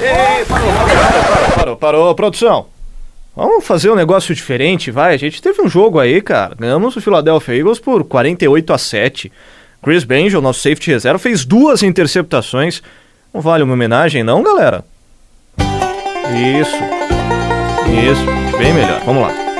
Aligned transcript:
Ei, 0.00 0.44
parou, 0.44 0.72
parou, 0.72 1.54
parou, 1.54 1.76
parou, 1.76 2.14
produção. 2.14 2.66
Vamos 3.34 3.66
fazer 3.66 3.90
um 3.90 3.94
negócio 3.94 4.34
diferente, 4.34 4.90
vai. 4.90 5.14
A 5.14 5.18
gente 5.18 5.40
teve 5.40 5.62
um 5.62 5.68
jogo 5.68 5.98
aí, 5.98 6.20
cara. 6.20 6.54
Ganhamos 6.54 6.94
o 6.96 7.00
Philadelphia 7.00 7.54
Eagles 7.54 7.78
por 7.78 8.04
48 8.04 8.72
a 8.72 8.78
7. 8.78 9.32
Chris 9.82 10.04
Benjo, 10.04 10.40
nosso 10.40 10.60
safety 10.60 10.90
reserva, 10.90 11.18
fez 11.18 11.44
duas 11.44 11.82
interceptações. 11.82 12.82
Não 13.32 13.40
vale 13.40 13.64
uma 13.64 13.72
homenagem, 13.72 14.22
não, 14.22 14.42
galera? 14.42 14.84
Isso. 16.60 16.76
Isso, 17.90 18.58
bem 18.58 18.72
melhor. 18.74 19.00
Vamos 19.04 19.22
lá. 19.22 19.51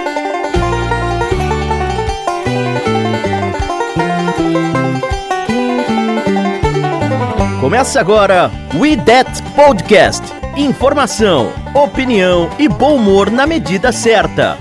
Começa 7.63 8.01
agora 8.01 8.51
We 8.75 8.97
That 8.97 9.41
Podcast. 9.55 10.21
Informação, 10.57 11.53
opinião 11.73 12.51
e 12.59 12.69
bom 12.69 12.97
humor 12.97 13.31
na 13.31 13.47
medida 13.47 13.93
certa. 13.93 14.59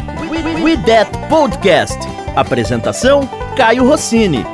We 0.61 0.77
That 0.77 1.09
Podcast. 1.27 1.97
Apresentação: 2.35 3.27
Caio 3.57 3.87
Rossini. 3.87 4.45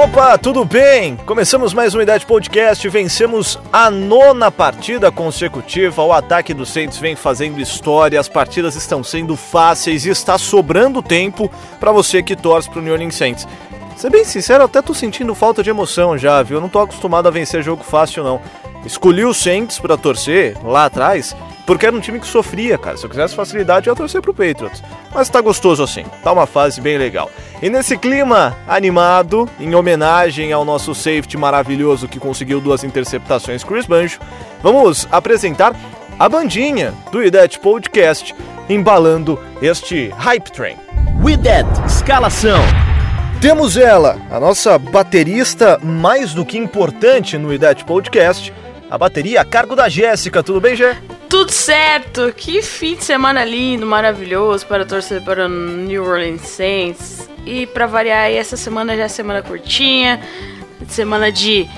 Opa, 0.00 0.38
tudo 0.38 0.64
bem? 0.64 1.16
Começamos 1.26 1.74
mais 1.74 1.92
uma 1.92 2.04
Idade 2.04 2.24
Podcast. 2.24 2.88
Vencemos 2.88 3.58
a 3.72 3.90
nona 3.90 4.48
partida 4.48 5.10
consecutiva. 5.10 6.04
O 6.04 6.12
ataque 6.12 6.54
do 6.54 6.64
Saints 6.64 6.98
vem 6.98 7.16
fazendo 7.16 7.60
história. 7.60 8.20
As 8.20 8.28
partidas 8.28 8.76
estão 8.76 9.02
sendo 9.02 9.34
fáceis 9.34 10.06
e 10.06 10.10
está 10.10 10.38
sobrando 10.38 11.02
tempo 11.02 11.50
para 11.80 11.90
você 11.90 12.22
que 12.22 12.36
torce 12.36 12.70
para 12.70 12.78
o 12.78 12.82
New 12.82 12.92
Orleans 12.92 13.16
Saints. 13.16 13.44
Ser 14.02 14.10
bem 14.10 14.24
sincero, 14.24 14.64
até 14.64 14.82
tô 14.82 14.92
sentindo 14.92 15.32
falta 15.32 15.62
de 15.62 15.70
emoção 15.70 16.18
já, 16.18 16.42
viu? 16.42 16.56
Eu 16.56 16.60
não 16.60 16.68
tô 16.68 16.80
acostumado 16.80 17.28
a 17.28 17.30
vencer 17.30 17.62
jogo 17.62 17.84
fácil, 17.84 18.24
não. 18.24 18.40
Escolhi 18.84 19.24
o 19.24 19.32
Saints 19.32 19.78
para 19.78 19.96
torcer 19.96 20.56
lá 20.64 20.86
atrás, 20.86 21.36
porque 21.64 21.86
era 21.86 21.94
um 21.94 22.00
time 22.00 22.18
que 22.18 22.26
sofria, 22.26 22.76
cara. 22.76 22.96
Se 22.96 23.04
eu 23.04 23.08
quisesse 23.08 23.36
facilidade, 23.36 23.86
eu 23.86 23.92
ia 23.92 23.96
torcer 23.96 24.20
pro 24.20 24.34
Patriots. 24.34 24.82
Mas 25.14 25.28
tá 25.28 25.40
gostoso 25.40 25.84
assim, 25.84 26.04
tá 26.20 26.32
uma 26.32 26.46
fase 26.46 26.80
bem 26.80 26.98
legal. 26.98 27.30
E 27.62 27.70
nesse 27.70 27.96
clima 27.96 28.58
animado, 28.66 29.48
em 29.60 29.72
homenagem 29.72 30.52
ao 30.52 30.64
nosso 30.64 30.96
safety 30.96 31.36
maravilhoso 31.36 32.08
que 32.08 32.18
conseguiu 32.18 32.60
duas 32.60 32.82
interceptações, 32.82 33.62
Chris 33.62 33.86
Banjo, 33.86 34.18
vamos 34.64 35.06
apresentar 35.12 35.76
a 36.18 36.28
bandinha 36.28 36.92
do 37.12 37.22
IDET 37.22 37.60
Podcast, 37.60 38.34
embalando 38.68 39.38
este 39.62 40.08
hype 40.18 40.50
train. 40.50 40.76
We 41.22 41.36
That 41.36 41.68
Escalação. 41.86 42.91
Temos 43.42 43.76
ela, 43.76 44.20
a 44.30 44.38
nossa 44.38 44.78
baterista 44.78 45.76
mais 45.82 46.32
do 46.32 46.46
que 46.46 46.56
importante 46.56 47.36
no 47.36 47.52
IDET 47.52 47.84
Podcast, 47.84 48.54
a 48.88 48.96
bateria 48.96 49.40
a 49.40 49.44
cargo 49.44 49.74
da 49.74 49.88
Jéssica. 49.88 50.44
Tudo 50.44 50.60
bem, 50.60 50.76
Gé? 50.76 50.96
Tudo 51.28 51.50
certo! 51.50 52.32
Que 52.36 52.62
fim 52.62 52.94
de 52.94 53.02
semana 53.02 53.44
lindo, 53.44 53.84
maravilhoso 53.84 54.64
para 54.64 54.86
torcer 54.86 55.24
para 55.24 55.46
o 55.46 55.48
New 55.48 56.04
Orleans 56.04 56.42
Saints. 56.42 57.28
E 57.44 57.66
para 57.66 57.84
variar, 57.88 58.30
essa 58.30 58.56
semana 58.56 58.96
já 58.96 59.02
é 59.02 59.08
semana 59.08 59.42
curtinha, 59.42 60.20
semana 60.86 61.32
de 61.32 61.68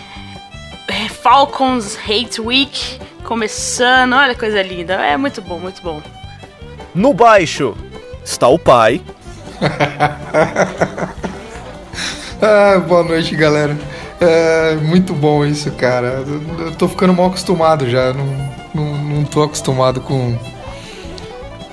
eh, 0.87 1.09
Falcons 1.09 1.97
Hate 1.97 2.43
Week 2.43 3.01
começando. 3.25 4.13
Olha 4.13 4.35
que 4.35 4.41
coisa 4.41 4.61
linda, 4.61 4.97
é 4.97 5.17
muito 5.17 5.41
bom, 5.41 5.59
muito 5.59 5.81
bom. 5.81 6.03
No 6.95 7.15
baixo 7.15 7.75
está 8.23 8.49
o 8.49 8.59
pai. 8.59 9.01
Ah, 12.41 12.79
boa 12.79 13.03
noite, 13.03 13.35
galera. 13.37 13.77
É 14.21 14.75
muito 14.77 15.13
bom 15.13 15.45
isso, 15.45 15.71
cara. 15.73 16.25
Eu 16.59 16.73
tô 16.73 16.89
ficando 16.89 17.13
mal 17.13 17.27
acostumado 17.27 17.89
já. 17.89 18.13
Não, 18.13 18.27
não, 18.75 19.05
não 19.05 19.25
tô 19.25 19.43
acostumado 19.43 20.01
com, 20.01 20.37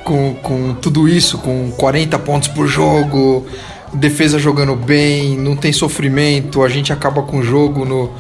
com, 0.04 0.34
com 0.36 0.74
tudo 0.76 1.08
isso, 1.08 1.38
com 1.38 1.72
40 1.72 2.18
pontos 2.20 2.48
por 2.50 2.68
jogo, 2.68 3.46
defesa 3.94 4.38
jogando 4.40 4.76
bem, 4.76 5.38
não 5.38 5.56
tem 5.56 5.74
sofrimento, 5.74 6.64
a 6.64 6.70
gente 6.70 6.94
acaba 6.94 7.22
com 7.24 7.40
o 7.40 7.44
jogo 7.44 7.86
no, 7.86 8.12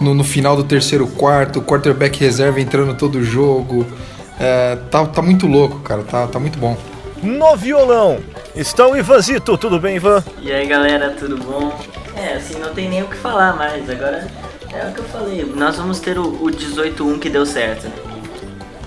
no, 0.00 0.14
no 0.14 0.24
final 0.24 0.56
do 0.56 0.64
terceiro 0.64 1.06
quarto, 1.06 1.60
quarterback 1.60 2.18
reserva 2.18 2.60
entrando 2.60 2.94
todo 2.94 3.22
jogo. 3.22 3.86
É, 4.38 4.76
tá, 4.90 5.04
tá 5.04 5.20
muito 5.20 5.46
louco, 5.46 5.80
cara. 5.80 6.02
Tá, 6.02 6.26
tá 6.26 6.38
muito 6.38 6.58
bom. 6.58 6.76
No 7.22 7.54
violão 7.54 8.18
está 8.56 8.86
o 8.86 8.96
Ivanzito. 8.96 9.58
Tudo 9.58 9.78
bem, 9.78 9.96
Ivan? 9.96 10.24
E 10.40 10.50
aí 10.50 10.66
galera, 10.66 11.10
tudo 11.10 11.36
bom? 11.36 11.78
É, 12.20 12.34
assim, 12.34 12.58
não 12.58 12.74
tem 12.74 12.86
nem 12.88 13.02
o 13.02 13.08
que 13.08 13.16
falar 13.16 13.56
mais. 13.56 13.88
Agora 13.88 14.28
é 14.74 14.86
o 14.86 14.92
que 14.92 14.98
eu 14.98 15.04
falei. 15.04 15.42
Nós 15.44 15.76
vamos 15.76 16.00
ter 16.00 16.18
o, 16.18 16.26
o 16.26 16.48
18-1 16.48 17.18
que 17.18 17.30
deu 17.30 17.46
certo. 17.46 17.90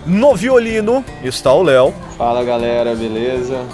No 0.06 0.36
violino 0.36 1.04
está 1.24 1.52
o 1.52 1.64
Léo. 1.64 1.92
Fala 2.16 2.44
galera, 2.44 2.94
beleza? 2.94 3.66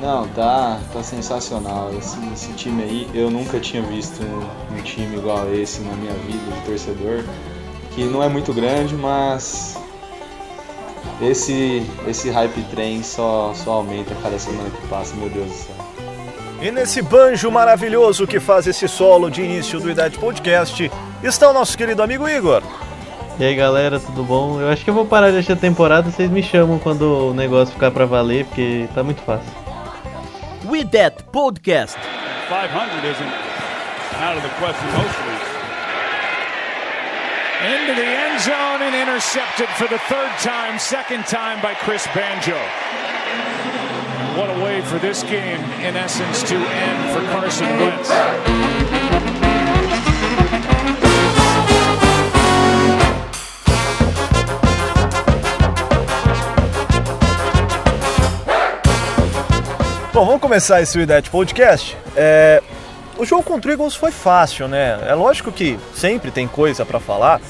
Não, 0.00 0.26
tá, 0.28 0.80
tá 0.90 1.02
sensacional. 1.02 1.90
Esse, 1.98 2.16
esse 2.32 2.52
time 2.54 2.82
aí, 2.82 3.10
eu 3.12 3.30
nunca 3.30 3.60
tinha 3.60 3.82
visto 3.82 4.22
um, 4.22 4.78
um 4.78 4.82
time 4.82 5.18
igual 5.18 5.42
a 5.42 5.54
esse 5.54 5.82
na 5.82 5.92
minha 5.92 6.14
vida 6.14 6.50
de 6.54 6.60
torcedor. 6.62 7.24
Que 7.90 8.04
não 8.04 8.22
é 8.22 8.28
muito 8.28 8.54
grande, 8.54 8.94
mas 8.94 9.76
esse, 11.20 11.84
esse 12.06 12.30
hype 12.30 12.62
train 12.70 13.02
só, 13.02 13.52
só 13.54 13.72
aumenta 13.72 14.14
cada 14.22 14.38
semana 14.38 14.70
que 14.70 14.86
passa, 14.86 15.14
meu 15.16 15.28
Deus 15.28 15.48
do 15.48 15.54
céu. 15.54 15.87
E 16.60 16.70
nesse 16.72 17.00
banjo 17.00 17.50
maravilhoso 17.50 18.26
que 18.26 18.40
faz 18.40 18.66
esse 18.66 18.88
solo 18.88 19.30
de 19.30 19.42
início 19.42 19.78
do 19.78 19.88
Idade 19.88 20.18
Podcast 20.18 20.90
está 21.22 21.48
o 21.48 21.52
nosso 21.52 21.78
querido 21.78 22.02
amigo 22.02 22.28
Igor. 22.28 22.62
E 23.38 23.44
aí 23.44 23.54
galera, 23.54 24.00
tudo 24.00 24.24
bom? 24.24 24.60
Eu 24.60 24.68
acho 24.68 24.82
que 24.82 24.90
eu 24.90 24.94
vou 24.94 25.06
parar 25.06 25.30
de 25.30 25.36
assistir 25.36 25.52
a 25.52 25.56
temporada, 25.56 26.10
vocês 26.10 26.28
me 26.28 26.42
chamam 26.42 26.78
quando 26.80 27.30
o 27.30 27.34
negócio 27.34 27.72
ficar 27.72 27.92
pra 27.92 28.04
valer, 28.06 28.44
porque 28.46 28.88
tá 28.92 29.04
muito 29.04 29.22
fácil. 29.22 29.46
We 30.68 30.84
That 30.86 31.22
Podcast. 31.30 31.96
500 32.48 33.04
isn't 33.04 33.32
out 34.20 34.36
of 34.36 34.42
the 34.42 34.50
question 34.58 34.86
most 34.98 35.14
weeks. 35.22 35.48
Into 37.62 37.94
the 37.94 38.06
end 38.06 38.40
zone 38.40 38.82
and 38.82 38.94
intercepted 38.94 39.68
for 39.76 39.88
the 39.88 39.98
third 40.08 40.30
time, 40.42 40.78
second 40.78 41.24
time 41.26 41.60
by 41.62 41.74
Chris 41.84 42.06
Banjo. 42.14 42.56
What 44.38 44.50
a 44.50 44.64
way 44.64 44.82
for 44.82 45.00
this 45.00 45.24
game, 45.24 45.60
in 45.84 45.96
essence, 45.96 46.44
to 46.44 46.54
end 46.54 47.12
for 47.12 47.20
Carson 47.32 47.66
Wentz. 47.76 48.08
Bom, 60.14 60.24
vamos 60.24 60.40
começar 60.40 60.80
esse 60.82 61.00
Idete 61.00 61.30
Podcast. 61.30 61.96
É, 62.14 62.62
o 63.18 63.24
jogo 63.24 63.42
contra 63.42 63.72
o 63.72 63.74
Eagles 63.74 63.96
foi 63.96 64.12
fácil, 64.12 64.68
né? 64.68 65.00
É 65.08 65.14
lógico 65.14 65.50
que 65.50 65.76
sempre 65.92 66.30
tem 66.30 66.46
coisa 66.46 66.86
para 66.86 67.00
falar, 67.00 67.40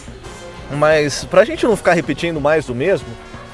mas 0.70 1.22
pra 1.24 1.44
gente 1.44 1.66
não 1.66 1.76
ficar 1.76 1.92
repetindo 1.92 2.40
mais 2.40 2.64
do 2.64 2.74
mesmo, 2.74 3.08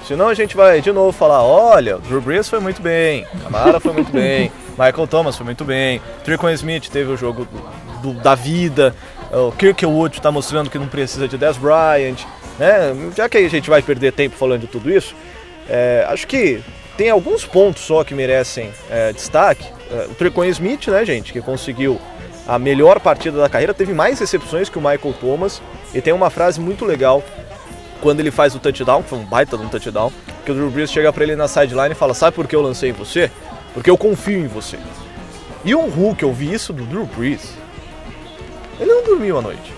senão 0.07 0.29
a 0.29 0.35
gente 0.35 0.57
vai 0.57 0.81
de 0.81 0.93
novo 0.93 1.13
falar, 1.13 1.43
olha, 1.43 1.99
Drew 1.99 2.21
Brees 2.21 2.49
foi 2.49 2.61
muito 2.61 2.81
bem, 2.81 3.27
Camara 3.43 3.81
foi 3.81 3.93
muito 3.93 4.13
bem, 4.13 4.53
Michael 4.79 5.07
Thomas 5.07 5.37
foi 5.37 5.45
muito 5.45 5.65
bem, 5.65 6.01
Tricon 6.25 6.51
Smith 6.51 6.89
teve 6.89 7.11
o 7.11 7.17
jogo 7.17 7.47
do, 8.03 8.13
da 8.15 8.35
vida, 8.35 8.95
o 9.33 9.51
Kirkwood 9.53 10.17
está 10.19 10.31
mostrando 10.31 10.71
que 10.71 10.79
não 10.79 10.87
precisa 10.87 11.27
de 11.27 11.37
Dez 11.37 11.57
Bryant, 11.57 12.19
né? 12.59 12.95
Já 13.17 13.29
que 13.29 13.39
a 13.39 13.49
gente 13.49 13.69
vai 13.69 13.83
perder 13.83 14.13
tempo 14.13 14.37
falando 14.37 14.61
de 14.61 14.67
tudo 14.67 14.91
isso, 14.91 15.15
é, 15.69 16.07
acho 16.09 16.27
que 16.27 16.63
tem 16.97 17.11
alguns 17.11 17.45
pontos 17.45 17.83
só 17.83 18.05
que 18.05 18.15
merecem 18.15 18.71
é, 18.91 19.13
destaque. 19.13 19.67
É, 19.91 20.07
o 20.11 20.15
Tricon 20.15 20.45
Smith, 20.45 20.87
né, 20.89 21.05
gente, 21.05 21.33
que 21.33 21.41
conseguiu 21.41 22.01
a 22.47 22.59
melhor 22.59 23.01
partida 23.01 23.39
da 23.39 23.49
carreira, 23.49 23.73
teve 23.73 23.93
mais 23.93 24.21
recepções 24.21 24.69
que 24.69 24.79
o 24.79 24.81
Michael 24.81 25.15
Thomas 25.19 25.63
e 25.95 26.01
tem 26.01 26.13
uma 26.13 26.31
frase 26.31 26.61
muito 26.61 26.85
legal 26.85 27.23
quando 28.05 28.21
ele 28.21 28.31
faz 28.31 28.55
o 28.55 28.59
touchdown, 28.59 29.03
que 29.03 29.09
foi 29.09 29.19
um 29.19 29.25
baita 29.25 29.57
de 29.57 29.65
um 29.65 29.69
touchdown, 29.69 30.13
que 30.45 30.53
o 30.53 30.55
Drew 30.55 30.71
Brees 30.71 30.93
chega 30.93 31.11
para 31.11 31.25
ele 31.25 31.35
na 31.35 31.49
sideline 31.49 31.93
e 31.93 31.95
fala: 31.97 32.13
Sabe 32.13 32.37
por 32.37 32.47
que 32.47 32.55
eu 32.55 32.61
lancei 32.61 32.91
em 32.91 32.93
você? 32.93 33.31
Porque 33.73 33.89
eu 33.89 33.97
confio 33.97 34.39
em 34.39 34.47
você. 34.47 34.79
E 35.65 35.75
um 35.75 35.89
Hulk, 35.89 36.23
eu 36.23 36.31
vi 36.31 36.53
isso 36.53 36.71
do 36.75 36.85
Drew 36.85 37.07
Brees, 37.07 37.55
ele 38.79 38.93
não 38.93 39.05
dormiu 39.05 39.39
à 39.39 39.43
noite. 39.43 39.73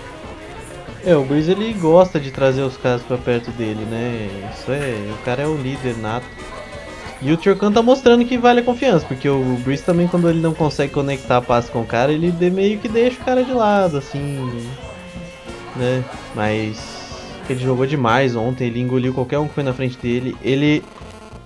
É, 1.05 1.15
o 1.15 1.23
Breeze 1.23 1.49
ele 1.49 1.71
gosta 1.71 2.19
de 2.19 2.29
trazer 2.29 2.63
os 2.63 2.75
caras 2.75 3.01
pra 3.01 3.17
perto 3.17 3.49
dele, 3.51 3.85
né? 3.85 4.27
Isso 4.53 4.69
é. 4.73 5.09
O 5.13 5.23
cara 5.23 5.43
é 5.43 5.47
o 5.47 5.55
líder 5.55 5.97
nato. 5.97 6.27
E 7.21 7.31
o 7.31 7.37
Turcan 7.37 7.71
tá 7.71 7.81
mostrando 7.81 8.25
que 8.25 8.37
vale 8.37 8.59
a 8.59 8.63
confiança, 8.63 9.05
porque 9.05 9.29
o 9.29 9.57
Breeze 9.63 9.83
também, 9.83 10.05
quando 10.05 10.29
ele 10.29 10.41
não 10.41 10.53
consegue 10.53 10.91
conectar 10.91 11.37
a 11.37 11.41
passe 11.41 11.71
com 11.71 11.79
o 11.79 11.85
cara, 11.85 12.11
ele 12.11 12.29
meio 12.49 12.77
que 12.77 12.89
deixa 12.89 13.21
o 13.21 13.23
cara 13.23 13.41
de 13.41 13.53
lado, 13.53 13.97
assim. 13.97 14.67
Né? 15.77 16.03
Mas. 16.35 16.96
Ele 17.49 17.59
jogou 17.59 17.85
demais 17.85 18.35
ontem, 18.35 18.67
ele 18.67 18.79
engoliu 18.79 19.13
qualquer 19.13 19.39
um 19.39 19.47
que 19.47 19.53
foi 19.53 19.63
na 19.63 19.73
frente 19.73 19.97
dele. 19.97 20.35
Ele. 20.41 20.83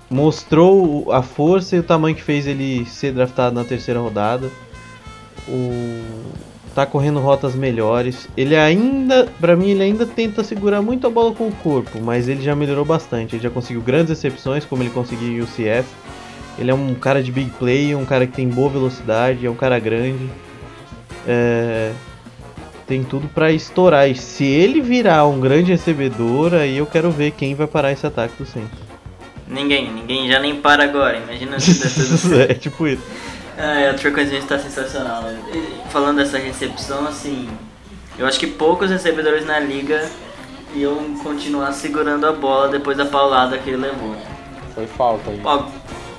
mostrou 0.09 1.11
a 1.11 1.21
força 1.21 1.75
e 1.75 1.79
o 1.79 1.83
tamanho 1.83 2.15
que 2.15 2.23
fez 2.23 2.47
ele 2.47 2.85
ser 2.85 3.13
draftado 3.13 3.55
na 3.55 3.63
terceira 3.63 3.99
rodada. 3.99 4.49
O 5.47 6.01
tá 6.73 6.85
correndo 6.85 7.19
rotas 7.19 7.55
melhores. 7.55 8.27
Ele 8.35 8.55
ainda, 8.55 9.27
para 9.39 9.55
mim, 9.55 9.71
ele 9.71 9.83
ainda 9.83 10.05
tenta 10.05 10.43
segurar 10.43 10.81
muito 10.81 11.05
a 11.05 11.09
bola 11.09 11.33
com 11.33 11.47
o 11.47 11.51
corpo, 11.51 11.99
mas 12.01 12.27
ele 12.27 12.41
já 12.41 12.55
melhorou 12.55 12.85
bastante. 12.85 13.35
Ele 13.35 13.43
já 13.43 13.49
conseguiu 13.49 13.81
grandes 13.81 14.09
recepções, 14.09 14.65
como 14.65 14.83
ele 14.83 14.89
conseguiu 14.89 15.27
em 15.27 15.41
UCF. 15.41 15.85
Ele 16.57 16.71
é 16.71 16.73
um 16.73 16.93
cara 16.95 17.21
de 17.23 17.31
big 17.31 17.49
play, 17.51 17.95
um 17.95 18.05
cara 18.05 18.25
que 18.25 18.33
tem 18.33 18.47
boa 18.47 18.69
velocidade, 18.69 19.45
é 19.45 19.49
um 19.49 19.55
cara 19.55 19.79
grande. 19.79 20.29
É... 21.27 21.91
Tem 22.91 23.05
tudo 23.05 23.29
para 23.29 23.53
estourar. 23.53 24.09
E 24.09 24.15
se 24.15 24.43
ele 24.43 24.81
virar 24.81 25.25
um 25.25 25.39
grande 25.39 25.71
recebedor, 25.71 26.53
aí 26.53 26.77
eu 26.77 26.85
quero 26.85 27.09
ver 27.09 27.31
quem 27.31 27.55
vai 27.55 27.65
parar 27.65 27.93
esse 27.93 28.05
ataque 28.05 28.33
do 28.37 28.45
centro. 28.45 28.77
Ninguém, 29.47 29.89
ninguém 29.89 30.27
já 30.27 30.41
nem 30.41 30.57
para 30.57 30.83
agora. 30.83 31.17
Imagina 31.19 31.57
se 31.57 31.75
der 31.75 31.89
tudo 31.89 32.17
certo. 32.19 32.51
é 32.51 32.53
tipo 32.53 32.85
isso. 32.85 33.01
Ah, 33.57 33.95
o 33.95 33.97
Trey 33.97 34.25
Smith 34.25 34.45
tá 34.45 34.59
sensacional. 34.59 35.23
Falando 35.89 36.17
dessa 36.17 36.37
recepção, 36.37 37.07
assim, 37.07 37.47
eu 38.19 38.27
acho 38.27 38.37
que 38.37 38.47
poucos 38.47 38.89
recebedores 38.89 39.45
na 39.45 39.57
liga 39.57 40.11
iam 40.75 41.17
continuar 41.23 41.71
segurando 41.71 42.27
a 42.27 42.33
bola 42.33 42.67
depois 42.67 42.97
da 42.97 43.05
paulada 43.05 43.57
que 43.57 43.69
ele 43.69 43.77
levou. 43.77 44.17
Foi 44.75 44.85
falta 44.85 45.31
aí. 45.31 45.41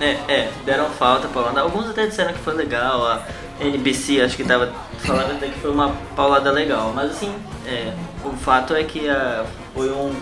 É, 0.01 0.17
é, 0.27 0.51
deram 0.65 0.87
falta 0.87 1.29
paulada. 1.29 1.61
Alguns 1.61 1.91
até 1.91 2.07
disseram 2.07 2.33
que 2.33 2.39
foi 2.39 2.55
legal. 2.55 3.07
A 3.07 3.21
NBC 3.63 4.21
acho 4.21 4.37
que 4.37 4.45
tava 4.45 4.73
falando 4.99 5.33
até 5.33 5.49
que 5.49 5.59
foi 5.61 5.71
uma 5.71 5.91
paulada 6.17 6.51
legal. 6.51 6.93
Mas 6.95 7.13
assim, 7.13 7.33
é, 7.67 7.93
o 8.25 8.31
fato 8.37 8.75
é 8.75 8.85
que 8.85 9.09
a, 9.09 9.45
foi 9.75 9.91
um, 9.91 10.13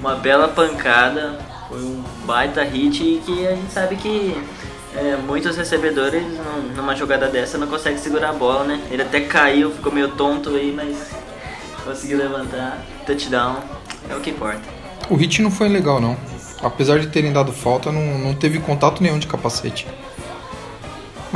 uma 0.00 0.14
bela 0.14 0.48
pancada, 0.48 1.38
foi 1.68 1.78
um 1.78 2.02
baita 2.24 2.62
hit 2.62 3.02
e 3.02 3.22
que 3.24 3.46
a 3.46 3.54
gente 3.54 3.72
sabe 3.72 3.96
que 3.96 4.36
é, 4.94 5.16
muitos 5.16 5.56
recebedores 5.56 6.22
numa 6.74 6.94
jogada 6.96 7.28
dessa 7.28 7.58
não 7.58 7.66
conseguem 7.66 7.98
segurar 7.98 8.30
a 8.30 8.32
bola, 8.32 8.64
né? 8.64 8.80
Ele 8.90 9.02
até 9.02 9.20
caiu, 9.20 9.70
ficou 9.70 9.92
meio 9.92 10.08
tonto 10.08 10.50
aí, 10.50 10.72
mas 10.74 11.10
conseguiu 11.84 12.18
levantar. 12.18 12.78
Touchdown, 13.04 13.58
é 14.08 14.16
o 14.16 14.20
que 14.20 14.30
importa. 14.30 14.62
O 15.08 15.14
hit 15.14 15.40
não 15.40 15.50
foi 15.50 15.68
legal 15.68 16.00
não. 16.00 16.16
Apesar 16.62 16.98
de 16.98 17.06
terem 17.08 17.32
dado 17.32 17.52
falta, 17.52 17.92
não, 17.92 18.18
não 18.18 18.34
teve 18.34 18.58
contato 18.58 19.02
nenhum 19.02 19.18
de 19.18 19.26
capacete. 19.26 19.86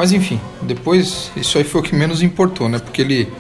Mas 0.00 0.12
enfim, 0.12 0.41
depois 0.62 1.31
isso 1.37 1.58
aí 1.58 1.64
foi 1.64 1.82
o 1.82 1.85
que 1.85 1.94
menos 1.94 2.23
importou, 2.23 2.70
né? 2.70 2.79
Porque 2.79 3.02
ele, 3.02 3.31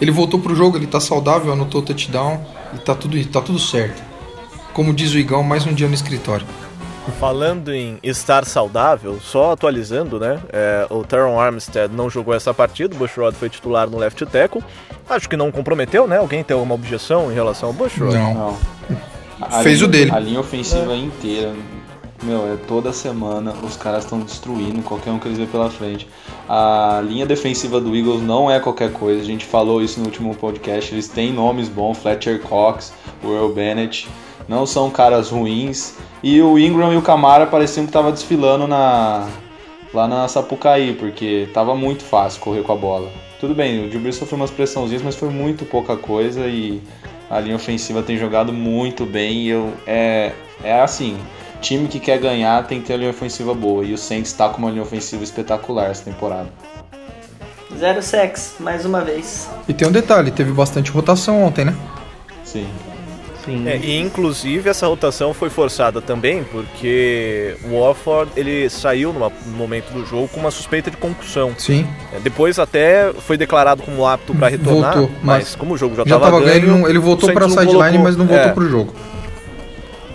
ele 0.00 0.10
voltou 0.10 0.40
pro 0.40 0.54
jogo, 0.54 0.78
ele 0.78 0.86
tá 0.86 0.98
saudável, 0.98 1.52
anotou 1.52 1.82
o 1.82 1.84
touchdown 1.84 2.42
e 2.72 2.78
tá 2.78 2.94
tudo, 2.94 3.22
tá 3.26 3.42
tudo 3.42 3.58
certo. 3.58 4.02
Como 4.72 4.94
diz 4.94 5.12
o 5.12 5.18
Igão, 5.18 5.42
mais 5.42 5.66
um 5.66 5.74
dia 5.74 5.86
no 5.86 5.92
escritório. 5.92 6.46
Falando 7.20 7.70
em 7.70 7.98
estar 8.02 8.46
saudável, 8.46 9.20
só 9.20 9.52
atualizando, 9.52 10.18
né? 10.18 10.40
É, 10.50 10.86
o 10.88 11.04
Teron 11.04 11.38
Armstead 11.38 11.94
não 11.94 12.08
jogou 12.08 12.32
essa 12.32 12.54
partida, 12.54 12.96
o 12.96 12.98
Bushrod 12.98 13.36
foi 13.36 13.50
titular 13.50 13.86
no 13.86 13.98
left 13.98 14.24
tackle. 14.24 14.64
Acho 15.10 15.28
que 15.28 15.36
não 15.36 15.52
comprometeu, 15.52 16.08
né? 16.08 16.16
Alguém 16.16 16.42
tem 16.42 16.54
alguma 16.54 16.74
objeção 16.74 17.30
em 17.30 17.34
relação 17.34 17.68
ao 17.68 17.74
Bushrod? 17.74 18.14
Não. 18.14 18.32
Não. 18.32 18.56
A 19.38 19.60
Fez 19.62 19.80
linha- 19.80 19.86
o 19.86 19.90
dele. 19.90 20.10
A 20.12 20.18
linha 20.18 20.40
ofensiva 20.40 20.96
inteira. 20.96 21.52
Meu, 22.22 22.52
é 22.52 22.56
toda 22.66 22.92
semana 22.92 23.52
os 23.62 23.76
caras 23.76 24.04
estão 24.04 24.20
destruindo 24.20 24.82
qualquer 24.82 25.10
um 25.10 25.18
que 25.18 25.28
eles 25.28 25.38
vê 25.38 25.46
pela 25.46 25.70
frente. 25.70 26.08
A 26.48 27.02
linha 27.04 27.26
defensiva 27.26 27.80
do 27.80 27.94
Eagles 27.94 28.22
não 28.22 28.50
é 28.50 28.58
qualquer 28.58 28.92
coisa. 28.92 29.20
A 29.20 29.24
gente 29.24 29.44
falou 29.44 29.82
isso 29.82 30.00
no 30.00 30.06
último 30.06 30.34
podcast. 30.34 30.94
Eles 30.94 31.08
têm 31.08 31.32
nomes 31.32 31.68
bons, 31.68 31.98
Fletcher 31.98 32.40
Cox, 32.40 32.92
Earl 33.22 33.52
Bennett. 33.52 34.08
Não 34.48 34.64
são 34.66 34.90
caras 34.90 35.30
ruins. 35.30 35.94
E 36.22 36.40
o 36.40 36.58
Ingram 36.58 36.92
e 36.92 36.96
o 36.96 37.02
Camara 37.02 37.46
pareciam 37.46 37.86
que 37.86 37.92
tava 37.92 38.10
desfilando 38.10 38.66
na 38.66 39.28
lá 39.94 40.06
na 40.06 40.28
Sapucaí, 40.28 40.94
porque 40.94 41.48
tava 41.54 41.74
muito 41.74 42.04
fácil 42.04 42.40
correr 42.40 42.62
com 42.62 42.72
a 42.72 42.76
bola. 42.76 43.10
Tudo 43.40 43.54
bem, 43.54 43.86
o 43.86 43.90
Gilbert 43.90 44.12
sofreu 44.12 44.36
umas 44.36 44.50
pressãozinhas, 44.50 45.02
mas 45.02 45.14
foi 45.14 45.30
muito 45.30 45.64
pouca 45.64 45.96
coisa 45.96 46.46
e 46.46 46.82
a 47.30 47.40
linha 47.40 47.56
ofensiva 47.56 48.02
tem 48.02 48.16
jogado 48.16 48.52
muito 48.52 49.04
bem 49.04 49.46
eu 49.46 49.72
é 49.86 50.32
é 50.62 50.80
assim, 50.80 51.16
time 51.60 51.88
que 51.88 51.98
quer 52.00 52.18
ganhar 52.18 52.66
tem 52.66 52.80
que 52.80 52.86
ter 52.86 52.94
a 52.94 52.96
linha 52.96 53.10
ofensiva 53.10 53.54
boa 53.54 53.84
e 53.84 53.92
o 53.92 53.98
Saints 53.98 54.30
está 54.30 54.48
com 54.48 54.58
uma 54.58 54.70
linha 54.70 54.82
ofensiva 54.82 55.22
espetacular 55.24 55.90
essa 55.90 56.04
temporada. 56.04 56.48
Zero 57.78 58.02
sex, 58.02 58.54
mais 58.60 58.84
uma 58.86 59.02
vez. 59.02 59.48
E 59.68 59.74
tem 59.74 59.86
um 59.86 59.92
detalhe, 59.92 60.30
teve 60.30 60.52
bastante 60.52 60.90
rotação 60.90 61.42
ontem, 61.42 61.64
né? 61.64 61.74
Sim. 62.44 62.66
Sim. 63.44 63.68
É, 63.68 63.76
e 63.76 64.00
inclusive 64.00 64.68
essa 64.68 64.88
rotação 64.88 65.32
foi 65.32 65.48
forçada 65.48 66.00
também 66.00 66.42
porque 66.42 67.56
o 67.64 67.78
Warford 67.78 68.32
ele 68.36 68.68
saiu 68.68 69.12
numa- 69.12 69.30
num 69.46 69.52
momento 69.56 69.92
do 69.92 70.04
jogo 70.04 70.26
com 70.28 70.40
uma 70.40 70.50
suspeita 70.50 70.90
de 70.90 70.96
concussão. 70.96 71.52
Sim. 71.56 71.86
É, 72.12 72.18
Depois 72.18 72.58
até 72.58 73.12
foi 73.12 73.36
declarado 73.36 73.82
como 73.82 74.04
apto 74.04 74.34
para 74.34 74.48
retornar, 74.48 74.94
Voltou, 74.96 75.16
mas, 75.22 75.44
mas 75.44 75.54
como 75.54 75.74
o 75.74 75.78
jogo 75.78 75.94
já 75.94 76.02
estava 76.02 76.24
tava 76.24 76.40
ganho, 76.40 76.56
ele, 76.56 76.66
não- 76.66 76.88
ele 76.88 76.98
o 76.98 77.02
voltou 77.02 77.32
não 77.32 77.48
sideline, 77.48 77.98
mas 77.98 78.16
não 78.16 78.26
voltou 78.26 78.46
é, 78.50 78.52
pro 78.52 78.68
jogo. 78.68 78.92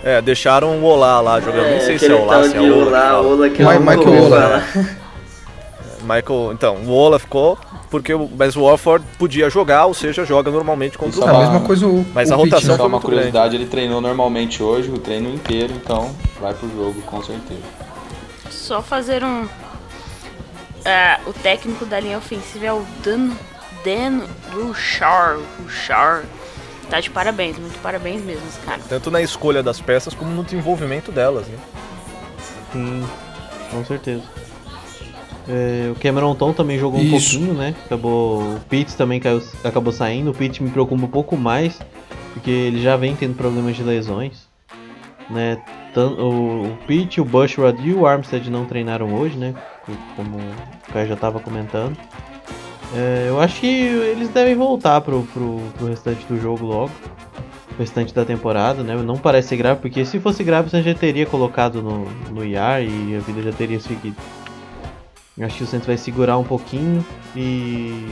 É, 0.04 0.20
deixaram 0.20 0.78
o 0.78 0.84
Olá 0.84 1.20
lá 1.20 1.40
jogando, 1.40 1.68
nem 1.70 1.80
sei 1.80 1.98
se 1.98 2.10
é 2.10 2.14
Olá, 2.14 2.42
se 2.42 2.56
é 2.56 2.60
Ola. 2.60 2.86
Olá, 2.86 3.00
fala. 3.00 3.28
Ola 3.28 3.50
que 3.50 3.62
eu 3.62 3.66
não 3.70 3.80
Michael 3.80 3.98
ouvi 4.08 4.20
Ola. 4.20 4.40
falar. 4.40 4.96
Michael, 6.02 6.52
então, 6.52 6.76
o 6.84 6.90
Ola 6.90 7.18
ficou 7.20 7.56
porque 7.88 8.12
o, 8.14 8.28
mas 8.36 8.56
o 8.56 8.62
Warford 8.62 9.04
podia 9.18 9.48
jogar, 9.50 9.84
ou 9.84 9.94
seja, 9.94 10.24
joga 10.24 10.50
normalmente 10.50 10.96
contra 10.96 11.20
Isso 11.20 11.24
o 11.24 11.28
é 11.28 11.32
É 11.32 11.36
a 11.36 11.38
mesma 11.40 11.60
coisa 11.60 11.86
o 11.86 12.04
Mas 12.14 12.30
o 12.30 12.34
a 12.34 12.36
Pitt, 12.38 12.48
rotação 12.50 12.70
né? 12.70 12.76
Só 12.76 12.78
foi 12.78 12.86
uma 12.88 13.00
curiosidade, 13.00 13.54
ele 13.54 13.66
treinou 13.66 14.00
normalmente 14.00 14.62
hoje, 14.62 14.90
o 14.90 14.98
treino 14.98 15.28
inteiro, 15.28 15.74
então 15.74 16.10
vai 16.40 16.54
pro 16.54 16.68
jogo 16.70 17.00
com 17.02 17.22
certeza. 17.22 17.60
Só 18.50 18.82
fazer 18.82 19.22
um. 19.22 19.46
Ah, 20.84 21.20
o 21.26 21.32
técnico 21.32 21.84
da 21.84 22.00
linha 22.00 22.18
ofensiva 22.18 22.66
é 22.66 22.72
o 22.72 22.82
Dan, 23.04 23.30
Dan 23.84 24.22
Bouchard. 24.52 25.42
Bouchard. 25.58 26.26
Tá 26.92 27.00
de 27.00 27.08
parabéns, 27.08 27.58
muito 27.58 27.78
parabéns 27.80 28.22
mesmo, 28.22 28.46
esse 28.46 28.60
cara. 28.60 28.78
tanto 28.86 29.10
na 29.10 29.22
escolha 29.22 29.62
das 29.62 29.80
peças 29.80 30.12
como 30.12 30.30
no 30.30 30.44
desenvolvimento 30.44 31.10
delas, 31.10 31.46
né? 31.46 31.56
Sim, 32.70 33.02
com 33.70 33.82
certeza. 33.82 34.22
É, 35.48 35.90
o 35.90 35.94
Cameron 35.94 36.34
Tom 36.34 36.52
também 36.52 36.78
jogou 36.78 37.00
um 37.00 37.02
Isso. 37.02 37.30
pouquinho, 37.38 37.54
né? 37.54 37.74
Acabou, 37.86 38.42
o 38.42 38.60
Pitts 38.68 38.94
também 38.94 39.18
caiu- 39.18 39.42
acabou 39.64 39.90
saindo. 39.90 40.32
O 40.32 40.34
Pitts 40.34 40.58
me 40.60 40.68
preocupa 40.68 41.02
um 41.02 41.08
pouco 41.08 41.34
mais, 41.34 41.80
porque 42.34 42.50
ele 42.50 42.82
já 42.82 42.94
vem 42.94 43.16
tendo 43.16 43.34
problemas 43.38 43.74
de 43.74 43.82
lesões. 43.82 44.46
Né? 45.30 45.62
O, 45.96 46.72
o 46.74 46.78
Pitt, 46.86 47.22
o 47.22 47.24
Bushrod 47.24 47.80
e 47.88 47.94
o 47.94 48.06
Armstead 48.06 48.50
não 48.50 48.66
treinaram 48.66 49.14
hoje, 49.14 49.38
né? 49.38 49.54
Como 50.14 50.36
o 50.36 50.92
Caio 50.92 51.08
já 51.08 51.14
estava 51.14 51.40
comentando. 51.40 51.96
É, 52.94 53.26
eu 53.28 53.40
acho 53.40 53.60
que 53.60 53.66
eles 53.66 54.28
devem 54.28 54.54
voltar 54.54 55.00
pro, 55.00 55.22
pro, 55.32 55.60
pro 55.76 55.86
restante 55.86 56.24
do 56.26 56.38
jogo 56.40 56.64
logo. 56.64 56.92
O 57.74 57.78
restante 57.78 58.12
da 58.12 58.24
temporada, 58.24 58.82
né? 58.82 58.94
Não 58.96 59.16
parece 59.16 59.48
ser 59.48 59.56
grave, 59.56 59.80
porque 59.80 60.04
se 60.04 60.20
fosse 60.20 60.44
grave 60.44 60.68
você 60.68 60.82
já 60.82 60.94
teria 60.94 61.24
colocado 61.24 61.82
no, 61.82 62.06
no 62.30 62.44
IAR 62.44 62.82
e 62.82 63.16
a 63.16 63.20
vida 63.20 63.42
já 63.42 63.52
teria 63.52 63.80
seguido. 63.80 64.16
Eu 65.38 65.46
acho 65.46 65.56
que 65.56 65.64
o 65.64 65.66
Santos 65.66 65.86
vai 65.86 65.96
segurar 65.96 66.36
um 66.36 66.44
pouquinho 66.44 67.04
e. 67.34 68.06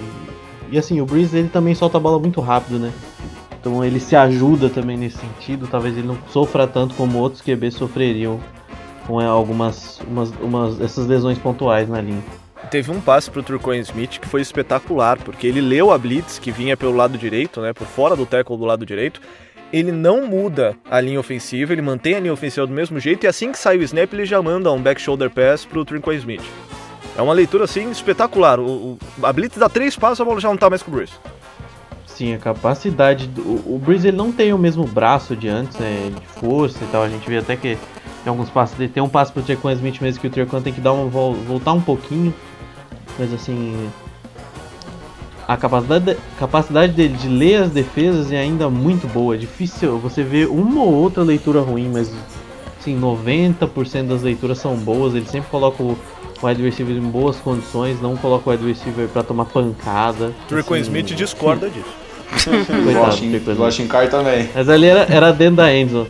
E 0.72 0.78
assim, 0.78 1.00
o 1.00 1.04
Breeze 1.04 1.37
ele 1.37 1.49
também 1.49 1.75
solta 1.75 1.99
a 1.99 2.00
bola 2.00 2.18
muito 2.18 2.40
rápido, 2.40 2.78
né? 2.78 2.92
Então 3.60 3.84
ele 3.84 4.00
se 4.00 4.16
ajuda 4.16 4.70
também 4.70 4.96
nesse 4.96 5.18
sentido. 5.18 5.66
Talvez 5.66 5.96
ele 5.99 6.06
não 6.06 6.16
sofra 6.28 6.66
tanto 6.66 6.94
como 6.94 7.18
outros 7.18 7.42
QB 7.42 7.70
sofreriam 7.72 8.40
com 9.06 9.20
é, 9.20 9.26
algumas 9.26 10.00
umas, 10.08 10.30
umas, 10.40 10.80
essas 10.80 11.06
lesões 11.06 11.37
pontuais 11.37 11.88
na 11.88 12.00
linha. 12.00 12.22
Teve 12.71 12.90
um 12.90 13.00
passe 13.00 13.31
pro 13.31 13.43
Turcoin 13.43 13.79
Smith 13.81 14.19
que 14.21 14.29
foi 14.29 14.40
espetacular, 14.40 15.19
porque 15.19 15.47
ele 15.47 15.61
leu 15.61 15.90
a 15.93 15.99
blitz 15.99 16.38
que 16.38 16.50
vinha 16.52 16.76
pelo 16.76 16.95
lado 16.95 17.17
direito, 17.19 17.61
né, 17.61 17.73
por 17.73 17.87
fora 17.87 18.14
do 18.14 18.26
tackle 18.26 18.57
do 18.57 18.64
lado 18.64 18.85
direito. 18.87 19.21
Ele 19.73 19.93
não 19.93 20.26
muda 20.26 20.76
a 20.90 21.00
linha 21.00 21.19
ofensiva, 21.21 21.73
ele 21.73 21.83
mantém 21.83 22.14
a 22.14 22.21
linha 22.21 22.33
ofensiva 22.33 22.67
do 22.67 22.73
mesmo 22.73 22.99
jeito 23.00 23.25
e 23.25 23.26
assim 23.26 23.50
que 23.52 23.59
sai 23.59 23.76
o 23.79 23.83
snap 23.83 24.12
ele 24.12 24.25
já 24.25 24.43
manda 24.43 24.71
um 24.73 24.81
back 24.83 25.00
shoulder 25.00 25.31
pass 25.31 25.64
pro 25.64 25.85
Turcoin 25.85 26.17
Smith. 26.17 26.43
É 27.17 27.23
uma 27.23 27.33
leitura 27.33 27.64
assim 27.64 27.90
espetacular. 27.90 28.59
O, 28.61 28.64
o- 28.64 28.99
a 29.23 29.33
blitz 29.33 29.57
dá 29.57 29.69
três 29.69 29.97
passos, 29.97 30.21
a 30.21 30.25
bola 30.25 30.40
já 30.40 30.49
não 30.49 30.57
tá 30.57 30.69
mais 30.69 30.83
com 30.83 30.90
o 30.90 30.95
Bruce. 30.95 31.12
Sim, 32.07 32.35
a 32.35 32.38
capacidade. 32.38 33.26
Do, 33.26 33.40
o 33.43 33.76
o 33.76 33.79
Breeze 33.79 34.09
ele 34.09 34.17
não 34.17 34.31
tem 34.31 34.52
o 34.52 34.59
mesmo 34.59 34.85
braço 34.85 35.35
de 35.35 35.49
antes, 35.49 35.79
né? 35.79 36.11
De 36.14 36.26
força 36.40 36.79
e 36.85 36.87
tal. 36.88 37.02
A 37.02 37.09
gente 37.09 37.26
vê 37.29 37.38
até 37.38 37.57
que 37.57 37.76
tem 38.23 38.29
alguns 38.31 38.50
passos. 38.50 38.76
Tem 38.93 39.02
um 39.02 39.09
passo 39.09 39.33
pro 39.33 39.43
Trequan 39.43 39.73
Smith 39.73 40.00
mesmo 40.00 40.21
que 40.21 40.26
o 40.26 40.31
Trequan 40.31 40.61
tem 40.61 40.73
que 40.73 40.81
dar 40.81 40.93
uma 40.93 41.09
vol- 41.09 41.33
voltar 41.35 41.73
um 41.73 41.81
pouquinho. 41.81 42.35
Mas 43.19 43.33
assim. 43.33 43.88
A 45.49 45.57
capacidade, 45.57 46.05
de- 46.05 46.17
capacidade 46.38 46.93
dele 46.93 47.14
de 47.17 47.26
ler 47.29 47.62
as 47.62 47.71
defesas 47.71 48.31
é 48.31 48.38
ainda 48.38 48.71
muito 48.71 49.09
boa. 49.09 49.35
É 49.35 49.38
difícil 49.38 49.99
você 49.99 50.23
ver 50.23 50.47
uma 50.49 50.81
ou 50.83 50.93
outra 50.93 51.25
leitura 51.25 51.61
ruim, 51.61 51.90
mas 51.93 52.09
assim, 52.81 52.97
90% 52.99 54.07
das 54.07 54.23
leituras 54.23 54.59
são 54.59 54.76
boas. 54.76 55.12
Ele 55.14 55.26
sempre 55.26 55.50
coloca 55.50 55.83
o 55.83 55.99
wide 56.43 56.62
receiver 56.62 56.95
em 56.97 57.00
boas 57.00 57.37
condições, 57.38 58.00
não 58.00 58.17
coloca 58.17 58.49
o 58.49 58.52
wide 58.52 58.64
receiver 58.64 59.09
pra 59.09 59.25
tomar 59.25 59.47
pancada. 59.47 60.33
Turcoin 60.49 60.81
Assim, 60.83 60.88
Smith 60.88 61.07
discorda 61.17 61.69
disso. 61.71 61.85
Coitado 62.45 62.83
do 62.83 63.00
Washington. 63.00 63.55
Washington 63.59 64.07
também. 64.09 64.49
Mas 64.55 64.69
ali 64.69 64.87
era, 64.87 65.00
era 65.12 65.33
dentro 65.33 65.57
da 65.57 65.75
endzone. 65.75 66.09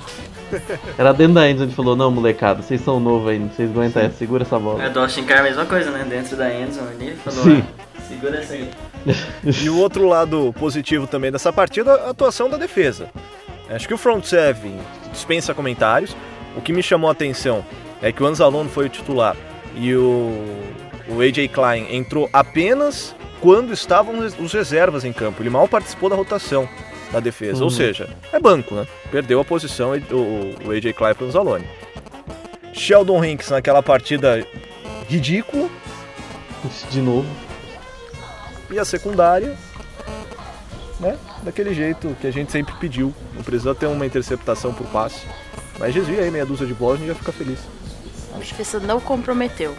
Era 0.99 1.13
dentro 1.13 1.35
da 1.35 1.51
endzone 1.51 1.73
e 1.73 1.75
falou, 1.75 1.97
não, 1.97 2.11
molecada, 2.11 2.63
vocês 2.63 2.81
são 2.81 3.01
novos 3.01 3.29
ainda, 3.29 3.53
vocês 3.53 3.71
aguentam 3.71 4.03
essa, 4.03 4.17
segura 4.17 4.43
essa 4.43 4.59
bola. 4.59 4.83
É, 4.83 4.91
do 4.91 5.01
Austin 5.01 5.25
Carr 5.25 5.41
a 5.41 5.43
mesma 5.45 5.67
coisa, 5.67 5.91
né? 5.91 6.05
Dentro 6.09 6.37
da 6.37 6.53
endzone 6.53 6.89
ali, 6.91 7.17
falou, 7.17 7.45
Sim. 7.45 7.65
ah, 7.79 8.01
segura 8.09 8.39
essa 8.39 8.55
aí. 8.55 8.71
E 9.63 9.71
o 9.71 9.79
outro 9.79 10.07
lado 10.07 10.55
positivo 10.59 11.07
também 11.07 11.31
dessa 11.31 11.53
partida, 11.53 11.93
a 11.93 12.11
atuação 12.11 12.49
da 12.51 12.57
defesa. 12.57 13.09
Acho 13.69 13.87
que 13.87 13.95
o 13.95 13.99
front 13.99 14.25
seven 14.25 14.79
dispensa 15.13 15.55
comentários. 15.55 16.17
O 16.57 16.61
que 16.61 16.73
me 16.73 16.83
chamou 16.83 17.09
a 17.09 17.13
atenção 17.13 17.65
é 18.03 18.11
que 18.11 18.23
o 18.23 18.27
Anzalone 18.27 18.69
foi 18.69 18.87
o 18.87 18.89
titular 18.89 19.37
e 19.77 19.95
o, 19.95 20.33
o 21.09 21.21
AJ 21.21 21.49
Klein 21.49 21.87
entrou 21.95 22.29
apenas 22.33 23.15
quando 23.41 23.73
estavam 23.73 24.19
os 24.19 24.53
reservas 24.53 25.05
em 25.05 25.13
campo. 25.13 25.43
Ele 25.43 25.51
mal 25.51 25.69
participou 25.69 26.11
da 26.11 26.17
rotação 26.17 26.69
da 27.11 27.21
defesa. 27.21 27.63
Ou 27.63 27.71
seja, 27.71 28.09
é 28.33 28.39
banco, 28.39 28.75
né? 28.75 28.87
Perdeu 29.11 29.41
a 29.41 29.45
posição 29.45 29.91
o, 29.91 30.69
o 30.69 30.71
AJ 30.71 30.95
o 31.21 31.25
Anzalone. 31.25 31.67
Sheldon 32.73 33.25
Hinks 33.25 33.51
naquela 33.51 33.83
partida 33.83 34.47
ridícula. 35.09 35.69
De 36.91 37.01
novo. 37.01 37.29
E 38.71 38.79
a 38.79 38.85
secundária, 38.85 39.57
né? 41.01 41.19
Daquele 41.43 41.75
jeito 41.75 42.17
que 42.21 42.27
a 42.27 42.31
gente 42.31 42.53
sempre 42.53 42.75
pediu. 42.75 43.13
Não 43.35 43.43
precisa 43.43 43.75
ter 43.75 43.87
uma 43.87 44.07
interceptação 44.07 44.73
por 44.73 44.87
passe. 44.89 45.27
Mas 45.79 45.95
desvia 45.95 46.21
aí 46.21 46.31
meia 46.31 46.47
dúzia 46.47 46.67
de 46.67 46.75
bolas 46.75 47.01
e 47.01 47.07
já 47.07 47.15
fica 47.15 47.33
feliz. 47.33 47.59
A 48.35 48.39
defesa 48.39 48.79
não 48.79 49.01
comprometeu. 49.01 49.75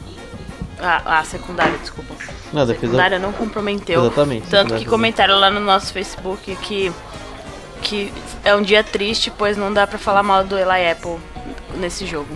A, 0.81 1.19
a 1.19 1.23
secundária, 1.23 1.77
desculpa. 1.77 2.15
Não, 2.51 2.63
a 2.63 2.67
secundária 2.67 3.19
não 3.19 3.31
comprometeu. 3.31 4.01
Exatamente, 4.01 4.47
Tanto 4.49 4.75
que 4.75 4.85
comentaram 4.85 5.39
lá 5.39 5.51
no 5.51 5.59
nosso 5.59 5.93
Facebook 5.93 6.55
que, 6.55 6.91
que 7.81 8.11
é 8.43 8.55
um 8.55 8.61
dia 8.61 8.83
triste, 8.83 9.31
pois 9.37 9.55
não 9.55 9.71
dá 9.71 9.85
pra 9.85 9.99
falar 9.99 10.23
mal 10.23 10.43
do 10.43 10.57
Eli 10.57 10.91
Apple 10.91 11.17
nesse 11.77 12.05
jogo. 12.05 12.29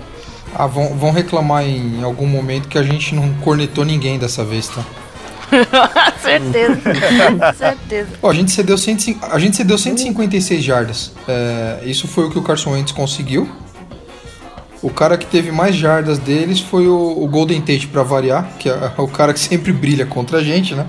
Ah, 0.53 0.67
vão, 0.67 0.95
vão 0.95 1.11
reclamar 1.11 1.65
em 1.65 2.03
algum 2.03 2.27
momento 2.27 2.67
que 2.69 2.77
a 2.77 2.83
gente 2.83 3.13
não 3.13 3.33
cornetou 3.35 3.83
ninguém 3.83 4.17
dessa 4.17 4.45
vez, 4.45 4.69
tá? 4.69 4.83
certeza. 6.21 6.81
certeza. 7.57 8.09
Ó, 8.21 8.29
a 8.29 8.33
gente 8.33 8.51
cedeu, 8.51 8.77
105 8.77 9.25
a 9.25 9.39
gente 9.39 9.57
cedeu 9.57 9.77
156 9.77 10.63
jardas. 10.63 11.11
É, 11.27 11.79
isso 11.83 12.07
foi 12.07 12.25
o 12.25 12.31
que 12.31 12.37
o 12.37 12.41
Carson 12.41 12.71
Wentz 12.71 12.91
conseguiu. 12.91 13.49
O 14.85 14.91
cara 14.91 15.17
que 15.17 15.25
teve 15.25 15.51
mais 15.51 15.75
jardas 15.75 16.19
deles 16.19 16.59
foi 16.59 16.87
o, 16.87 17.23
o 17.23 17.27
Golden 17.27 17.59
Tate, 17.59 17.87
pra 17.87 18.03
variar, 18.03 18.47
que 18.59 18.69
é 18.69 18.91
o 19.01 19.07
cara 19.07 19.33
que 19.33 19.39
sempre 19.39 19.73
brilha 19.73 20.05
contra 20.05 20.37
a 20.37 20.43
gente, 20.43 20.75
né? 20.75 20.85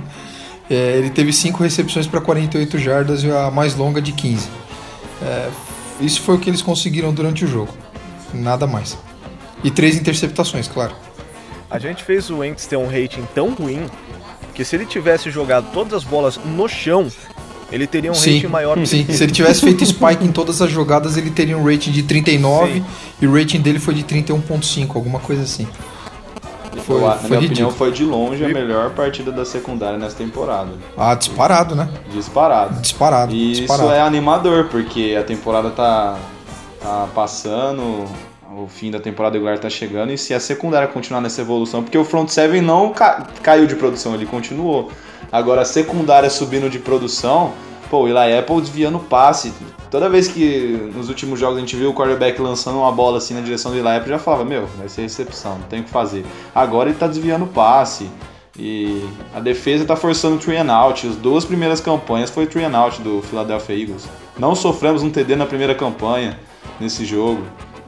É, 0.68 0.98
ele 0.98 1.08
teve 1.08 1.32
5 1.32 1.62
recepções 1.62 2.06
para 2.06 2.20
48 2.20 2.76
jardas 2.76 3.24
e 3.24 3.30
a 3.30 3.50
mais 3.50 3.74
longa 3.74 4.02
de 4.02 4.12
15. 4.12 4.50
É, 5.22 5.48
isso 5.98 6.20
foi 6.20 6.34
o 6.34 6.38
que 6.38 6.50
eles 6.50 6.60
conseguiram 6.60 7.10
durante 7.10 7.46
o 7.46 7.48
jogo. 7.48 7.72
Nada 8.34 8.66
mais. 8.66 8.98
E 9.64 9.70
três 9.70 9.96
interceptações, 9.96 10.68
claro. 10.68 10.94
A 11.70 11.78
gente 11.78 12.04
fez 12.04 12.28
o 12.28 12.40
Wentz 12.40 12.66
ter 12.66 12.76
um 12.76 12.88
rating 12.88 13.26
tão 13.34 13.54
ruim 13.54 13.86
que 14.52 14.62
se 14.62 14.76
ele 14.76 14.84
tivesse 14.84 15.30
jogado 15.30 15.72
todas 15.72 15.94
as 15.94 16.04
bolas 16.04 16.36
no 16.36 16.68
chão, 16.68 17.10
ele 17.70 17.86
teria 17.86 18.10
um 18.12 18.14
rating 18.14 18.46
maior 18.46 18.76
que 18.78 18.86
sim. 18.86 19.00
ele 19.00 19.12
Se 19.14 19.24
ele 19.24 19.32
tivesse 19.32 19.60
feito 19.60 19.84
spike 19.86 20.24
em 20.24 20.32
todas 20.32 20.60
as 20.62 20.70
jogadas, 20.70 21.16
ele 21.16 21.30
teria 21.30 21.56
um 21.58 21.64
rating 21.64 21.90
de 21.90 22.02
39 22.02 22.72
Sim. 22.74 22.84
e 23.20 23.26
o 23.26 23.32
rating 23.36 23.60
dele 23.60 23.78
foi 23.78 23.94
de 23.94 24.02
31.5, 24.04 24.94
alguma 24.94 25.18
coisa 25.18 25.42
assim. 25.42 25.66
Foi- 26.84 26.96
Eu- 26.96 27.00
na 27.08 27.14
foi 27.16 27.28
minha 27.30 27.40
ridículo. 27.40 27.68
opinião, 27.68 27.70
foi 27.70 27.90
de 27.92 28.04
longe 28.04 28.44
a 28.44 28.48
melhor 28.48 28.90
partida 28.90 29.32
da 29.32 29.44
secundária 29.44 29.98
nessa 29.98 30.14
temporada. 30.16 30.70
Ah, 30.96 31.14
disparado, 31.14 31.74
né? 31.74 31.88
Disparado. 32.12 32.80
Disparado. 32.80 33.34
E 33.34 33.52
disparado. 33.52 33.88
isso 33.88 33.94
é 33.94 34.00
animador, 34.00 34.64
porque 34.70 35.16
a 35.18 35.24
temporada 35.24 35.70
tá, 35.70 36.16
tá 36.80 37.08
passando, 37.14 38.04
o 38.56 38.68
fim 38.68 38.90
da 38.90 39.00
temporada 39.00 39.34
regular 39.34 39.58
tá 39.58 39.68
chegando, 39.70 40.12
e 40.12 40.18
se 40.18 40.32
a 40.34 40.38
secundária 40.38 40.86
continuar 40.86 41.20
nessa 41.20 41.40
evolução, 41.40 41.82
porque 41.82 41.96
o 41.98 42.04
front 42.04 42.28
seven 42.28 42.60
não 42.60 42.92
ca- 42.92 43.26
caiu 43.42 43.66
de 43.66 43.74
produção, 43.74 44.14
ele 44.14 44.26
continuou. 44.26 44.90
Agora 45.30 45.62
a 45.62 45.64
secundária 45.64 46.30
subindo 46.30 46.70
de 46.70 46.78
produção, 46.78 47.52
pô, 47.90 48.02
o 48.02 48.08
Eli 48.08 48.38
Apple 48.38 48.60
desviando 48.60 48.98
passe. 48.98 49.52
Toda 49.90 50.08
vez 50.08 50.28
que 50.28 50.90
nos 50.94 51.08
últimos 51.08 51.38
jogos 51.38 51.56
a 51.56 51.60
gente 51.60 51.76
viu 51.76 51.90
o 51.90 51.94
quarterback 51.94 52.40
lançando 52.40 52.78
uma 52.78 52.92
bola 52.92 53.18
assim 53.18 53.34
na 53.34 53.40
direção 53.40 53.70
do 53.70 53.78
Eli 53.78 53.88
Apple, 53.88 54.10
já 54.10 54.18
falava, 54.18 54.44
meu, 54.44 54.66
vai 54.78 54.88
ser 54.88 55.02
recepção, 55.02 55.58
não 55.58 55.68
tem 55.68 55.80
o 55.80 55.84
que 55.84 55.90
fazer. 55.90 56.24
Agora 56.54 56.88
ele 56.88 56.98
tá 56.98 57.06
desviando 57.06 57.46
passe. 57.46 58.08
E 58.58 59.06
a 59.34 59.40
defesa 59.40 59.84
tá 59.84 59.94
forçando 59.94 60.38
three 60.38 60.56
and 60.56 60.72
out. 60.72 61.06
As 61.06 61.14
duas 61.16 61.44
primeiras 61.44 61.78
campanhas 61.80 62.30
foi 62.30 62.46
three 62.46 62.64
and 62.64 62.76
out 62.76 63.02
do 63.02 63.20
Philadelphia 63.20 63.76
Eagles. 63.76 64.08
Não 64.38 64.54
sofremos 64.54 65.02
um 65.02 65.10
TD 65.10 65.36
na 65.36 65.44
primeira 65.44 65.74
campanha 65.74 66.38
nesse 66.80 67.04
jogo. 67.04 67.42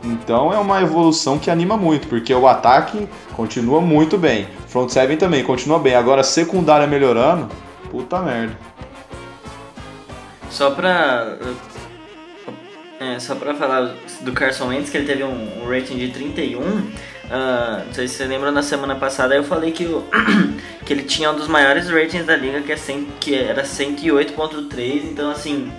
Então 0.05 0.53
é 0.53 0.59
uma 0.59 0.81
evolução 0.81 1.39
que 1.39 1.51
anima 1.51 1.77
muito, 1.77 2.07
porque 2.09 2.33
o 2.33 2.47
ataque 2.47 3.09
continua 3.35 3.81
muito 3.81 4.17
bem. 4.17 4.49
Front 4.69 4.91
seven 4.91 5.17
também 5.17 5.43
continua 5.43 5.79
bem. 5.79 5.95
Agora 5.95 6.23
secundária 6.23 6.87
melhorando, 6.87 7.49
puta 7.91 8.21
merda. 8.21 8.57
Só 10.51 10.71
pra. 10.71 11.37
É, 13.01 13.19
só 13.21 13.35
pra 13.37 13.55
falar 13.55 13.95
do 14.23 14.33
Carson 14.33 14.69
Wentz, 14.69 14.91
que 14.91 14.97
ele 14.97 15.07
teve 15.07 15.23
um, 15.23 15.63
um 15.63 15.69
rating 15.69 15.97
de 15.97 16.09
31. 16.09 16.61
ah, 17.31 17.83
não 17.87 17.95
sei 17.95 18.09
se 18.09 18.15
você 18.15 18.25
lembra, 18.25 18.51
na 18.51 18.63
semana 18.63 18.97
passada 18.97 19.37
eu 19.37 19.45
falei 19.45 19.71
que, 19.71 19.85
o, 19.85 20.05
que 20.85 20.93
ele 20.93 21.05
tinha 21.05 21.31
um 21.31 21.37
dos 21.37 21.47
maiores 21.47 21.89
ratings 21.89 22.27
da 22.27 22.35
liga, 22.35 22.61
que, 22.61 22.73
é 22.73 22.77
100, 22.77 23.07
que 23.21 23.35
era 23.37 23.63
108.3. 23.63 25.05
Então, 25.05 25.31
assim, 25.31 25.71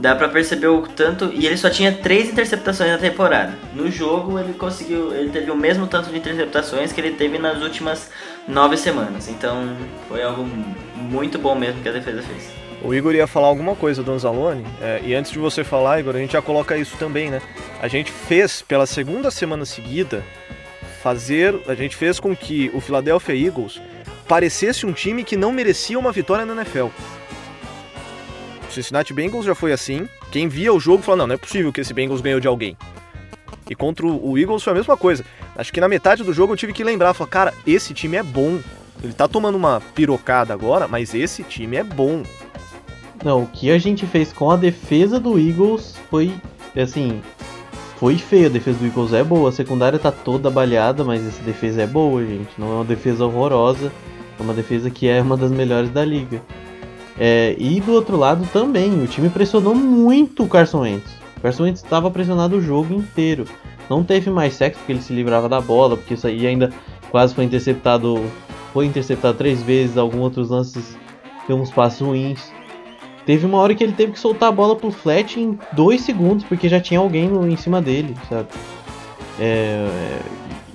dá 0.00 0.16
pra 0.16 0.28
perceber 0.28 0.68
o 0.68 0.82
tanto. 0.82 1.30
E 1.32 1.46
ele 1.46 1.56
só 1.56 1.68
tinha 1.68 1.92
três 1.92 2.28
interceptações 2.28 2.90
na 2.90 2.98
temporada. 2.98 3.52
No 3.74 3.90
jogo, 3.90 4.38
ele 4.38 4.54
conseguiu. 4.54 5.14
Ele 5.14 5.30
teve 5.30 5.50
o 5.50 5.56
mesmo 5.56 5.86
tanto 5.86 6.10
de 6.10 6.16
interceptações 6.16 6.92
que 6.92 7.00
ele 7.00 7.12
teve 7.12 7.38
nas 7.38 7.62
últimas 7.62 8.10
nove 8.48 8.76
semanas. 8.76 9.28
Então, 9.28 9.76
foi 10.08 10.22
algo 10.22 10.48
muito 10.96 11.38
bom 11.38 11.54
mesmo 11.54 11.82
que 11.82 11.88
a 11.88 11.92
defesa 11.92 12.22
fez. 12.22 12.50
O 12.82 12.94
Igor 12.94 13.14
ia 13.14 13.26
falar 13.26 13.48
alguma 13.48 13.76
coisa 13.76 14.02
do 14.02 14.10
Anzalone, 14.10 14.64
é, 14.80 15.02
e 15.04 15.14
antes 15.14 15.30
de 15.30 15.38
você 15.38 15.62
falar, 15.62 16.00
Igor, 16.00 16.16
a 16.16 16.18
gente 16.18 16.32
já 16.32 16.40
coloca 16.40 16.78
isso 16.78 16.96
também, 16.96 17.30
né? 17.30 17.42
A 17.82 17.88
gente 17.88 18.10
fez, 18.10 18.62
pela 18.62 18.86
segunda 18.86 19.30
semana 19.30 19.66
seguida, 19.66 20.24
fazer. 21.02 21.60
A 21.66 21.74
gente 21.74 21.94
fez 21.94 22.18
com 22.18 22.34
que 22.34 22.70
o 22.72 22.80
Philadelphia 22.80 23.34
Eagles 23.34 23.80
parecesse 24.26 24.86
um 24.86 24.92
time 24.92 25.24
que 25.24 25.36
não 25.36 25.52
merecia 25.52 25.98
uma 25.98 26.10
vitória 26.10 26.46
na 26.46 26.54
NFL. 26.54 26.86
O 28.70 28.72
Cincinnati 28.72 29.12
Bengals 29.12 29.44
já 29.44 29.54
foi 29.54 29.72
assim. 29.72 30.08
Quem 30.30 30.46
via 30.46 30.72
o 30.72 30.78
jogo 30.78 31.02
falou: 31.02 31.18
não, 31.18 31.26
não 31.26 31.34
é 31.34 31.38
possível 31.38 31.72
que 31.72 31.80
esse 31.80 31.92
Bengals 31.92 32.20
ganhou 32.20 32.38
de 32.38 32.46
alguém. 32.46 32.76
E 33.68 33.74
contra 33.74 34.06
o 34.06 34.38
Eagles 34.38 34.62
foi 34.62 34.72
a 34.72 34.76
mesma 34.76 34.96
coisa. 34.96 35.24
Acho 35.56 35.72
que 35.72 35.80
na 35.80 35.88
metade 35.88 36.22
do 36.22 36.32
jogo 36.32 36.52
eu 36.52 36.56
tive 36.56 36.72
que 36.72 36.84
lembrar, 36.84 37.12
falar, 37.12 37.30
cara, 37.30 37.54
esse 37.66 37.92
time 37.92 38.16
é 38.16 38.22
bom. 38.22 38.60
Ele 39.02 39.12
tá 39.12 39.26
tomando 39.26 39.56
uma 39.56 39.80
pirocada 39.94 40.54
agora, 40.54 40.86
mas 40.86 41.14
esse 41.14 41.42
time 41.42 41.76
é 41.76 41.84
bom. 41.84 42.22
Não, 43.24 43.42
o 43.42 43.46
que 43.46 43.70
a 43.70 43.78
gente 43.78 44.06
fez 44.06 44.32
com 44.32 44.50
a 44.50 44.56
defesa 44.56 45.18
do 45.18 45.38
Eagles 45.38 45.96
foi, 46.08 46.32
assim, 46.76 47.20
foi 47.96 48.18
feio. 48.18 48.46
A 48.46 48.50
defesa 48.50 48.78
do 48.78 48.86
Eagles 48.86 49.12
é 49.12 49.24
boa. 49.24 49.48
A 49.48 49.52
secundária 49.52 49.98
tá 49.98 50.12
toda 50.12 50.48
baleada, 50.48 51.04
mas 51.04 51.26
essa 51.26 51.42
defesa 51.42 51.82
é 51.82 51.86
boa, 51.86 52.24
gente. 52.24 52.50
Não 52.56 52.70
é 52.70 52.74
uma 52.76 52.84
defesa 52.84 53.24
horrorosa. 53.24 53.92
É 54.38 54.42
uma 54.42 54.54
defesa 54.54 54.90
que 54.90 55.08
é 55.08 55.20
uma 55.20 55.36
das 55.36 55.50
melhores 55.50 55.90
da 55.90 56.04
liga. 56.04 56.40
É, 57.22 57.54
e 57.58 57.78
do 57.82 57.92
outro 57.92 58.16
lado 58.16 58.48
também, 58.50 59.02
o 59.02 59.06
time 59.06 59.28
pressionou 59.28 59.74
muito 59.74 60.42
o 60.42 60.48
Carson 60.48 60.80
Wentz. 60.80 61.12
O 61.36 61.40
Carson 61.42 61.64
Wentz 61.64 61.84
estava 61.84 62.10
pressionado 62.10 62.56
o 62.56 62.62
jogo 62.62 62.94
inteiro. 62.94 63.44
Não 63.90 64.02
teve 64.02 64.30
mais 64.30 64.54
sexo 64.54 64.78
porque 64.78 64.92
ele 64.92 65.02
se 65.02 65.12
livrava 65.12 65.46
da 65.46 65.60
bola, 65.60 65.98
porque 65.98 66.14
isso 66.14 66.26
aí 66.26 66.46
ainda 66.46 66.72
quase 67.10 67.34
foi 67.34 67.44
interceptado. 67.44 68.18
Foi 68.72 68.86
interceptado 68.86 69.36
três 69.36 69.62
vezes, 69.62 69.98
alguns 69.98 70.20
outros 70.20 70.48
lances 70.48 70.96
deu 71.46 71.58
uns 71.58 71.70
passos 71.70 72.00
ruins. 72.00 72.50
Teve 73.26 73.44
uma 73.44 73.58
hora 73.58 73.74
que 73.74 73.84
ele 73.84 73.92
teve 73.92 74.12
que 74.12 74.18
soltar 74.18 74.48
a 74.48 74.52
bola 74.52 74.74
pro 74.74 74.90
flat 74.90 75.38
em 75.38 75.58
dois 75.72 76.00
segundos, 76.00 76.44
porque 76.44 76.70
já 76.70 76.80
tinha 76.80 77.00
alguém 77.00 77.30
em 77.52 77.56
cima 77.56 77.82
dele, 77.82 78.16
sabe? 78.30 78.48
É, 79.38 80.20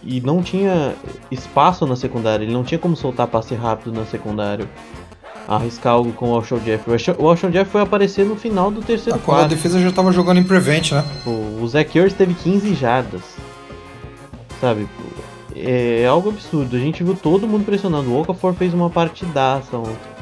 e 0.03 0.21
não 0.21 0.43
tinha 0.43 0.93
espaço 1.31 1.87
na 1.87 1.95
secundária, 1.95 2.43
ele 2.43 2.53
não 2.53 2.63
tinha 2.63 2.77
como 2.77 2.95
soltar 2.95 3.25
passe 3.27 3.55
rápido 3.55 3.91
na 3.91 4.05
secundária. 4.05 4.69
Arriscar 5.47 5.93
algo 5.93 6.11
com 6.13 6.31
o 6.31 6.35
Alshon 6.35 6.57
Jeff. 6.59 6.83
O 7.19 7.27
Alshon 7.29 7.49
Jeff 7.51 7.69
foi 7.69 7.81
aparecer 7.81 8.25
no 8.25 8.35
final 8.35 8.71
do 8.71 8.81
terceiro 8.81 9.17
Ah, 9.17 9.21
quando 9.23 9.37
a 9.37 9.39
quarto. 9.41 9.55
defesa 9.55 9.79
já 9.79 9.91
tava 9.91 10.11
jogando 10.11 10.39
em 10.39 10.43
prevent, 10.43 10.91
né? 10.91 11.03
O, 11.25 11.61
o 11.61 11.67
Zach 11.67 11.95
Ertz 11.97 12.15
teve 12.15 12.33
15 12.33 12.73
jardas. 12.73 13.21
Sabe? 14.59 14.87
É, 15.55 16.01
é 16.01 16.07
algo 16.07 16.29
absurdo. 16.29 16.75
A 16.75 16.79
gente 16.79 17.03
viu 17.03 17.15
todo 17.15 17.47
mundo 17.47 17.65
pressionando. 17.65 18.11
O 18.11 18.21
Okafor 18.21 18.53
fez 18.53 18.73
uma 18.73 18.89
partidaça 18.89 19.77
ontem. 19.77 20.15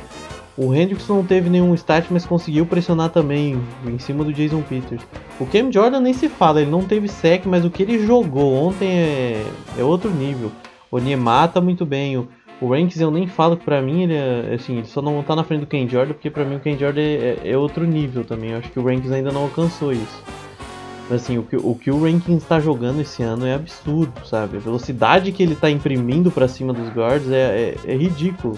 O 0.55 0.71
Hendricks 0.73 1.07
não 1.07 1.23
teve 1.23 1.49
nenhum 1.49 1.73
start, 1.73 2.05
mas 2.11 2.27
conseguiu 2.27 2.63
pressionar 2.65 3.09
também 3.09 3.59
em 3.87 3.97
cima 3.97 4.23
do 4.23 4.31
Jason 4.31 4.61
Peters. 4.61 5.01
O 5.39 5.47
Cam 5.47 5.71
Jordan 5.71 5.99
nem 5.99 6.13
se 6.13 6.29
fala, 6.29 6.61
ele 6.61 6.69
não 6.69 6.83
teve 6.83 7.07
sec, 7.07 7.47
mas 7.47 7.65
o 7.65 7.71
que 7.71 7.81
ele 7.81 8.05
jogou 8.05 8.53
ontem 8.53 8.87
é, 8.87 9.43
é 9.79 9.83
outro 9.83 10.11
nível. 10.11 10.51
O 10.91 10.99
Niemeyer 10.99 11.47
tá 11.49 11.59
muito 11.59 11.87
bem, 11.87 12.17
o, 12.19 12.27
o 12.63 12.69
Ranks 12.69 12.99
eu 12.99 13.11
nem 13.11 13.27
falo 13.27 13.57
que 13.57 13.65
pra 13.65 13.81
mim 13.81 14.03
ele 14.03 14.13
é, 14.13 14.53
assim, 14.55 14.77
ele 14.77 14.87
só 14.87 15.01
não 15.01 15.21
tá 15.21 15.35
na 15.35 15.43
frente 15.43 15.61
do 15.61 15.67
Ken 15.67 15.87
Jordan, 15.87 16.13
porque 16.13 16.29
pra 16.29 16.45
mim 16.45 16.55
o 16.55 16.59
Ken 16.61 16.77
Jordan 16.77 17.01
é, 17.01 17.39
é 17.43 17.57
outro 17.57 17.85
nível 17.85 18.23
também. 18.23 18.51
Eu 18.51 18.59
acho 18.59 18.71
que 18.71 18.79
o 18.79 18.85
Ranks 18.85 19.11
ainda 19.11 19.31
não 19.33 19.41
alcançou 19.41 19.91
isso. 19.91 20.23
Mas 21.09 21.23
assim, 21.23 21.37
o 21.37 21.43
que 21.43 21.57
o, 21.57 21.75
que 21.75 21.91
o 21.91 22.01
ranking 22.01 22.37
está 22.37 22.59
jogando 22.61 23.01
esse 23.01 23.21
ano 23.21 23.45
é 23.45 23.53
absurdo, 23.53 24.25
sabe? 24.25 24.57
A 24.57 24.59
velocidade 24.59 25.31
que 25.33 25.43
ele 25.43 25.53
está 25.53 25.69
imprimindo 25.69 26.31
para 26.31 26.47
cima 26.47 26.71
dos 26.71 26.87
guards 26.89 27.29
é, 27.29 27.75
é, 27.85 27.91
é, 27.91 27.95
ridículo. 27.97 28.57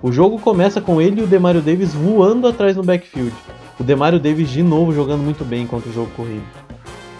O 0.00 0.12
jogo 0.12 0.38
começa 0.38 0.80
com 0.80 1.00
ele 1.00 1.20
e 1.20 1.24
o 1.24 1.26
Demario 1.26 1.60
Davis 1.60 1.92
voando 1.92 2.46
atrás 2.46 2.76
no 2.76 2.84
backfield. 2.84 3.34
O 3.78 3.82
Demario 3.82 4.20
Davis 4.20 4.48
de 4.48 4.62
novo 4.62 4.92
jogando 4.92 5.22
muito 5.22 5.44
bem 5.44 5.66
contra 5.66 5.90
o 5.90 5.92
jogo 5.92 6.10
corrido. 6.16 6.46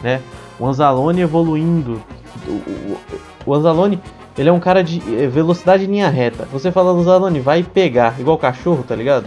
Né? 0.02 0.22
O 0.58 0.66
Anzalone 0.66 1.20
evoluindo. 1.20 2.00
O, 2.46 2.52
o, 2.52 3.00
o 3.46 3.54
Anzalone, 3.54 4.00
ele 4.40 4.48
é 4.48 4.52
um 4.52 4.58
cara 4.58 4.82
de 4.82 5.02
é, 5.22 5.26
velocidade 5.26 5.84
em 5.84 5.88
linha 5.88 6.08
reta. 6.08 6.48
Você 6.50 6.72
fala 6.72 6.94
no 6.94 7.00
Anzalone, 7.00 7.40
vai 7.40 7.62
pegar, 7.62 8.18
igual 8.18 8.38
cachorro, 8.38 8.82
tá 8.82 8.96
ligado? 8.96 9.26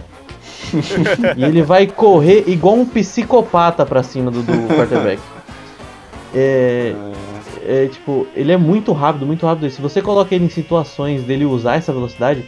e 1.36 1.44
ele 1.44 1.62
vai 1.62 1.86
correr 1.86 2.42
igual 2.48 2.74
um 2.74 2.84
psicopata 2.84 3.86
pra 3.86 4.02
cima 4.02 4.28
do, 4.28 4.42
do 4.42 4.52
quarterback. 4.74 5.22
É, 6.34 6.92
é, 7.64 7.86
tipo, 7.86 8.26
ele 8.34 8.50
é 8.50 8.56
muito 8.56 8.90
rápido, 8.90 9.24
muito 9.24 9.46
rápido. 9.46 9.68
E 9.68 9.70
se 9.70 9.80
você 9.80 10.02
coloca 10.02 10.34
ele 10.34 10.46
em 10.46 10.50
situações 10.50 11.22
dele 11.22 11.44
usar 11.44 11.76
essa 11.76 11.92
velocidade, 11.92 12.44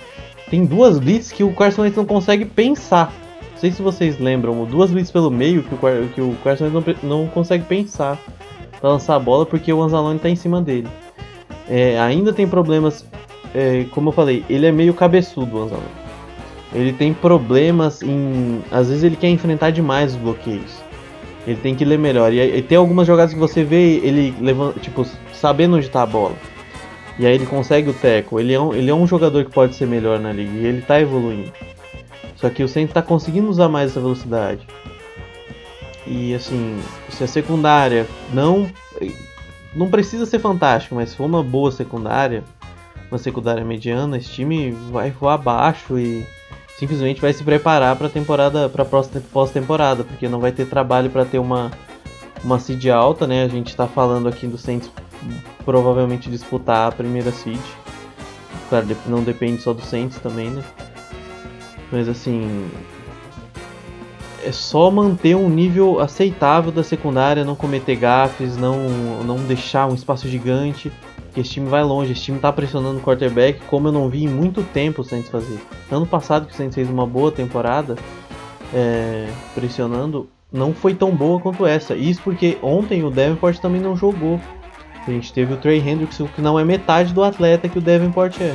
tem 0.51 0.65
duas 0.65 0.99
blitz 0.99 1.31
que 1.31 1.45
o 1.45 1.53
Carson 1.53 1.83
Wentz 1.83 1.97
não 1.97 2.05
consegue 2.05 2.45
pensar. 2.45 3.13
Não 3.53 3.61
sei 3.61 3.71
se 3.71 3.81
vocês 3.81 4.19
lembram, 4.19 4.65
duas 4.65 4.91
blitz 4.91 5.13
pelo 5.13 5.31
meio 5.31 5.63
que 5.63 5.73
o, 5.73 6.09
que 6.09 6.21
o 6.21 6.35
Carson 6.43 6.65
Wentz 6.65 7.01
não, 7.03 7.21
não 7.21 7.27
consegue 7.29 7.63
pensar 7.63 8.19
para 8.81 8.91
lançar 8.91 9.15
a 9.15 9.21
bola 9.21 9.47
porque 9.47 9.73
o 9.73 9.81
Anzalone 9.81 10.19
tá 10.19 10.29
em 10.29 10.35
cima 10.35 10.61
dele. 10.61 10.89
É, 11.69 11.99
ainda 11.99 12.33
tem 12.33 12.47
problemas, 12.47 13.05
é, 13.55 13.85
como 13.91 14.09
eu 14.09 14.13
falei, 14.13 14.45
ele 14.49 14.67
é 14.67 14.73
meio 14.73 14.95
cabeçudo 14.95 15.63
Anzalone. 15.63 16.07
Ele 16.75 16.93
tem 16.93 17.15
problemas 17.15 18.03
em. 18.03 18.63
Às 18.71 18.89
vezes 18.89 19.05
ele 19.05 19.17
quer 19.17 19.29
enfrentar 19.29 19.71
demais 19.71 20.13
os 20.13 20.19
bloqueios. 20.19 20.85
Ele 21.47 21.59
tem 21.59 21.75
que 21.75 21.85
ler 21.85 21.99
melhor. 21.99 22.33
E, 22.33 22.41
e 22.41 22.63
tem 22.63 22.77
algumas 22.77 23.07
jogadas 23.07 23.33
que 23.33 23.39
você 23.39 23.63
vê 23.63 23.99
ele 23.99 24.35
levando, 24.41 24.79
tipo, 24.81 25.07
sabendo 25.33 25.77
onde 25.77 25.89
tá 25.89 26.03
a 26.03 26.07
bola. 26.07 26.35
E 27.19 27.27
aí 27.27 27.35
ele 27.35 27.47
consegue 27.47 27.89
o 27.91 27.95
teco. 27.95 28.39
Ele 28.39 28.53
é 28.53 28.61
um, 28.61 28.75
ele 28.75 28.91
é 28.91 28.95
um 28.95 29.07
jogador 29.07 29.45
que 29.45 29.51
pode 29.51 29.75
ser 29.75 29.87
melhor 29.87 30.19
na 30.19 30.33
liga 30.33 30.51
e 30.51 30.67
ele 30.67 30.83
tá 30.83 31.01
evoluindo. 31.01 31.53
Só 32.35 32.51
que 32.51 32.63
o 32.63 32.69
Saints 32.69 32.93
tá 32.93 33.01
conseguindo 33.01 33.49
usar 33.49 33.69
mais 33.69 33.91
essa 33.91 34.01
velocidade. 34.01 34.67
E 36.07 36.35
assim, 36.35 36.79
se 37.09 37.25
a 37.25 37.27
secundária 37.27 38.07
não 38.33 38.71
não 39.77 39.91
precisa 39.91 40.25
ser 40.27 40.39
fantástico, 40.39 40.95
mas 40.95 41.11
se 41.11 41.17
for 41.17 41.25
uma 41.25 41.43
boa 41.43 41.71
secundária, 41.71 42.43
uma 43.11 43.19
secundária 43.19 43.65
mediana, 43.65 44.17
esse 44.17 44.31
time 44.31 44.73
vai 44.91 45.11
voar 45.11 45.35
abaixo 45.35 45.99
e 45.99 46.27
simplesmente 46.79 47.21
vai 47.21 47.33
se 47.33 47.45
preparar 47.45 47.95
para 47.97 48.07
a 48.07 48.11
temporada, 48.11 48.69
para 48.69 48.85
pós-temporada, 48.85 50.03
porque 50.03 50.29
não 50.29 50.41
vai 50.41 50.51
ter 50.51 50.67
trabalho 50.67 51.11
para 51.11 51.25
ter 51.25 51.39
uma 51.39 51.71
uma 52.45 52.59
seed 52.59 52.87
alta, 52.89 53.27
né? 53.27 53.45
A 53.45 53.49
gente 53.49 53.69
está 53.69 53.87
falando 53.87 54.29
aqui 54.29 54.47
do 54.47 54.59
Saints 54.59 54.91
provavelmente 55.65 56.31
disputar 56.31 56.89
a 56.89 56.93
primeira 56.93 57.33
seed. 57.33 57.61
Claro, 58.69 58.87
não 59.07 59.23
depende 59.23 59.63
só 59.63 59.73
do 59.73 59.83
Saints 59.83 60.19
também, 60.19 60.51
né? 60.51 60.63
Mas 61.91 62.09
assim, 62.09 62.69
é 64.47 64.53
só 64.53 64.91
manter 64.93 65.35
um 65.35 65.49
nível 65.49 65.99
aceitável 65.99 66.71
da 66.71 66.85
secundária, 66.85 67.45
não 67.45 67.57
cometer 67.57 67.97
gafes, 67.97 68.57
não 68.57 68.79
não 69.25 69.37
deixar 69.39 69.89
um 69.89 69.95
espaço 69.95 70.29
gigante 70.29 70.93
que 71.35 71.41
esse 71.41 71.51
time 71.51 71.69
vai 71.69 71.83
longe, 71.83 72.13
esse 72.13 72.23
time 72.23 72.39
tá 72.39 72.53
pressionando 72.53 72.99
o 72.99 73.03
quarterback, 73.03 73.61
como 73.67 73.89
eu 73.89 73.93
não 73.93 74.09
vi 74.09 74.25
em 74.25 74.29
muito 74.29 74.63
tempo 74.63 75.03
o 75.03 75.05
Saints 75.05 75.29
fazer. 75.29 75.59
Ano 75.91 76.07
passado 76.07 76.47
que 76.47 76.55
o 76.55 76.57
Saints 76.57 76.77
fez 76.77 76.89
uma 76.89 77.07
boa 77.07 77.31
temporada 77.33 77.97
é, 78.73 79.29
pressionando, 79.55 80.31
não 80.51 80.73
foi 80.73 80.95
tão 80.95 81.11
boa 81.11 81.41
quanto 81.41 81.67
essa. 81.67 81.95
Isso 81.95 82.23
porque 82.23 82.57
ontem 82.63 83.03
o 83.05 83.11
Davenport 83.11 83.59
também 83.59 83.81
não 83.81 83.97
jogou. 83.97 84.41
A 85.07 85.11
gente 85.11 85.33
teve 85.33 85.53
o 85.53 85.57
Trey 85.57 85.79
Hendricks, 85.79 86.19
que 86.35 86.41
não 86.41 86.59
é 86.59 86.65
metade 86.65 87.13
do 87.13 87.23
atleta 87.23 87.69
que 87.69 87.79
o 87.79 87.83
Davenport 87.83 88.41
é. 88.41 88.55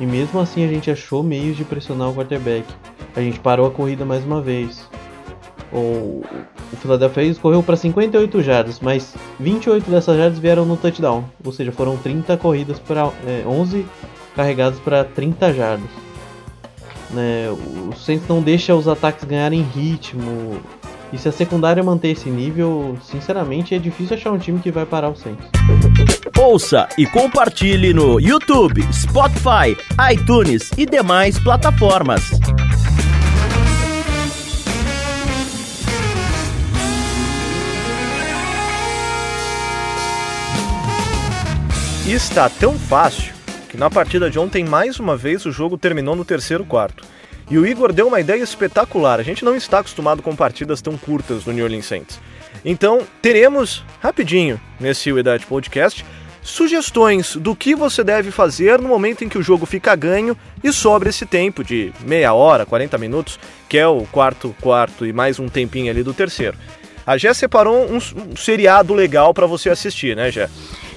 E 0.00 0.06
mesmo 0.06 0.40
assim 0.40 0.64
a 0.64 0.68
gente 0.68 0.90
achou 0.90 1.22
meios 1.22 1.56
de 1.56 1.64
pressionar 1.64 2.08
o 2.08 2.14
quarterback. 2.14 2.64
A 3.14 3.20
gente 3.20 3.40
parou 3.40 3.66
a 3.66 3.70
corrida 3.70 4.04
mais 4.04 4.24
uma 4.24 4.40
vez. 4.40 4.88
O, 5.72 6.22
o 6.72 6.76
Philadelphia 6.76 7.22
Eagles 7.22 7.38
correu 7.38 7.62
para 7.62 7.76
58 7.76 8.42
jardas, 8.42 8.80
mas 8.80 9.14
28 9.38 9.90
dessas 9.90 10.16
jardas 10.16 10.38
vieram 10.38 10.64
no 10.64 10.76
touchdown, 10.76 11.24
ou 11.44 11.52
seja, 11.52 11.70
foram 11.72 11.96
30 11.96 12.36
corridas 12.38 12.78
para 12.78 13.10
é, 13.26 13.44
11 13.46 13.84
carregadas 14.34 14.78
para 14.78 15.04
30 15.04 15.52
jardas. 15.52 15.90
Né, 17.10 17.48
o 17.50 17.94
Saints 17.96 18.28
não 18.28 18.42
deixa 18.42 18.74
os 18.74 18.86
ataques 18.86 19.24
ganharem 19.24 19.62
ritmo. 19.62 20.60
E 21.12 21.16
se 21.16 21.28
a 21.28 21.32
secundária 21.32 21.82
manter 21.82 22.08
esse 22.08 22.28
nível, 22.28 22.96
sinceramente 23.02 23.74
é 23.74 23.78
difícil 23.78 24.16
achar 24.16 24.30
um 24.30 24.38
time 24.38 24.60
que 24.60 24.70
vai 24.70 24.84
parar 24.84 25.08
o 25.08 25.16
Saints. 25.16 25.48
Ouça 26.38 26.88
e 26.96 27.06
compartilhe 27.06 27.92
no 27.92 28.20
YouTube, 28.20 28.82
Spotify, 28.92 29.76
iTunes 30.12 30.70
e 30.76 30.86
demais 30.86 31.38
plataformas. 31.38 32.22
Está 42.06 42.48
tão 42.48 42.78
fácil 42.78 43.34
que 43.68 43.76
na 43.76 43.90
partida 43.90 44.30
de 44.30 44.38
ontem, 44.38 44.64
mais 44.64 44.98
uma 44.98 45.16
vez, 45.16 45.44
o 45.44 45.52
jogo 45.52 45.76
terminou 45.76 46.16
no 46.16 46.24
terceiro 46.24 46.64
quarto. 46.64 47.04
E 47.50 47.58
o 47.58 47.66
Igor 47.66 47.92
deu 47.92 48.08
uma 48.08 48.20
ideia 48.20 48.42
espetacular. 48.42 49.20
A 49.20 49.22
gente 49.22 49.44
não 49.44 49.54
está 49.54 49.80
acostumado 49.80 50.22
com 50.22 50.34
partidas 50.34 50.80
tão 50.80 50.96
curtas 50.96 51.44
no 51.44 51.52
New 51.52 51.64
Orleans 51.64 51.86
Saints. 51.86 52.20
Então, 52.70 53.00
teremos, 53.22 53.82
rapidinho, 53.98 54.60
nesse 54.78 55.08
Idade 55.08 55.46
Podcast, 55.46 56.04
sugestões 56.42 57.34
do 57.34 57.56
que 57.56 57.74
você 57.74 58.04
deve 58.04 58.30
fazer 58.30 58.78
no 58.78 58.86
momento 58.86 59.24
em 59.24 59.28
que 59.30 59.38
o 59.38 59.42
jogo 59.42 59.64
fica 59.64 59.96
ganho 59.96 60.36
e 60.62 60.70
sobra 60.70 61.08
esse 61.08 61.24
tempo 61.24 61.64
de 61.64 61.94
meia 62.00 62.34
hora, 62.34 62.66
40 62.66 62.98
minutos, 62.98 63.40
que 63.70 63.78
é 63.78 63.86
o 63.86 64.02
quarto 64.12 64.54
quarto 64.60 65.06
e 65.06 65.14
mais 65.14 65.38
um 65.38 65.48
tempinho 65.48 65.90
ali 65.90 66.02
do 66.02 66.12
terceiro. 66.12 66.58
A 67.08 67.16
Jé 67.16 67.32
separou 67.32 67.90
um, 67.90 67.96
um 67.96 68.36
seriado 68.36 68.92
legal 68.92 69.32
para 69.32 69.46
você 69.46 69.70
assistir, 69.70 70.14
né, 70.14 70.30
Jé? 70.30 70.46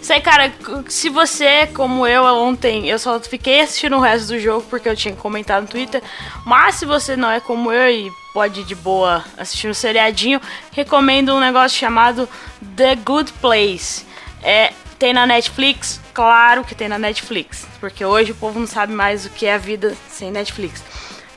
Sei, 0.02 0.19
cara, 0.19 0.52
se 0.89 1.08
você, 1.08 1.67
como 1.67 2.06
eu 2.06 2.26
ontem, 2.26 2.89
eu 2.89 3.00
só 3.00 3.17
fiquei 3.21 3.62
assistindo 3.62 3.95
o 3.95 4.02
resto 4.02 4.28
do 4.28 4.38
jogo 4.38 4.65
porque 4.69 4.89
eu 4.89 4.95
tinha 4.95 5.15
comentado 5.15 5.62
no 5.62 5.69
Twitter. 5.69 6.04
Mas 6.45 6.76
se 6.76 6.86
você 6.86 7.15
não 7.15 7.32
é 7.32 7.39
como 7.39 7.71
eu 7.71 7.89
e 7.89 8.12
pode 8.34 8.65
de 8.65 8.76
boa 8.76 9.24
assistir 9.38 9.69
um 9.69 9.74
seriadinho, 9.74 10.41
recomendo 10.74 11.34
um 11.34 11.39
negócio 11.39 11.80
chamado 11.80 12.28
The 12.76 12.95
Good 12.95 13.32
Place. 13.39 14.06
É, 14.43 14.74
tem 15.00 15.13
na 15.13 15.26
Netflix? 15.26 16.02
Claro 16.13 16.65
que 16.65 16.76
tem 16.76 16.89
na 16.89 17.00
Netflix. 17.00 17.65
Porque 17.80 18.04
hoje 18.04 18.34
o 18.34 18.36
povo 18.36 18.60
não 18.60 18.67
sabe 18.67 18.91
mais 18.91 19.26
o 19.26 19.30
que 19.30 19.45
é 19.45 19.54
a 19.54 19.58
vida 19.58 19.95
sem 20.10 20.30
Netflix. 20.30 20.84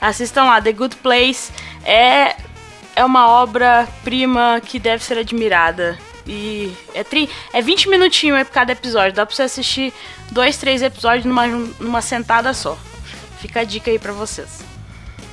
Assistam 0.01 0.47
lá, 0.47 0.61
The 0.61 0.73
Good 0.73 0.97
Place 0.97 1.53
é, 1.85 2.35
é 2.96 3.04
uma 3.04 3.28
obra-prima 3.28 4.61
que 4.64 4.78
deve 4.78 5.02
ser 5.02 5.18
admirada. 5.18 5.98
E 6.26 6.72
é, 6.94 7.04
tri, 7.04 7.28
é 7.52 7.61
20 7.61 7.88
minutinhos 7.88 8.38
é 8.38 8.44
cada 8.44 8.72
episódio. 8.72 9.12
Dá 9.12 9.26
pra 9.26 9.35
você 9.35 9.42
assistir 9.42 9.92
dois, 10.30 10.57
três 10.57 10.83
episódios 10.83 11.24
numa, 11.24 11.46
numa 11.46 12.00
sentada 12.00 12.54
só. 12.54 12.78
Fica 13.38 13.61
a 13.61 13.64
dica 13.64 13.90
aí 13.90 13.98
pra 13.98 14.12
vocês. 14.12 14.74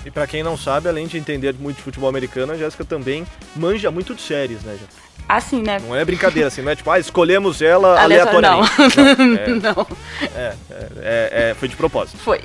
E 0.06 0.12
para 0.12 0.26
quem 0.26 0.42
não 0.44 0.58
sabe, 0.58 0.90
além 0.90 1.08
de 1.08 1.18
entender 1.18 1.54
muito 1.54 1.78
de 1.78 1.84
futebol 1.84 2.10
americano, 2.10 2.54
a 2.54 2.58
Jéssica 2.58 2.84
também 2.84 3.26
manja 3.56 3.92
muito 3.92 4.16
de 4.16 4.22
séries, 4.22 4.62
né, 4.64 4.74
Jéssica? 4.74 5.12
Assim, 5.30 5.62
né? 5.62 5.80
Não 5.80 5.96
é 5.96 6.04
brincadeira, 6.04 6.48
assim, 6.48 6.62
não 6.62 6.72
é 6.72 6.76
tipo, 6.76 6.90
ah, 6.90 7.00
escolhemos 7.00 7.62
ela 7.62 7.98
aleatoriamente. 8.02 8.72
Não, 8.98 9.16
não, 9.16 9.36
é, 9.38 9.48
não. 9.48 9.88
É, 10.36 10.54
é, 10.98 11.50
é, 11.52 11.56
foi 11.58 11.68
de 11.68 11.76
propósito. 11.76 12.18
Foi. 12.18 12.42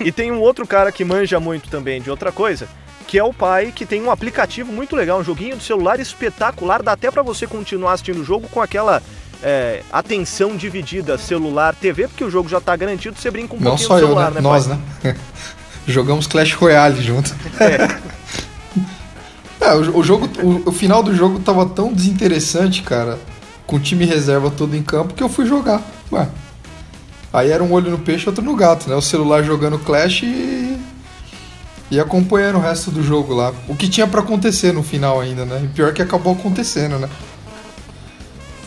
e 0.00 0.10
tem 0.10 0.32
um 0.32 0.40
outro 0.40 0.66
cara 0.66 0.90
que 0.90 1.04
manja 1.04 1.38
muito 1.38 1.68
também 1.68 2.00
de 2.00 2.10
outra 2.10 2.32
coisa, 2.32 2.66
que 3.06 3.18
é 3.18 3.22
o 3.22 3.32
pai 3.32 3.72
que 3.74 3.86
tem 3.86 4.02
um 4.02 4.10
aplicativo 4.10 4.72
muito 4.72 4.96
legal, 4.96 5.20
um 5.20 5.24
joguinho 5.24 5.56
do 5.56 5.62
celular 5.62 6.00
espetacular, 6.00 6.82
dá 6.82 6.92
até 6.92 7.10
para 7.10 7.22
você 7.22 7.46
continuar 7.46 7.92
assistindo 7.92 8.20
o 8.20 8.24
jogo 8.24 8.48
com 8.48 8.60
aquela 8.60 9.02
é, 9.42 9.82
atenção 9.92 10.56
dividida 10.56 11.18
celular 11.18 11.74
TV, 11.74 12.08
porque 12.08 12.24
o 12.24 12.30
jogo 12.30 12.48
já 12.48 12.60
tá 12.60 12.74
garantido, 12.74 13.16
você 13.16 13.30
brinca 13.30 13.54
um 13.54 13.60
Não 13.60 13.72
pouquinho 13.72 13.86
só 13.86 13.94
no 13.94 14.00
celular, 14.00 14.28
eu, 14.28 14.34
né? 14.34 14.36
né? 14.36 14.40
Nós, 14.40 14.66
pai? 14.66 14.78
né? 15.04 15.16
Jogamos 15.86 16.26
Clash 16.26 16.54
Royale 16.54 17.02
junto. 17.02 17.34
É. 19.60 19.70
é, 19.70 19.74
o, 19.74 20.02
jogo, 20.02 20.28
o, 20.42 20.68
o, 20.68 20.72
final 20.72 21.02
do 21.02 21.14
jogo 21.14 21.38
tava 21.38 21.64
tão 21.64 21.92
desinteressante, 21.92 22.82
cara, 22.82 23.18
com 23.66 23.76
o 23.76 23.80
time 23.80 24.04
reserva 24.04 24.50
todo 24.50 24.76
em 24.76 24.82
campo, 24.82 25.14
que 25.14 25.22
eu 25.22 25.28
fui 25.28 25.46
jogar. 25.46 25.80
Ué. 26.12 26.28
Aí 27.32 27.50
era 27.50 27.64
um 27.64 27.72
olho 27.72 27.90
no 27.90 27.98
peixe, 27.98 28.28
outro 28.28 28.44
no 28.44 28.54
gato, 28.54 28.90
né? 28.90 28.94
O 28.94 29.00
celular 29.00 29.42
jogando 29.42 29.78
Clash 29.78 30.22
e 30.24 30.78
e 31.90 32.00
acompanhando 32.00 32.56
o 32.56 32.60
resto 32.60 32.90
do 32.90 33.02
jogo 33.02 33.34
lá. 33.34 33.52
O 33.68 33.76
que 33.76 33.88
tinha 33.88 34.06
para 34.06 34.20
acontecer 34.20 34.72
no 34.72 34.82
final 34.82 35.20
ainda, 35.20 35.44
né? 35.44 35.62
E 35.64 35.68
pior 35.68 35.92
que 35.92 36.02
acabou 36.02 36.32
acontecendo, 36.32 36.98
né? 36.98 37.08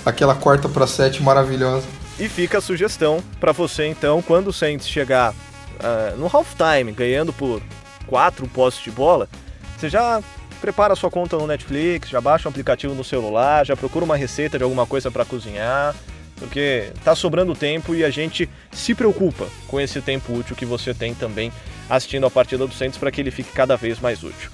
Aquela 0.05 0.35
quarta 0.35 0.69
para 0.69 0.87
sete 0.87 1.21
maravilhosa. 1.21 1.85
E 2.19 2.29
fica 2.29 2.59
a 2.59 2.61
sugestão 2.61 3.21
para 3.39 3.51
você 3.51 3.87
então, 3.87 4.21
quando 4.21 4.47
o 4.47 4.53
Saints 4.53 4.87
chegar 4.87 5.33
uh, 5.77 6.17
no 6.17 6.27
halftime 6.27 6.91
ganhando 6.91 7.31
por 7.33 7.61
quatro 8.05 8.47
postes 8.47 8.83
de 8.83 8.91
bola, 8.91 9.29
você 9.77 9.89
já 9.89 10.21
prepara 10.59 10.95
sua 10.95 11.09
conta 11.09 11.37
no 11.37 11.47
Netflix, 11.47 12.09
já 12.09 12.19
baixa 12.19 12.47
um 12.47 12.51
aplicativo 12.51 12.93
no 12.93 13.03
celular, 13.03 13.65
já 13.65 13.75
procura 13.75 14.05
uma 14.05 14.15
receita 14.15 14.57
de 14.57 14.63
alguma 14.63 14.85
coisa 14.85 15.11
para 15.11 15.23
cozinhar, 15.23 15.95
porque 16.35 16.91
tá 17.03 17.15
sobrando 17.15 17.55
tempo 17.55 17.93
e 17.95 18.03
a 18.03 18.09
gente 18.09 18.49
se 18.71 18.93
preocupa 18.95 19.47
com 19.67 19.79
esse 19.79 20.01
tempo 20.01 20.33
útil 20.33 20.55
que 20.55 20.65
você 20.65 20.93
tem 20.93 21.13
também 21.13 21.51
assistindo 21.89 22.25
a 22.25 22.31
partida 22.31 22.65
do 22.65 22.73
Santos 22.73 22.97
para 22.97 23.11
que 23.11 23.21
ele 23.21 23.31
fique 23.31 23.51
cada 23.51 23.75
vez 23.75 23.99
mais 23.99 24.23
útil. 24.23 24.49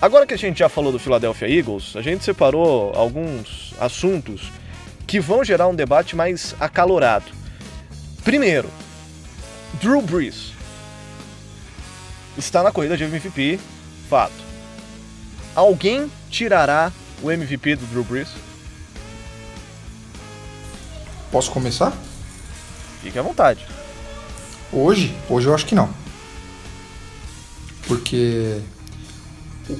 Agora 0.00 0.26
que 0.26 0.34
a 0.34 0.38
gente 0.38 0.60
já 0.60 0.68
falou 0.68 0.92
do 0.92 0.98
Philadelphia 0.98 1.48
Eagles, 1.48 1.96
a 1.96 2.02
gente 2.02 2.24
separou 2.24 2.92
alguns 2.94 3.74
assuntos 3.80 4.52
que 5.06 5.18
vão 5.18 5.42
gerar 5.42 5.66
um 5.66 5.74
debate 5.74 6.14
mais 6.14 6.54
acalorado. 6.60 7.26
Primeiro, 8.22 8.68
Drew 9.80 10.00
Brees 10.02 10.52
está 12.38 12.62
na 12.62 12.70
corrida 12.70 12.96
de 12.96 13.04
MVP, 13.04 13.58
fato. 14.08 14.32
Alguém 15.54 16.10
tirará 16.30 16.92
o 17.22 17.30
MVP 17.30 17.76
do 17.76 17.86
Drew 17.86 18.04
Brees? 18.04 18.28
Posso 21.32 21.50
começar? 21.50 21.92
Fique 23.02 23.18
à 23.18 23.22
vontade. 23.22 23.66
Hoje? 24.72 25.14
Hoje 25.28 25.48
eu 25.48 25.54
acho 25.54 25.66
que 25.66 25.74
não. 25.74 25.90
Porque 27.86 28.60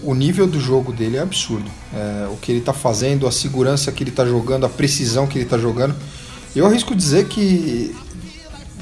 o 0.03 0.15
nível 0.15 0.47
do 0.47 0.61
jogo 0.61 0.93
dele 0.93 1.17
é 1.17 1.21
absurdo. 1.21 1.71
É, 1.95 2.29
o 2.29 2.37
que 2.37 2.53
ele 2.53 2.59
está 2.59 2.73
fazendo, 2.73 3.27
a 3.27 3.33
segurança 3.33 3.93
que 3.93 4.03
ele 4.03 4.11
está 4.11 4.27
jogando, 4.27 4.67
a 4.67 4.69
precisão 4.69 5.27
que 5.27 5.39
ele 5.39 5.45
está 5.45 5.57
jogando. 5.57 5.95
Eu 6.57 6.67
arrisco 6.67 6.95
dizer 6.95 7.29
que 7.29 7.95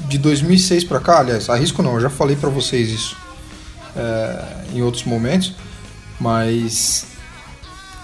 de 0.09 0.19
2006 0.19 0.85
para 0.85 1.01
cá, 1.01 1.19
aliás, 1.21 1.51
arrisco 1.51 1.83
não, 1.83 1.95
eu 1.95 2.01
já 2.01 2.11
falei 2.11 2.37
para 2.37 2.49
vocês 2.49 2.89
isso 2.89 3.26
é, 3.97 4.77
em 4.77 4.83
outros 4.83 5.05
momentos, 5.05 5.55
mas 6.21 7.07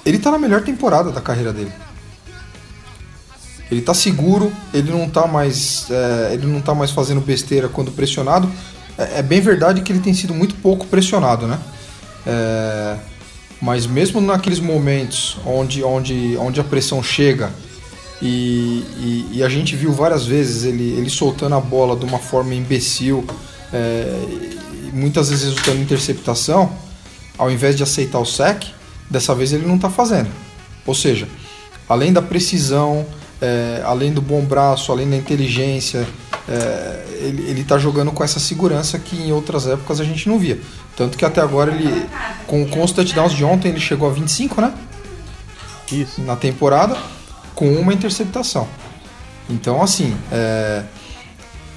ele 0.05 0.17
está 0.17 0.31
na 0.31 0.39
melhor 0.39 0.63
temporada 0.63 1.11
da 1.11 1.21
carreira 1.21 1.53
dele. 1.53 1.73
Ele 3.71 3.81
está 3.81 3.95
seguro, 3.95 4.53
ele 4.75 4.91
não 4.91 5.05
está 5.05 5.27
mais, 5.27 5.87
é, 5.91 6.35
ele 6.35 6.47
não 6.47 6.61
tá 6.61 6.75
mais 6.75 6.91
fazendo 6.91 7.21
besteira 7.21 7.69
quando 7.69 7.91
pressionado. 7.91 8.51
É, 8.99 9.21
é 9.21 9.23
bem 9.23 9.41
verdade 9.41 9.81
que 9.81 9.93
ele 9.93 10.01
tem 10.01 10.13
sido 10.13 10.35
muito 10.35 10.55
pouco 10.57 10.87
pressionado, 10.87 11.47
né? 11.47 11.59
É, 12.27 12.97
mas 13.61 13.87
mesmo 13.87 14.21
naqueles 14.21 14.61
momentos 14.61 15.39
onde, 15.47 15.83
onde, 15.83 16.37
onde 16.37 16.61
a 16.61 16.65
pressão 16.65 17.03
chega 17.03 17.51
e, 18.21 18.85
e, 18.99 19.29
e, 19.33 19.43
a 19.43 19.49
gente 19.49 19.75
viu 19.75 19.93
várias 19.93 20.25
vezes 20.25 20.63
ele, 20.63 20.93
ele 20.93 21.11
soltando 21.11 21.57
a 21.57 21.61
bola 21.61 21.97
de 21.97 22.05
uma 22.05 22.21
forma 22.21 22.55
imbecil, 22.55 23.25
é, 23.73 24.07
muitas 24.93 25.31
vezes 25.31 25.45
resultando 25.45 25.79
em 25.79 25.83
interceptação, 25.83 26.73
ao 27.39 27.51
invés 27.51 27.77
de 27.77 27.83
aceitar 27.83 28.19
o 28.19 28.27
sec, 28.27 28.65
dessa 29.11 29.35
vez 29.35 29.53
ele 29.53 29.67
não 29.67 29.77
está 29.77 29.91
fazendo. 29.91 30.31
Ou 30.87 30.95
seja, 30.95 31.27
além 31.89 32.13
da 32.13 32.23
precisão, 32.23 33.07
é, 33.41 33.83
além 33.85 34.13
do 34.13 34.23
bom 34.23 34.43
braço, 34.43 34.93
além 34.93 35.09
da 35.09 35.17
inteligência, 35.17 36.07
é, 36.49 37.05
ele 37.19 37.61
está 37.61 37.79
jogando 37.79 38.13
com 38.13 38.23
essa 38.23 38.41
segurança 38.41 38.99
que 38.99 39.17
em 39.17 39.33
outras 39.33 39.67
épocas 39.67 40.01
a 40.01 40.05
gente 40.05 40.29
não 40.29 40.39
via. 40.39 40.61
Tanto 40.97 41.17
que 41.17 41.25
até 41.25 41.41
agora 41.41 41.73
ele, 41.73 42.07
com, 42.47 42.67
com 42.67 42.83
os 42.83 42.93
touchdowns 42.93 43.33
de 43.33 43.45
ontem, 43.45 43.69
ele 43.69 43.81
chegou 43.81 44.09
a 44.09 44.13
25, 44.13 44.61
né? 44.61 44.73
Isso. 45.91 46.21
Na 46.23 46.37
temporada, 46.37 46.97
com 47.55 47.73
uma 47.75 47.93
interceptação. 47.93 48.69
Então, 49.49 49.83
assim, 49.83 50.17
é, 50.31 50.83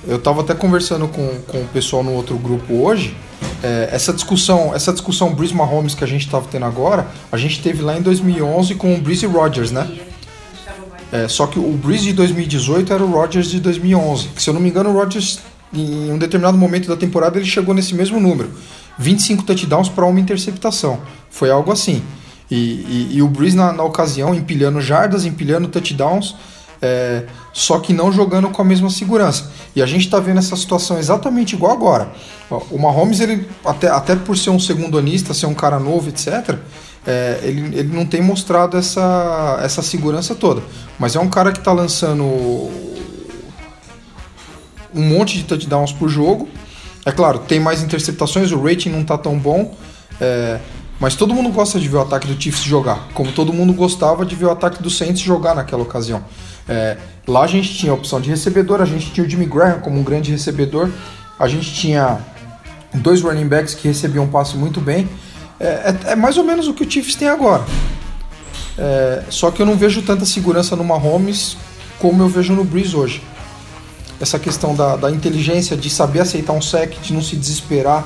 eu 0.08 0.18
estava 0.18 0.41
até 0.41 0.54
conversando 0.54 1.08
com, 1.08 1.28
com 1.48 1.62
o 1.62 1.68
pessoal 1.68 2.04
no 2.04 2.13
outro 2.13 2.38
grupo 2.38 2.74
hoje. 2.74 3.15
É, 3.63 3.89
essa 3.91 4.13
discussão, 4.13 4.74
essa 4.74 4.91
discussão 4.91 5.34
Breeze 5.34 5.54
Mahomes 5.54 5.96
que 5.96 6.04
a 6.04 6.08
gente 6.08 6.26
estava 6.26 6.48
tendo 6.50 6.65
agora, 6.65 7.08
a 7.32 7.38
gente 7.38 7.62
teve 7.62 7.82
lá 7.82 7.98
em 7.98 8.02
2011 8.02 8.76
com 8.76 8.94
o 8.94 9.02
Breeze 9.02 9.26
Rodgers, 9.26 9.72
né? 9.72 9.89
É, 11.12 11.28
só 11.28 11.48
que 11.48 11.58
o 11.58 11.72
Breeze 11.72 12.06
de 12.06 12.13
2018 12.13 12.91
era 12.91 13.04
o 13.04 13.12
Rodgers 13.12 13.50
de 13.50 13.60
2011. 13.60 14.30
Que, 14.30 14.44
se 14.44 14.50
eu 14.50 14.54
não 14.54 14.62
me 14.62 14.70
engano, 14.70 14.89
o 14.89 14.94
Rodgers, 14.94 15.39
em 15.74 16.12
um 16.12 16.18
determinado 16.18 16.58
momento 16.58 16.88
da 16.88 16.98
temporada, 16.98 17.38
ele 17.38 17.46
chegou 17.46 17.74
nesse 17.74 17.96
mesmo 17.96 18.20
número. 18.20 18.52
25 18.98 19.44
touchdowns 19.44 19.89
para 19.89 20.06
uma 20.06 20.20
interceptação. 20.20 21.00
Foi 21.30 21.50
algo 21.50 21.72
assim. 21.72 22.02
E, 22.50 22.56
e, 22.56 23.10
e 23.13 23.22
o 23.22 23.28
Breeze, 23.28 23.56
na, 23.56 23.72
na, 23.72 23.84
ocasião, 23.84 24.34
empilhando 24.36 24.80
jardas, 24.82 25.26
empilhando 25.26 25.68
touchdowns, 25.68 26.36
é, 26.82 27.26
só 27.54 27.80
que 27.80 27.94
não 27.94 28.12
jogando 28.12 28.50
com 28.50 28.62
a 28.62 28.66
mesma 28.66 28.90
segurança. 28.90 29.52
E 29.76 29.82
a 29.82 29.86
gente 29.86 30.06
está 30.06 30.20
vendo 30.20 30.40
essa 30.40 30.56
situação 30.56 30.98
exatamente 30.98 31.56
igual 31.56 31.72
agora. 31.72 32.12
O 32.72 32.78
Mahomes, 32.78 33.20
ele, 33.20 33.48
até, 33.66 33.90
até 33.90 34.16
por 34.16 34.38
ser 34.38 34.50
um 34.50 34.60
segundo 34.60 34.98
anista, 34.98 35.34
ser 35.34 35.46
um 35.46 35.54
cara 35.54 35.80
novo, 35.80 36.10
etc., 36.10 36.58
é, 37.08 37.40
ele, 37.44 37.80
ele 37.80 37.96
não 37.96 38.06
tem 38.06 38.22
mostrado 38.22 38.78
essa, 38.78 39.60
essa 39.62 39.82
segurança 39.82 40.34
toda. 40.34 40.64
Mas 40.98 41.16
é 41.16 41.20
um 41.20 41.30
cara 41.30 41.52
que 41.52 41.60
está 41.60 41.72
lançando 41.72 42.24
um 44.94 45.02
monte 45.02 45.38
de 45.38 45.44
touchdowns 45.44 45.92
por 45.92 46.10
jogo 46.10 46.48
é 47.06 47.12
claro, 47.12 47.38
tem 47.38 47.60
mais 47.60 47.84
interceptações, 47.84 48.52
o 48.52 48.60
rating 48.60 48.90
não 48.90 49.04
tá 49.04 49.16
tão 49.16 49.38
bom, 49.38 49.76
é, 50.20 50.60
mas 51.00 51.16
todo 51.16 51.36
mundo 51.36 51.52
gosta 51.52 51.80
de 51.80 51.88
ver 51.88 51.98
o 51.98 52.02
ataque 52.02 52.26
do 52.26 52.42
Chiefs 52.42 52.64
jogar, 52.64 53.10
como 53.14 53.32
todo 53.32 53.54
mundo 53.54 53.74
gostava 53.74 54.26
de 54.26 54.36
ver 54.36 54.46
o 54.46 54.50
ataque 54.50 54.82
do 54.82 54.90
Saints 54.90 55.22
jogar 55.22 55.54
naquela 55.54 55.84
ocasião. 55.84 56.26
É, 56.67 56.97
lá 57.28 57.43
a 57.43 57.47
gente 57.47 57.73
tinha 57.75 57.91
a 57.91 57.95
opção 57.95 58.19
de 58.19 58.30
recebedor, 58.30 58.82
a 58.82 58.86
gente 58.86 59.12
tinha 59.12 59.25
o 59.25 59.30
Jimmy 59.30 59.45
Graham 59.45 59.80
como 59.80 59.99
um 59.99 60.04
grande 60.04 60.32
recebedor, 60.32 60.89
a 61.39 61.47
gente 61.47 61.73
tinha 61.73 62.19
dois 62.93 63.21
running 63.21 63.47
backs 63.47 63.73
que 63.73 63.88
recebiam 63.88 64.25
um 64.25 64.30
passe 64.30 64.56
muito 64.58 64.82
bem. 64.82 65.08
É, 65.60 65.65
é, 65.65 66.12
é 66.12 66.15
mais 66.15 66.38
ou 66.38 66.43
menos 66.43 66.67
o 66.67 66.73
que 66.73 66.84
o 66.84 66.89
Chiefs 66.89 67.15
tem 67.15 67.28
agora. 67.28 67.63
É, 68.78 69.23
só 69.30 69.51
que 69.51 69.62
eu 69.62 69.65
não 69.65 69.75
vejo 69.75 70.01
tanta 70.01 70.25
segurança 70.25 70.75
no 70.75 70.84
Mahomes 70.84 71.56
como 71.99 72.21
eu 72.21 72.28
vejo 72.28 72.54
no 72.54 72.63
Breeze 72.63 72.95
hoje 72.95 73.21
essa 74.19 74.39
questão 74.39 74.75
da, 74.75 74.95
da 74.95 75.12
inteligência, 75.12 75.75
de 75.75 75.89
saber 75.89 76.21
aceitar 76.21 76.54
um 76.54 76.62
sec, 76.62 76.99
de 77.01 77.13
não 77.13 77.21
se 77.21 77.36
desesperar, 77.36 78.06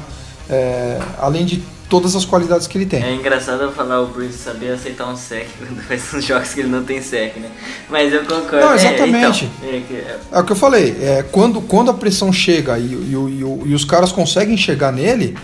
é, 0.50 1.00
além 1.20 1.46
de 1.46 1.64
todas 1.90 2.16
as 2.16 2.24
qualidades 2.24 2.68
que 2.68 2.78
ele 2.78 2.86
tem. 2.86 3.04
É 3.04 3.14
engraçado 3.14 3.70
falar 3.72 4.02
o 4.02 4.08
Bruce 4.08 4.38
saber 4.38 4.72
aceitar 4.72 5.10
um 5.10 5.18
sec 5.18 5.48
quando 5.58 5.82
faz 5.82 6.14
uns 6.14 6.24
jogos 6.24 6.54
que 6.54 6.60
ele 6.62 6.70
não 6.70 6.84
tem 6.84 7.02
sec, 7.02 7.36
né? 7.38 7.50
Mas 7.90 8.14
eu 8.14 8.22
concordo. 8.22 8.60
Não, 8.60 8.76
exatamente. 8.76 9.50
É, 9.64 9.78
então, 9.78 9.98
é, 9.98 10.20
é, 10.32 10.40
o 10.40 10.44
que 10.44 10.52
eu 10.52 10.56
falei. 10.56 10.96
É, 11.02 11.26
quando, 11.32 11.60
quando 11.62 11.90
a 11.90 11.94
pressão 11.94 12.32
chega 12.32 12.78
e, 12.78 12.84
e, 12.84 13.16
e, 13.16 13.70
e 13.70 13.74
os 13.74 13.84
caras 13.84 14.12
conseguem 14.12 14.56
chegar 14.56 14.94
nele, 14.94 15.36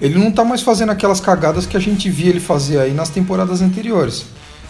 ele 0.00 0.18
não 0.18 0.30
tá 0.30 0.44
mais 0.44 0.62
fazendo 0.62 0.90
aquelas 0.90 1.20
cagadas 1.20 1.66
que 1.66 1.76
a 1.76 1.80
gente 1.80 2.08
via 2.10 2.28
ele 2.28 2.40
fazer 2.40 2.78
aí 2.78 2.92
nas 2.92 3.08
temporadas 3.08 3.62
anteriores. 3.62 4.26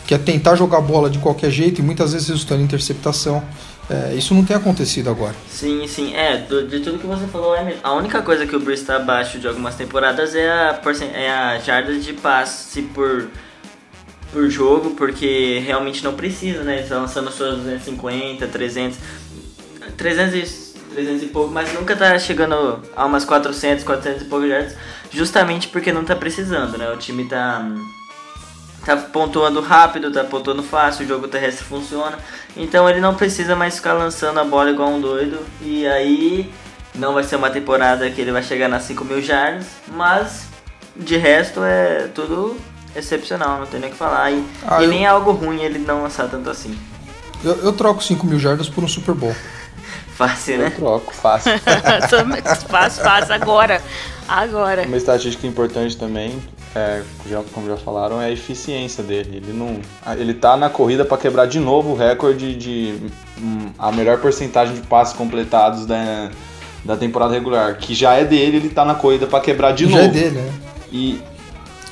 Que 0.07 0.15
é 0.15 0.19
tentar 0.19 0.57
jogar 0.57 0.81
bola 0.81 1.11
de 1.11 1.19
qualquer 1.19 1.51
jeito 1.51 1.81
e 1.81 1.83
muitas 1.83 2.13
vezes 2.13 2.29
resultando 2.29 2.63
em 2.63 2.65
interceptação. 2.65 3.43
É, 3.91 4.15
isso 4.15 4.33
não 4.35 4.45
tem 4.45 4.57
acontecido 4.57 5.11
agora. 5.11 5.35
Sim, 5.49 5.85
sim. 5.89 6.15
É, 6.15 6.37
do, 6.37 6.67
de 6.67 6.79
tudo 6.79 7.01
que 7.01 7.07
você 7.07 7.27
falou, 7.27 7.57
é 7.57 7.65
mesmo. 7.65 7.81
A 7.83 7.93
única 7.93 8.23
coisa 8.23 8.47
que 8.47 8.55
o 8.55 8.61
Bruce 8.61 8.83
está 8.83 8.97
abaixo 8.97 9.41
de 9.41 9.49
algumas 9.49 9.75
temporadas 9.75 10.33
é 10.37 10.49
a, 10.49 10.81
é 11.13 11.31
a 11.31 11.59
jarda 11.59 11.99
de 11.99 12.13
passe 12.13 12.83
por, 12.83 13.29
por 14.33 14.49
jogo, 14.49 14.91
porque 14.91 15.61
realmente 15.67 16.05
não 16.05 16.15
precisa, 16.15 16.63
né? 16.63 16.75
Ele 16.75 16.83
está 16.85 16.99
lançando 16.99 17.33
suas 17.33 17.57
250, 17.57 18.47
300, 18.47 18.99
300 19.97 20.35
e, 20.37 20.95
300 20.95 21.23
e 21.25 21.27
pouco, 21.27 21.53
mas 21.53 21.73
nunca 21.75 21.97
tá 21.97 22.17
chegando 22.17 22.81
a 22.95 23.05
umas 23.05 23.25
400, 23.25 23.83
400 23.83 24.23
e 24.23 24.25
pouco 24.27 24.47
jardas, 24.47 24.77
justamente 25.11 25.67
porque 25.67 25.93
não 25.93 26.05
tá 26.05 26.15
precisando, 26.15 26.79
né? 26.79 26.93
O 26.93 26.97
time 26.97 27.25
tá 27.25 27.69
tá 28.85 28.97
pontuando 28.97 29.61
rápido, 29.61 30.11
tá 30.11 30.25
pontuando 30.25 30.63
fácil, 30.63 31.05
o 31.05 31.09
jogo 31.09 31.29
terrestre 31.29 31.65
funciona. 31.65 32.19
Então 32.57 32.89
ele 32.89 33.01
não 33.01 33.15
precisa 33.15 33.55
mais 33.55 33.77
ficar 33.77 33.93
lançando 33.93 34.41
a 34.41 34.45
bola 34.45 34.71
igual 34.71 34.91
um 34.91 35.01
doido. 35.01 35.39
E 35.61 35.87
aí 35.87 36.53
não 36.95 37.15
vai 37.15 37.25
ser 37.25 37.37
uma 37.37 37.51
temporada 37.51 38.11
que 38.11 38.21
ele 38.21 38.33
vai 38.33 38.43
chegar 38.43 38.69
nas 38.69 38.83
5 38.85 39.05
mil 39.05 39.23
jardas, 39.23 39.67
mas 39.89 40.47
de 40.97 41.17
resto 41.17 41.63
é 41.63 42.09
tudo 42.15 42.57
excepcional, 42.95 43.61
não 43.61 43.67
tem 43.67 43.81
nem 43.81 43.91
o 43.91 43.93
que 43.93 43.99
falar. 43.99 44.31
E, 44.33 44.45
ah, 44.67 44.81
e 44.81 44.85
eu... 44.85 44.91
nem 44.91 45.05
é 45.05 45.09
algo 45.09 45.33
ruim 45.33 45.63
ele 45.63 45.79
não 45.79 46.03
lançar 46.03 46.29
tanto 46.29 46.49
assim. 46.51 46.77
Eu, 47.45 47.57
eu 47.57 47.73
troco 47.73 48.03
5 48.03 48.27
mil 48.27 48.39
jardas 48.39 48.69
por 48.69 48.83
um 48.83 48.89
Super 48.89 49.15
Bowl. 49.15 49.35
fácil, 50.17 50.59
né? 50.59 50.67
Eu 50.67 50.71
troco, 50.73 51.15
fácil. 51.15 51.53
fácil, 52.69 53.03
fácil, 53.03 53.35
agora. 53.35 53.81
Agora. 54.29 54.83
Uma 54.83 54.97
estatística 54.97 55.47
importante 55.47 55.97
também 55.97 56.41
é, 56.75 57.03
já, 57.29 57.43
como 57.53 57.67
já 57.67 57.77
falaram, 57.77 58.21
é 58.21 58.27
a 58.27 58.31
eficiência 58.31 59.03
dele. 59.03 59.39
Ele 59.39 59.53
não, 59.53 59.81
ele 60.17 60.35
tá 60.35 60.57
na 60.57 60.71
corrida 60.71 61.05
para 61.05 61.19
quebrar 61.19 61.47
de 61.47 61.59
novo 61.59 61.91
o 61.93 61.97
recorde 61.97 62.55
de 62.55 62.95
um, 63.41 63.71
a 63.79 63.91
melhor 63.91 64.19
porcentagem 64.19 64.75
de 64.75 64.83
passes 64.83 65.15
completados 65.15 65.85
da, 65.85 66.31
da 66.85 66.97
temporada 66.97 67.35
regular, 67.35 67.77
que 67.77 67.95
já 67.95 68.15
é 68.15 68.25
dele, 68.25 68.59
ele 68.59 68.69
tá 68.69 68.85
na 68.85 68.95
corrida 68.95 69.27
para 69.27 69.41
quebrar 69.41 69.73
de 69.73 69.85
já 69.85 69.91
novo. 69.91 70.03
Já 70.03 70.09
é 70.09 70.09
dele, 70.09 70.37
né? 70.37 70.53
E 70.93 71.21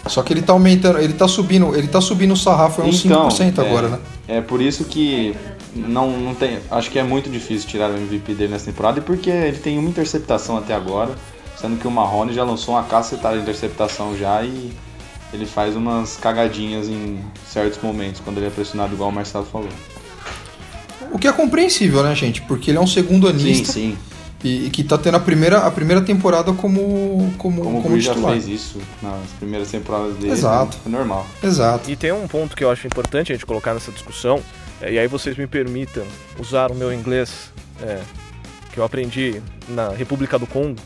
só 0.07 0.23
que 0.23 0.33
ele 0.33 0.43
tá 0.43 0.53
aumentando, 0.53 0.99
ele 0.99 1.13
tá 1.13 1.27
subindo, 1.27 1.75
ele 1.75 1.89
tá 1.89 2.01
subindo 2.01 2.33
o 2.33 2.37
sarrafo 2.37 2.83
é 2.83 2.85
uns 2.85 3.05
então, 3.05 3.29
5% 3.29 3.59
é, 3.59 3.61
agora, 3.61 3.89
né? 3.89 3.99
É 4.29 4.41
por 4.41 4.63
isso 4.63 4.85
que 4.85 5.35
não, 5.75 6.11
não 6.11 6.35
tem, 6.35 6.59
acho 6.71 6.91
que 6.91 6.99
é 6.99 7.03
muito 7.03 7.29
difícil 7.29 7.69
tirar 7.69 7.91
o 7.91 7.97
MVP 7.97 8.35
dele 8.35 8.53
nessa 8.53 8.67
temporada 8.67 9.01
e 9.01 9.03
porque 9.03 9.29
ele 9.29 9.59
tem 9.59 9.79
uma 9.79 9.89
interceptação 9.89 10.57
até 10.57 10.75
agora 10.75 11.11
sendo 11.61 11.79
que 11.79 11.87
o 11.87 11.91
Marrone 11.91 12.33
já 12.33 12.45
lançou 12.45 12.75
uma 12.75 12.85
cacetada 12.85 13.37
de 13.37 13.43
interceptação 13.43 14.17
já 14.17 14.43
e 14.43 14.73
ele 15.33 15.45
faz 15.45 15.77
umas 15.77 16.17
cagadinhas 16.17 16.89
em 16.89 17.21
certos 17.47 17.83
momentos, 17.83 18.21
quando 18.21 18.39
ele 18.39 18.47
é 18.47 18.51
pressionado, 18.51 18.95
igual 18.95 19.11
o 19.11 19.13
Marcelo 19.13 19.45
falou. 19.45 19.69
O 21.13 21.19
que 21.19 21.27
é 21.27 21.33
compreensível, 21.33 22.03
né, 22.03 22.15
gente? 22.15 22.43
Porque 22.43 22.71
ele 22.71 22.79
é 22.79 22.81
um 22.81 22.87
segundo 22.87 23.29
anista. 23.29 23.73
Sim, 23.73 23.97
sim. 23.97 23.99
E, 24.43 24.67
e 24.67 24.71
que 24.71 24.85
tá 24.85 24.97
tendo 24.97 25.17
a 25.17 25.21
primeira, 25.21 25.59
a 25.59 25.71
primeira 25.71 26.01
temporada 26.01 26.53
como, 26.53 27.33
como, 27.37 27.63
Como, 27.63 27.83
como, 27.83 27.97
o 27.97 28.01
já 28.01 28.15
fez 28.15 28.47
isso 28.47 28.79
nas 29.03 29.31
primeiras 29.39 29.69
temporadas 29.69 30.15
dele, 30.15 30.33
Exato. 30.33 30.79
é 30.87 30.89
normal. 30.89 31.27
Exato. 31.43 31.91
E 31.91 31.97
tem 31.97 32.13
um 32.13 32.29
ponto 32.29 32.57
que 32.57 32.63
eu 32.63 32.71
acho 32.71 32.87
importante 32.87 33.33
a 33.33 33.35
gente 33.35 33.45
colocar 33.45 33.75
nessa 33.75 33.91
discussão, 33.91 34.41
é, 34.81 34.93
e 34.93 34.99
aí 34.99 35.09
vocês 35.09 35.37
me 35.37 35.49
permitam 35.49 36.05
usar 36.39 36.71
o 36.71 36.75
meu 36.75 36.93
inglês 36.93 37.51
é, 37.83 38.01
que 38.73 38.79
eu 38.79 38.85
aprendi 38.85 39.43
na 39.69 39.89
República 39.89 40.39
do 40.39 40.47
Congo, 40.47 40.77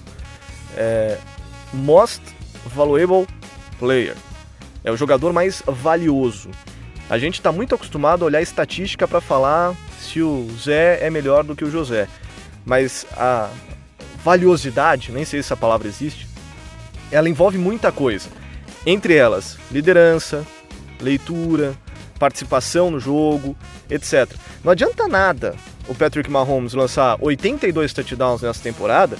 é, 0.77 1.19
Most 1.73 2.23
Valuable 2.67 3.27
Player. 3.79 4.17
É 4.85 4.91
o 4.91 4.97
jogador 4.97 5.33
mais 5.33 5.63
valioso. 5.67 6.51
A 7.09 7.19
gente 7.19 7.35
está 7.35 7.53
muito 7.53 7.75
acostumado 7.75 8.23
a 8.23 8.27
olhar 8.27 8.43
estatística 8.43 9.07
para 9.07 9.21
falar 9.21 9.75
se 9.99 10.23
o 10.23 10.49
Zé 10.59 10.99
é 11.05 11.11
melhor 11.11 11.45
do 11.45 11.55
que 11.55 11.65
o 11.65 11.71
José. 11.71 12.09
Mas 12.65 13.07
a 13.17 13.51
valiosidade, 14.25 15.13
nem 15.13 15.25
sei 15.25 15.43
se 15.43 15.47
essa 15.47 15.57
palavra 15.57 15.89
existe, 15.89 16.27
ela 17.11 17.29
envolve 17.29 17.59
muita 17.59 17.93
coisa. 17.93 18.29
Entre 18.87 19.15
elas, 19.15 19.59
liderança, 19.71 20.45
leitura, 21.01 21.75
participação 22.19 22.91
no 22.91 22.99
jogo, 22.99 23.57
etc. 23.91 24.31
Não 24.65 24.73
adianta 24.73 25.07
nada 25.09 25.55
o 25.89 25.95
Patrick 25.95 26.31
Mahomes 26.31 26.73
lançar 26.73 27.17
82 27.21 27.93
touchdowns 27.93 28.43
nessa 28.43 28.63
temporada 28.63 29.19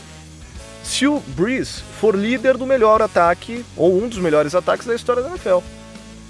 se 0.83 1.07
o 1.07 1.21
Breeze 1.29 1.83
for 2.01 2.15
líder 2.15 2.57
do 2.57 2.67
melhor 2.67 3.01
ataque 3.01 3.65
ou 3.77 4.03
um 4.03 4.09
dos 4.09 4.19
melhores 4.19 4.55
ataques 4.55 4.87
da 4.87 4.95
história 4.95 5.23
da 5.23 5.31
NFL. 5.31 5.59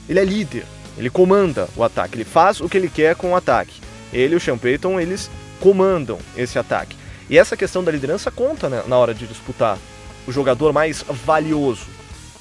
Ele 0.08 0.20
é 0.20 0.24
líder, 0.24 0.64
ele 0.98 1.08
comanda 1.10 1.68
o 1.76 1.82
ataque, 1.82 2.16
ele 2.16 2.24
faz 2.24 2.60
o 2.60 2.68
que 2.68 2.76
ele 2.76 2.88
quer 2.88 3.16
com 3.16 3.32
o 3.32 3.36
ataque. 3.36 3.80
Ele 4.12 4.34
e 4.34 4.36
o 4.36 4.40
Sean 4.40 4.58
Payton, 4.58 5.00
eles 5.00 5.30
comandam 5.60 6.18
esse 6.36 6.58
ataque. 6.58 6.96
E 7.30 7.38
essa 7.38 7.56
questão 7.56 7.82
da 7.82 7.90
liderança 7.90 8.30
conta 8.30 8.68
né, 8.68 8.82
na 8.86 8.96
hora 8.98 9.14
de 9.14 9.26
disputar 9.26 9.78
o 10.26 10.32
jogador 10.32 10.72
mais 10.72 11.02
valioso. 11.02 11.86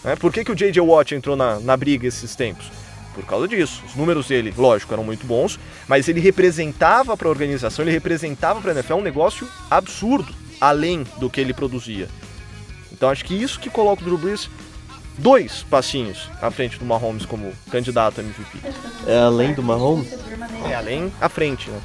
Né? 0.04 0.16
Por 0.16 0.34
que, 0.34 0.44
que 0.44 0.52
o 0.52 0.56
J.J. 0.56 0.82
Watt 0.82 1.16
entrou 1.16 1.36
na, 1.36 1.60
na 1.60 1.78
briga 1.78 2.08
esses 2.08 2.36
tempos? 2.36 2.70
Por 3.14 3.26
causa 3.26 3.48
disso. 3.48 3.84
Os 3.88 3.96
números 3.96 4.28
dele, 4.28 4.54
lógico, 4.58 4.94
eram 4.94 5.04
muito 5.04 5.26
bons, 5.26 5.60
mas 5.88 6.08
ele 6.08 6.20
representava 6.20 7.16
para 7.16 7.28
a 7.28 7.32
organização, 7.32 7.84
ele 7.84 7.92
representava 7.92 8.62
para 8.62 8.72
a 8.72 8.74
NFL 8.76 8.96
um 8.96 9.02
negócio 9.02 9.48
absurdo, 9.70 10.34
além 10.62 11.04
do 11.18 11.30
que 11.30 11.42
ele 11.42 11.54
produzia. 11.54 12.08
Então 12.92 13.10
acho 13.10 13.26
que 13.26 13.34
isso 13.34 13.60
que 13.60 13.70
coloca 13.70 14.02
o 14.04 14.06
Drew 14.06 14.18
Brees 14.18 14.48
dois 15.18 15.64
passinhos 15.70 16.30
à 16.42 16.50
frente 16.52 16.78
do 16.80 16.86
Mahomes 16.86 17.26
como 17.26 17.52
candidato 17.72 18.22
a 18.22 18.24
MVP. 18.24 18.60
É 19.08 19.20
além 19.20 19.54
do 19.54 19.64
Mahomes? 19.64 20.08
É 20.70 20.76
além 20.76 21.12
à 21.20 21.28
frente, 21.28 21.70
né? 21.70 21.82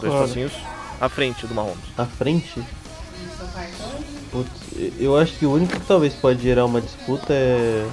Dois 0.00 0.12
Claro. 0.12 0.26
passinhos 0.26 0.52
à 1.00 1.08
frente 1.08 1.46
do 1.46 1.54
Mahomes. 1.54 1.84
À 1.96 2.06
frente? 2.06 2.62
Putz, 4.30 4.50
eu 4.98 5.16
acho 5.16 5.32
que 5.34 5.46
o 5.46 5.52
único 5.52 5.78
que 5.78 5.86
talvez 5.86 6.14
pode 6.14 6.42
gerar 6.42 6.64
uma 6.64 6.80
disputa 6.80 7.32
é. 7.32 7.86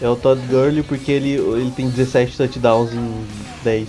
É 0.00 0.08
o 0.08 0.16
Todd 0.16 0.40
Gurley, 0.48 0.82
porque 0.82 1.12
ele, 1.12 1.34
ele 1.34 1.70
tem 1.70 1.88
17 1.88 2.36
touchdowns 2.36 2.92
em 2.92 3.24
10. 3.62 3.88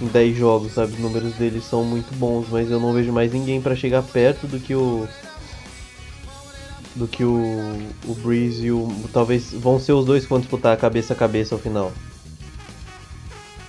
Em 0.00 0.06
10 0.06 0.36
jogos, 0.36 0.72
sabe? 0.72 0.94
Os 0.94 0.98
números 0.98 1.34
dele 1.34 1.60
são 1.60 1.84
muito 1.84 2.14
bons, 2.14 2.46
mas 2.50 2.70
eu 2.70 2.80
não 2.80 2.92
vejo 2.92 3.12
mais 3.12 3.32
ninguém 3.32 3.60
pra 3.60 3.76
chegar 3.76 4.02
perto 4.02 4.46
do 4.46 4.58
que 4.58 4.74
o. 4.74 5.06
Do 6.96 7.06
que 7.06 7.22
o. 7.22 7.78
O 8.06 8.14
Breeze 8.14 8.66
e 8.66 8.72
o. 8.72 8.88
Talvez 9.12 9.52
vão 9.52 9.78
ser 9.78 9.92
os 9.92 10.04
dois 10.06 10.22
que 10.24 10.30
vão 10.30 10.40
disputar 10.40 10.76
cabeça 10.78 11.12
a 11.12 11.16
cabeça 11.16 11.54
ao 11.54 11.60
final. 11.60 11.92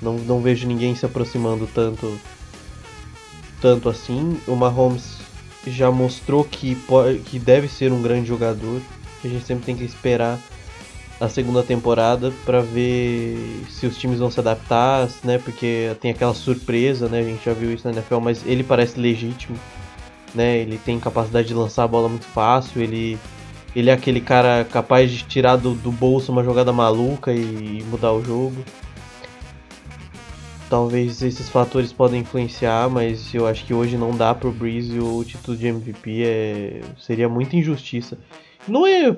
Não, 0.02 0.14
não 0.20 0.42
vejo 0.42 0.66
ninguém 0.68 0.96
se 0.96 1.06
aproximando 1.06 1.68
tanto 1.74 2.18
tanto 3.60 3.90
assim. 3.90 4.38
O 4.48 4.56
Mahomes 4.56 5.18
já 5.68 5.92
mostrou 5.92 6.44
que, 6.44 6.74
po- 6.76 7.04
que 7.26 7.38
deve 7.38 7.68
ser 7.68 7.92
um 7.92 8.02
grande 8.02 8.28
jogador. 8.28 8.82
A 9.24 9.28
gente 9.28 9.46
sempre 9.46 9.66
tem 9.66 9.76
que 9.76 9.84
esperar 9.84 10.40
a 11.22 11.30
segunda 11.30 11.62
temporada 11.62 12.34
para 12.44 12.62
ver 12.62 13.38
se 13.70 13.86
os 13.86 13.96
times 13.96 14.18
vão 14.18 14.32
se 14.32 14.40
adaptar, 14.40 15.08
né? 15.24 15.38
Porque 15.38 15.96
tem 16.02 16.10
aquela 16.10 16.34
surpresa, 16.34 17.08
né? 17.08 17.20
A 17.20 17.24
gente 17.24 17.46
já 17.46 17.54
viu 17.54 17.72
isso 17.72 17.88
na 17.88 17.94
NFL, 17.94 18.18
mas 18.20 18.44
ele 18.44 18.64
parece 18.64 19.00
legítimo, 19.00 19.56
né? 20.34 20.58
Ele 20.58 20.80
tem 20.84 21.00
capacidade 21.00 21.48
de 21.48 21.54
lançar 21.54 21.84
a 21.84 21.88
bola 21.88 22.10
muito 22.10 22.26
fácil, 22.26 22.82
ele 22.82 23.20
ele 23.76 23.90
é 23.90 23.94
aquele 23.94 24.20
cara 24.20 24.66
capaz 24.66 25.12
de 25.12 25.24
tirar 25.24 25.56
do, 25.56 25.76
do 25.76 25.92
bolso 25.92 26.32
uma 26.32 26.44
jogada 26.44 26.74
maluca 26.74 27.32
e 27.32 27.84
mudar 27.88 28.12
o 28.12 28.24
jogo. 28.24 28.66
Talvez 30.70 31.22
esses 31.22 31.48
fatores 31.50 31.94
podem 31.94 32.22
influenciar, 32.22 32.90
mas 32.90 33.34
eu 33.34 33.46
acho 33.48 33.64
que 33.64 33.74
hoje 33.74 33.96
não 33.96 34.12
dá 34.12 34.34
pro 34.34 34.52
Breeze 34.52 35.00
o 35.00 35.24
título 35.24 35.56
de 35.56 35.68
MVP 35.68 36.24
é 36.24 36.82
seria 36.98 37.30
muita 37.30 37.56
injustiça. 37.56 38.18
Não 38.68 38.86
é 38.86 39.16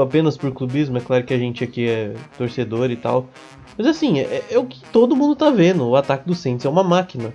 apenas 0.00 0.36
por 0.36 0.52
clubismo, 0.52 0.98
é 0.98 1.00
claro 1.00 1.24
que 1.24 1.32
a 1.32 1.38
gente 1.38 1.64
aqui 1.64 1.88
é 1.88 2.14
torcedor 2.36 2.90
e 2.90 2.96
tal. 2.96 3.28
Mas 3.76 3.86
assim, 3.86 4.20
é, 4.20 4.44
é 4.50 4.58
o 4.58 4.66
que 4.66 4.80
todo 4.90 5.16
mundo 5.16 5.34
tá 5.34 5.50
vendo. 5.50 5.88
O 5.88 5.96
ataque 5.96 6.26
do 6.26 6.34
Saints 6.34 6.64
é 6.64 6.68
uma 6.68 6.84
máquina. 6.84 7.32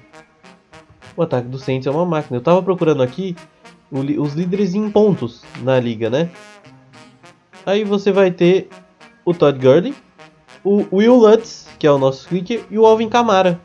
O 1.15 1.23
ataque 1.23 1.47
do 1.47 1.57
Saints 1.57 1.87
é 1.87 1.91
uma 1.91 2.05
máquina. 2.05 2.37
Eu 2.37 2.43
tava 2.43 2.61
procurando 2.61 3.01
aqui 3.01 3.35
o 3.91 3.99
os 4.21 4.33
líderes 4.33 4.75
em 4.75 4.91
pontos 4.91 5.43
na 5.61 5.79
liga, 5.79 6.09
né? 6.09 6.29
Aí 7.65 7.83
você 7.83 8.11
vai 8.11 8.31
ter 8.31 8.69
o 9.25 9.33
Todd 9.33 9.59
Gurley, 9.59 9.93
o 10.63 10.85
Will 10.91 11.15
Lutz, 11.15 11.67
que 11.79 11.87
é 11.87 11.91
o 11.91 11.97
nosso 11.97 12.27
kicker, 12.29 12.63
e 12.69 12.77
o 12.77 12.85
Alvin 12.85 13.09
Kamara. 13.09 13.59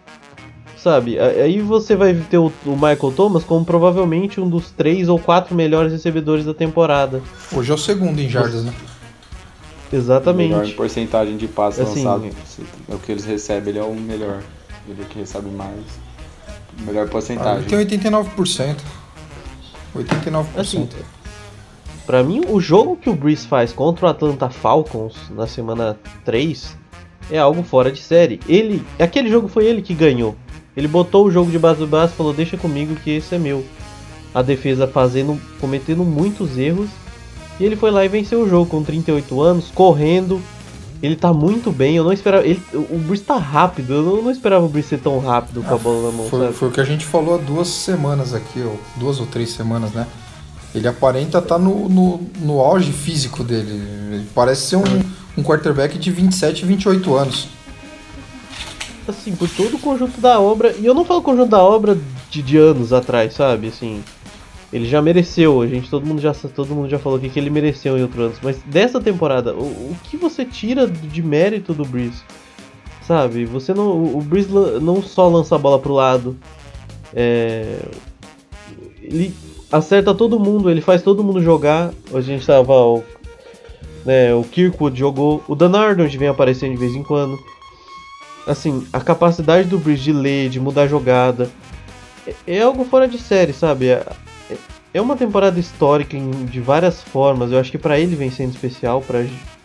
Sabe? 0.83 1.17
Aí 1.17 1.61
você 1.61 1.95
vai 1.95 2.13
ter 2.13 2.39
o, 2.39 2.53
o 2.67 2.73
Michael 2.73 3.13
Thomas 3.15 3.45
como 3.45 3.65
provavelmente 3.65 4.41
um 4.41 4.49
dos 4.49 4.73
três 4.73 5.09
ou 5.09 5.17
quatro 5.17 5.55
melhores 5.55 5.93
recebedores 5.93 6.45
da 6.45 6.53
temporada. 6.53 7.23
Hoje 7.55 7.71
é 7.71 7.75
o 7.75 7.79
segundo 7.79 8.19
em 8.19 8.29
jardas, 8.29 8.65
né? 8.65 8.73
Melhor 8.73 9.93
em 9.93 9.97
Exatamente. 9.97 10.73
porcentagem 10.75 11.37
de 11.37 11.47
passes 11.47 11.81
Assim- 11.89 12.05
lançados. 12.05 12.35
É 12.91 12.95
o 12.95 12.99
que 12.99 13.13
eles 13.13 13.25
recebem, 13.25 13.69
ele 13.71 13.79
é 13.79 13.83
o 13.85 13.95
melhor. 13.95 14.43
Ele 14.89 15.03
é 15.03 15.05
que 15.05 15.21
recebe 15.21 15.49
mais. 15.51 15.79
Melhor 16.81 17.07
Ah, 17.07 17.11
porcentagem. 17.11 17.59
ele 17.59 17.69
tem 17.69 17.79
89%. 17.79 18.79
89%. 19.95 20.47
Assim, 20.61 20.89
Pra 22.05 22.25
mim, 22.25 22.43
o 22.49 22.61
jogo 22.61 22.97
que 22.97 23.09
o 23.09 23.15
Breeze 23.15 23.47
faz 23.47 23.73
contra 23.73 24.07
o 24.07 24.09
Atlanta 24.09 24.51
Falcons 24.51 25.15
na 25.31 25.47
semana 25.47 25.97
3 26.25 26.77
é 27.31 27.39
algo 27.39 27.63
fora 27.63 27.93
de 27.93 28.01
série. 28.03 28.41
Ele, 28.49 28.85
aquele 28.99 29.31
jogo 29.31 29.47
foi 29.47 29.67
ele 29.67 29.81
que 29.81 29.95
ganhou. 29.95 30.35
Ele 30.77 30.89
botou 30.89 31.27
o 31.27 31.31
jogo 31.31 31.51
de 31.51 31.59
base 31.59 31.79
do 31.79 31.87
braço 31.87 32.15
e 32.15 32.17
falou: 32.17 32.33
"Deixa 32.33 32.57
comigo 32.57 32.95
que 32.97 33.11
esse 33.11 33.35
é 33.35 33.39
meu". 33.39 33.65
A 34.35 34.41
defesa 34.41 34.87
fazendo, 34.87 35.39
cometendo 35.61 36.05
muitos 36.05 36.57
erros 36.57 36.89
e 37.63 37.65
ele 37.65 37.77
foi 37.77 37.91
lá 37.91 38.05
e 38.05 38.09
venceu 38.09 38.43
o 38.43 38.49
jogo 38.49 38.67
com 38.67 38.83
38 38.83 39.41
anos, 39.41 39.71
correndo. 39.75 40.41
Ele 41.03 41.17
tá 41.17 41.33
muito 41.33 41.71
bem, 41.71 41.97
eu 41.97 42.05
não 42.05 42.13
esperava. 42.13 42.47
Ele, 42.47 42.61
o 42.73 42.99
Breeze 42.99 43.25
tá 43.25 43.37
rápido, 43.37 43.93
eu 43.93 44.03
não, 44.03 44.23
não 44.23 44.31
esperava 44.31 44.65
o 44.65 44.69
Breeze 44.69 44.89
ser 44.89 44.99
tão 44.99 45.19
rápido 45.19 45.63
com 45.63 45.75
a 45.75 45.79
bola 45.79 46.11
na 46.11 46.17
mão, 46.17 46.29
Foi, 46.29 46.53
foi 46.53 46.69
o 46.69 46.71
que 46.71 46.81
a 46.81 46.85
gente 46.85 47.05
falou 47.05 47.35
há 47.35 47.39
duas 47.39 47.69
semanas 47.69 48.35
aqui, 48.35 48.61
ou 48.61 48.79
duas 48.97 49.19
ou 49.19 49.27
três 49.27 49.51
semanas, 49.51 49.93
né? 49.93 50.07
Ele 50.75 50.89
aparenta 50.89 51.39
estar 51.39 51.59
no, 51.59 51.89
no, 51.89 52.21
no 52.41 52.61
auge 52.61 52.93
físico 52.93 53.45
dele. 53.45 53.83
Ele 54.13 54.27
parece 54.35 54.63
ser 54.63 54.77
um, 54.77 55.03
um 55.37 55.43
quarterback 55.43 55.99
de 55.99 56.11
27, 56.11 56.65
28 56.65 57.15
anos. 57.15 57.49
Assim, 59.11 59.35
por 59.35 59.49
todo 59.49 59.77
o 59.77 59.79
conjunto 59.79 60.21
da 60.21 60.41
obra, 60.41 60.75
e 60.79 60.87
eu 60.87 60.95
não 60.95 61.05
falo 61.05 61.23
conjunto 61.23 61.51
da 61.51 61.63
obra 61.63 61.99
de, 62.31 62.43
de 62.43 62.57
anos 62.57 62.93
atrás, 62.93 63.35
sabe? 63.35 63.69
Assim, 63.69 64.03
ele 64.73 64.87
já 64.87 65.03
mereceu, 65.03 65.61
a 65.61 65.67
gente, 65.67 65.91
todo 65.91 66.07
mundo 66.07 66.21
já, 66.21 66.33
todo 66.33 66.75
mundo 66.75 66.89
já 66.89 66.99
falou 66.99 67.19
aqui 67.19 67.29
que 67.29 67.39
ele 67.39 67.51
mereceu 67.51 67.99
em 67.99 68.03
outros 68.03 68.25
anos, 68.25 68.39
mas 68.43 68.59
dessa 68.63 69.01
temporada, 69.01 69.55
o, 69.55 69.65
o 69.65 69.97
que 70.05 70.17
você 70.17 70.45
tira 70.45 70.87
de 70.87 71.23
mérito 71.23 71.75
do 71.75 71.85
Breeze? 71.85 72.23
Sabe? 73.07 73.45
Você 73.47 73.75
não, 73.75 74.17
o 74.17 74.23
Breeze 74.23 74.49
não 74.81 75.03
só 75.03 75.29
lança 75.29 75.57
a 75.57 75.59
bola 75.59 75.79
pro 75.79 75.93
lado, 75.93 76.37
é, 77.13 77.81
ele 79.03 79.35
acerta 79.71 80.15
todo 80.15 80.39
mundo, 80.39 80.71
ele 80.71 80.81
faz 80.81 81.03
todo 81.03 81.25
mundo 81.25 81.43
jogar. 81.43 81.93
A 82.15 82.21
gente 82.21 82.47
tava, 82.47 82.73
o, 82.73 83.03
né, 84.05 84.33
o 84.35 84.45
Kirkwood 84.45 84.99
jogou, 84.99 85.43
o 85.49 85.55
Dan 85.55 85.77
Arnold 85.77 86.17
vem 86.17 86.29
aparecendo 86.29 86.73
de 86.73 86.79
vez 86.79 86.95
em 86.95 87.03
quando 87.03 87.39
assim, 88.47 88.87
a 88.93 89.01
capacidade 89.01 89.69
do 89.69 89.79
Breeze 89.79 90.03
de 90.03 90.13
ler, 90.13 90.49
de 90.49 90.59
mudar 90.61 90.83
a 90.83 90.87
jogada, 90.89 91.51
é, 92.27 92.35
é 92.47 92.63
algo 92.63 92.85
fora 92.85 93.07
de 93.09 93.19
série, 93.19 93.53
sabe? 93.53 93.89
É, 93.89 94.05
é- 94.95 95.01
uma 95.01 95.17
temporada 95.17 95.59
histórica 95.59 96.17
em- 96.17 96.45
de 96.47 96.61
várias 96.61 97.03
formas. 97.03 97.51
Eu 97.53 97.59
acho 97.59 97.71
que 97.71 97.79
pra 97.79 97.99
ele 97.99 98.15
vem 98.17 98.31
sendo 98.31 98.51
especial, 98.51 99.01
pra, 99.01 99.25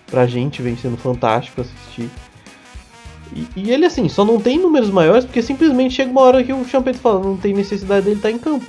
pra 0.10 0.26
gente 0.28 0.62
vem 0.62 0.78
sendo 0.78 0.98
fantástico 0.98 1.62
assistir. 1.62 2.10
E, 3.36 3.46
e 3.58 3.72
ele, 3.72 3.86
assim, 3.86 4.08
só 4.08 4.24
não 4.24 4.40
tem 4.40 4.58
números 4.58 4.90
maiores 4.90 5.26
porque 5.26 5.42
simplesmente 5.42 5.96
chega 5.96 6.10
uma 6.10 6.22
hora 6.22 6.44
que 6.44 6.54
o 6.54 6.64
Champeta 6.66 6.98
fala, 6.98 7.20
não 7.20 7.36
tem 7.36 7.54
necessidade 7.54 8.06
dele 8.06 8.16
estar 8.18 8.32
em 8.32 8.40
campo. 8.40 8.66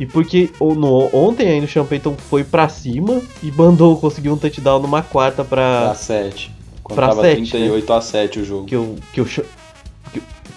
E 0.00 0.06
porque 0.06 0.48
o- 0.60 0.74
no, 0.74 1.10
ontem 1.12 1.48
ainda 1.48 1.66
o 1.66 1.68
Sean 1.68 1.84
Payton 1.84 2.16
foi 2.16 2.44
pra 2.44 2.68
cima 2.68 3.20
e 3.42 3.50
mandou, 3.52 3.96
conseguiu 3.98 4.32
um 4.32 4.38
touchdown 4.38 4.80
numa 4.80 5.02
quarta 5.02 5.44
Pra 5.44 5.84
pra. 5.88 5.94
7. 5.94 6.52
Quando 6.92 6.96
pra 6.96 7.08
tava 7.08 7.22
sete, 7.22 7.50
38 7.50 7.92
a 7.92 8.00
7 8.00 8.40
o 8.40 8.44
jogo. 8.44 8.66
Que 8.66 8.76
o, 8.76 8.96
que 9.12 9.20
o, 9.20 9.24
que, 9.24 9.42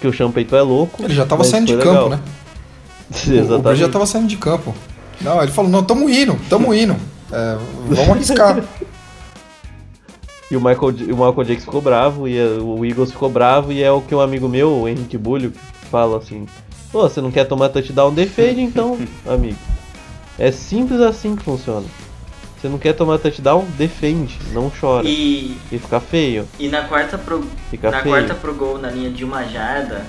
que 0.00 0.22
o 0.22 0.30
Payton 0.30 0.56
é 0.56 0.62
louco. 0.62 1.02
Ele 1.02 1.14
já 1.14 1.26
tava 1.26 1.44
saindo 1.44 1.66
de 1.66 1.74
foi 1.74 1.82
campo, 1.82 2.04
legal. 2.04 2.08
né? 2.10 2.20
O- 3.08 3.14
O 3.30 3.34
Exatamente. 3.34 3.62
Brady 3.62 3.80
já 3.80 3.88
tava 3.88 4.06
saindo 4.06 4.26
de 4.26 4.36
campo. 4.36 4.74
Não, 5.20 5.40
ele 5.42 5.52
falou, 5.52 5.70
não, 5.70 5.82
tamo 5.84 6.10
indo, 6.10 6.36
tamo 6.50 6.74
indo. 6.74 6.96
É, 7.32 7.56
vamos 7.88 8.08
arriscar. 8.10 8.62
E 10.48 10.56
o 10.56 10.60
Michael, 10.60 10.78
o 11.12 11.16
Michael 11.16 11.44
Jakes 11.44 11.64
ficou 11.64 11.80
bravo, 11.80 12.28
e 12.28 12.38
é- 12.38 12.46
o 12.60 12.84
Eagles 12.84 13.10
ficou 13.10 13.28
bravo, 13.28 13.72
e 13.72 13.82
é 13.82 13.90
o 13.90 14.00
que 14.00 14.14
um 14.14 14.20
amigo 14.20 14.48
meu, 14.48 14.70
o 14.82 14.88
Henrique 14.88 15.18
Bulho, 15.18 15.52
fala 15.90 16.18
assim: 16.18 16.46
Pô, 16.92 17.02
você 17.02 17.20
não 17.20 17.32
quer 17.32 17.46
tomar 17.46 17.68
touchdown, 17.68 18.14
defende 18.14 18.60
então, 18.60 18.96
amigo. 19.26 19.56
É 20.38 20.52
simples 20.52 21.00
assim 21.00 21.34
que 21.34 21.42
funciona. 21.42 21.84
Você 22.66 22.70
não 22.70 22.78
quer 22.80 22.94
tomar 22.94 23.18
touchdown, 23.18 23.64
defende, 23.78 24.36
não 24.52 24.68
chora. 24.68 25.06
E, 25.06 25.56
E, 25.70 25.78
fica 25.78 26.00
feio. 26.00 26.48
e 26.58 26.66
na 26.66 26.82
quarta 26.82 27.16
pro, 27.16 27.44
Fica 27.70 27.92
na 27.92 28.00
feio. 28.02 28.12
quarta 28.12 28.34
pro 28.34 28.52
gol 28.52 28.76
na 28.76 28.90
linha 28.90 29.08
de 29.08 29.24
uma 29.24 29.44
jarda, 29.44 30.04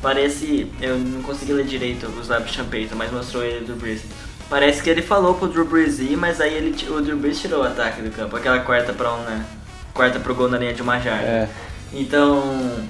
parece. 0.00 0.66
Eu 0.80 0.96
não 0.98 1.20
consegui 1.20 1.52
ler 1.52 1.66
direito 1.66 2.06
os 2.06 2.28
lábios 2.28 2.52
Champeito, 2.52 2.96
mas 2.96 3.12
mostrou 3.12 3.44
ele 3.44 3.66
do 3.66 3.76
Breeze. 3.76 4.04
Parece 4.48 4.82
que 4.82 4.88
ele 4.88 5.02
falou 5.02 5.34
pro 5.34 5.46
Drew 5.46 5.66
Brees 5.66 5.98
ir, 5.98 6.16
mas 6.16 6.40
aí 6.40 6.54
ele, 6.54 6.74
o 6.90 7.02
Drew 7.02 7.18
Brees 7.18 7.38
tirou 7.38 7.60
o 7.60 7.66
ataque 7.66 8.00
do 8.00 8.10
campo. 8.10 8.34
Aquela 8.36 8.60
quarta 8.60 8.94
pra 8.94 9.12
um, 9.12 9.20
né? 9.22 9.44
Quarta 9.92 10.18
pro 10.18 10.34
gol 10.34 10.48
na 10.48 10.56
linha 10.56 10.72
de 10.72 10.80
uma 10.80 10.98
jarda. 10.98 11.22
É. 11.26 11.48
Então. 11.92 12.82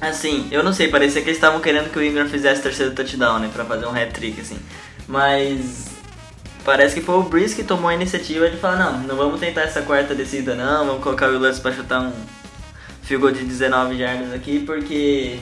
Assim, 0.00 0.48
eu 0.50 0.64
não 0.64 0.72
sei, 0.72 0.88
parecia 0.88 1.20
que 1.22 1.28
eles 1.28 1.36
estavam 1.36 1.60
querendo 1.60 1.90
que 1.92 1.98
o 1.98 2.02
Ingram 2.02 2.26
fizesse 2.28 2.60
terceiro 2.60 2.92
touchdown, 2.92 3.38
né? 3.38 3.50
Pra 3.52 3.64
fazer 3.64 3.86
um 3.86 3.90
hat-trick, 3.94 4.40
assim. 4.40 4.58
Mas. 5.06 5.89
Parece 6.64 6.94
que 6.94 7.00
foi 7.00 7.16
o 7.16 7.22
Breeze 7.22 7.56
que 7.56 7.64
tomou 7.64 7.88
a 7.88 7.94
iniciativa 7.94 8.48
de 8.50 8.56
falar: 8.56 8.76
não, 8.76 8.98
não 9.00 9.16
vamos 9.16 9.40
tentar 9.40 9.62
essa 9.62 9.82
quarta 9.82 10.14
descida, 10.14 10.54
não. 10.54 10.86
Vamos 10.86 11.02
colocar 11.02 11.28
o 11.28 11.38
Lance 11.38 11.60
pra 11.60 11.72
chutar 11.72 12.02
um 12.02 12.12
field 13.02 13.22
goal 13.22 13.32
de 13.32 13.44
19 13.44 13.98
jardas 13.98 14.32
aqui, 14.32 14.60
porque. 14.60 15.38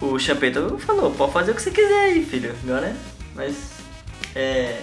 O 0.00 0.18
Chapeto 0.18 0.78
falou: 0.78 1.10
pode 1.10 1.32
fazer 1.32 1.52
o 1.52 1.54
que 1.54 1.62
você 1.62 1.70
quiser 1.70 2.04
aí, 2.04 2.24
filho. 2.24 2.54
Agora. 2.64 2.94
Mas. 3.34 3.76
É. 4.34 4.82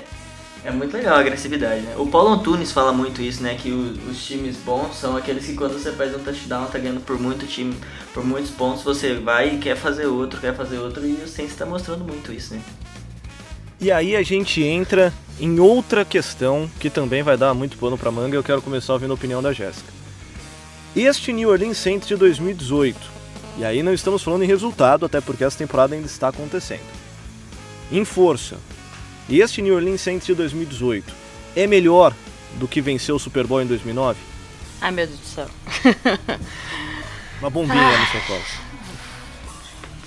É 0.66 0.72
muito 0.72 0.96
legal 0.96 1.18
a 1.18 1.20
agressividade, 1.20 1.82
né? 1.82 1.94
O 1.98 2.08
Paulo 2.08 2.30
Antunes 2.30 2.72
fala 2.72 2.94
muito 2.94 3.22
isso, 3.22 3.44
né? 3.44 3.56
Que 3.56 3.70
os 3.70 4.26
times 4.26 4.56
bons 4.56 4.96
são 4.96 5.18
aqueles 5.18 5.46
que 5.46 5.56
quando 5.56 5.74
você 5.74 5.92
faz 5.92 6.16
um 6.16 6.20
touchdown, 6.20 6.68
tá 6.68 6.80
ganhando 6.80 7.02
por 7.02 7.20
muito 7.20 7.46
time, 7.46 7.76
por 8.14 8.24
muitos 8.24 8.50
pontos, 8.52 8.82
você 8.82 9.14
vai 9.16 9.56
e 9.56 9.58
quer 9.58 9.76
fazer 9.76 10.06
outro, 10.06 10.40
quer 10.40 10.56
fazer 10.56 10.78
outro, 10.78 11.06
e 11.06 11.16
o 11.16 11.28
Saints 11.28 11.58
tá 11.58 11.66
mostrando 11.66 12.06
muito 12.06 12.32
isso, 12.32 12.54
né? 12.54 12.62
E 13.84 13.92
aí 13.92 14.16
a 14.16 14.24
gente 14.24 14.64
entra 14.64 15.14
em 15.38 15.60
outra 15.60 16.06
questão 16.06 16.72
que 16.80 16.90
também 16.90 17.22
vai 17.22 17.36
dar 17.36 17.54
muito 17.54 17.76
pano 17.78 17.98
pra 17.98 18.10
manga 18.10 18.34
e 18.34 18.40
eu 18.40 18.44
quero 18.44 18.62
começar 18.62 18.94
ouvindo 18.94 19.12
a 19.12 19.16
opinião 19.16 19.42
da 19.42 19.52
Jéssica. 19.52 19.92
Este 20.96 21.34
New 21.34 21.50
Orleans 21.50 21.78
Saints 21.80 22.08
de 22.08 22.16
2018, 22.16 22.98
e 23.58 23.66
aí 23.66 23.84
não 23.84 23.94
estamos 23.94 24.24
falando 24.24 24.44
em 24.44 24.48
resultado, 24.48 25.06
até 25.06 25.20
porque 25.20 25.44
essa 25.44 25.58
temporada 25.58 25.96
ainda 25.96 26.08
está 26.08 26.30
acontecendo. 26.30 26.80
Em 27.92 28.06
força, 28.06 28.56
este 29.30 29.62
New 29.62 29.76
Orleans 29.76 30.00
Saints 30.00 30.28
de 30.28 30.34
2018 30.34 31.12
é 31.54 31.68
melhor 31.68 32.14
do 32.58 32.66
que 32.70 32.80
venceu 32.80 33.16
o 33.18 33.20
Super 33.20 33.46
Bowl 33.46 33.62
em 33.62 33.66
2009? 33.68 34.18
Ai, 34.80 34.92
meu 34.92 35.06
Deus 35.08 35.20
do 35.20 35.26
céu. 35.26 35.48
Uma 37.42 37.50
bombinha 37.50 38.00
no 38.00 38.06
seu 38.08 38.22
colo. 38.22 38.42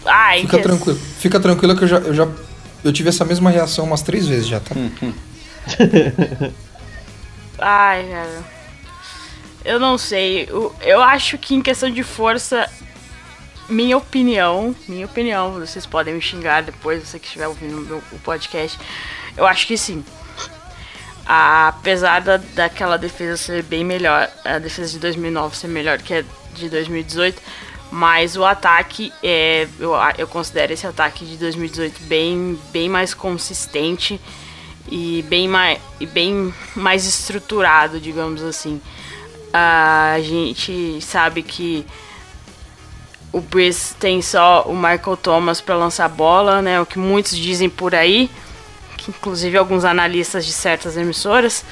Ai, 0.07 0.41
Fica 0.41 0.57
que- 0.57 0.62
tranquilo. 0.62 0.99
Fica 1.19 1.41
tranquilo 1.41 1.77
que 1.77 1.85
eu 1.85 1.89
já, 1.89 1.99
eu 1.99 2.15
já. 2.15 2.27
Eu 2.87 2.92
tive 2.92 3.09
essa 3.09 3.25
mesma 3.25 3.51
reação 3.51 3.85
umas 3.85 4.03
três 4.03 4.27
vezes 4.29 4.46
já, 4.46 4.61
tá? 4.61 4.75
Ai, 7.59 8.07
cara. 8.09 8.44
Eu 9.64 9.81
não 9.81 9.99
sei. 9.99 10.46
Eu, 10.49 10.75
eu 10.81 11.03
acho 11.03 11.37
que 11.38 11.55
em 11.55 11.62
questão 11.62 11.90
de 11.90 12.03
força, 12.05 12.68
minha 13.68 13.96
opinião, 13.96 14.75
minha 14.88 15.07
opinião, 15.07 15.53
vocês 15.55 15.85
podem 15.87 16.14
me 16.14 16.20
xingar 16.20 16.62
depois, 16.62 17.03
você 17.07 17.18
que 17.18 17.27
estiver 17.27 17.49
ouvindo 17.49 17.77
meu- 17.81 18.03
o 18.12 18.18
podcast. 18.20 18.79
Eu 19.37 19.46
acho 19.46 19.66
que 19.66 19.77
sim. 19.77 20.05
Apesar 21.27 22.20
da, 22.20 22.37
daquela 22.37 22.96
defesa 22.96 23.37
ser 23.37 23.62
bem 23.64 23.85
melhor, 23.85 24.31
a 24.44 24.59
defesa 24.61 24.92
de 24.92 25.01
2009 25.01 25.57
ser 25.57 25.66
melhor 25.68 25.99
que 25.99 26.14
a 26.14 26.25
de 26.55 26.70
2018, 26.70 27.42
mas 27.90 28.37
o 28.37 28.44
ataque, 28.44 29.12
é, 29.22 29.68
eu, 29.79 29.92
eu 30.18 30.27
considero 30.27 30.72
esse 30.72 30.87
ataque 30.87 31.25
de 31.25 31.37
2018 31.37 32.03
bem, 32.03 32.59
bem 32.70 32.88
mais 32.88 33.14
consistente 33.14 34.20
e 34.88 35.25
bem 35.29 35.49
mais, 35.49 35.79
bem 36.12 36.53
mais 36.75 37.07
estruturado, 37.07 38.01
digamos 38.01 38.42
assim. 38.42 38.81
A 39.53 40.16
gente 40.20 41.01
sabe 41.01 41.42
que 41.42 41.87
o 43.33 43.40
Breeze 43.40 43.94
tem 43.94 44.22
só 44.22 44.64
o 44.66 44.75
Michael 44.75 45.16
Thomas 45.16 45.61
para 45.61 45.77
lançar 45.77 46.09
bola, 46.09 46.62
né? 46.62 46.81
O 46.81 46.87
que 46.87 46.99
muitos 46.99 47.37
dizem 47.37 47.68
por 47.68 47.94
aí, 47.94 48.31
que 48.96 49.11
inclusive 49.11 49.57
alguns 49.57 49.85
analistas 49.85 50.44
de 50.44 50.53
certas 50.53 50.96
emissoras. 50.96 51.64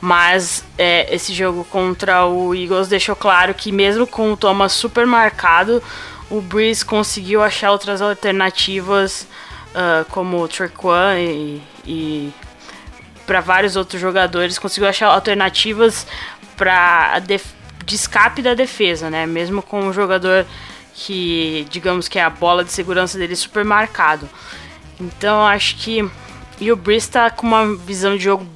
Mas 0.00 0.64
é, 0.76 1.12
esse 1.14 1.32
jogo 1.32 1.64
contra 1.64 2.26
o 2.26 2.54
Eagles 2.54 2.88
deixou 2.88 3.16
claro 3.16 3.54
que 3.54 3.72
mesmo 3.72 4.06
com 4.06 4.32
o 4.32 4.36
Thomas 4.36 4.72
super 4.72 5.06
marcado, 5.06 5.82
o 6.30 6.40
Breeze 6.40 6.84
conseguiu 6.84 7.42
achar 7.42 7.70
outras 7.70 8.02
alternativas, 8.02 9.26
ah, 9.78 10.06
como 10.10 10.42
o 10.42 10.48
Trequan 10.48 11.18
e, 11.18 11.62
e 11.84 12.32
para 13.26 13.40
vários 13.40 13.76
outros 13.76 14.00
jogadores, 14.00 14.58
conseguiu 14.58 14.88
achar 14.88 15.08
alternativas 15.08 16.06
para 16.56 17.18
de 17.84 17.94
escape 17.94 18.40
da 18.40 18.54
defesa, 18.54 19.10
né? 19.10 19.26
Mesmo 19.26 19.62
com 19.62 19.80
um 19.80 19.92
jogador 19.92 20.46
que, 20.94 21.66
digamos 21.70 22.08
que 22.08 22.18
é 22.18 22.22
a 22.22 22.30
bola 22.30 22.64
de 22.64 22.72
segurança 22.72 23.18
dele 23.18 23.36
super 23.36 23.64
marcado. 23.64 24.28
Então 24.98 25.46
acho 25.46 25.76
que 25.76 26.08
e 26.58 26.72
o 26.72 26.76
Breeze 26.76 27.10
tá 27.10 27.28
com 27.28 27.46
uma 27.46 27.76
visão 27.76 28.16
de 28.16 28.24
jogo 28.24 28.46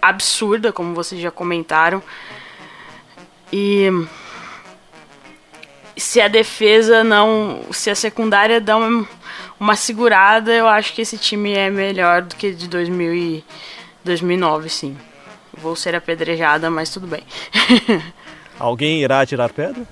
absurda, 0.00 0.72
como 0.72 0.94
vocês 0.94 1.20
já 1.20 1.30
comentaram. 1.30 2.02
E 3.52 3.88
se 5.96 6.20
a 6.20 6.28
defesa 6.28 7.02
não, 7.04 7.62
se 7.72 7.90
a 7.90 7.94
secundária 7.94 8.60
dá 8.60 8.76
uma, 8.76 9.06
uma 9.58 9.76
segurada, 9.76 10.52
eu 10.52 10.66
acho 10.66 10.92
que 10.94 11.02
esse 11.02 11.18
time 11.18 11.52
é 11.52 11.68
melhor 11.70 12.22
do 12.22 12.34
que 12.36 12.52
de 12.52 12.68
2000 12.68 13.14
e 13.14 13.44
2009, 14.04 14.68
sim. 14.68 14.96
Vou 15.52 15.76
ser 15.76 15.94
apedrejada, 15.94 16.70
mas 16.70 16.90
tudo 16.90 17.06
bem. 17.06 17.22
Alguém 18.58 19.02
irá 19.02 19.24
tirar 19.26 19.50
pedra? 19.50 19.82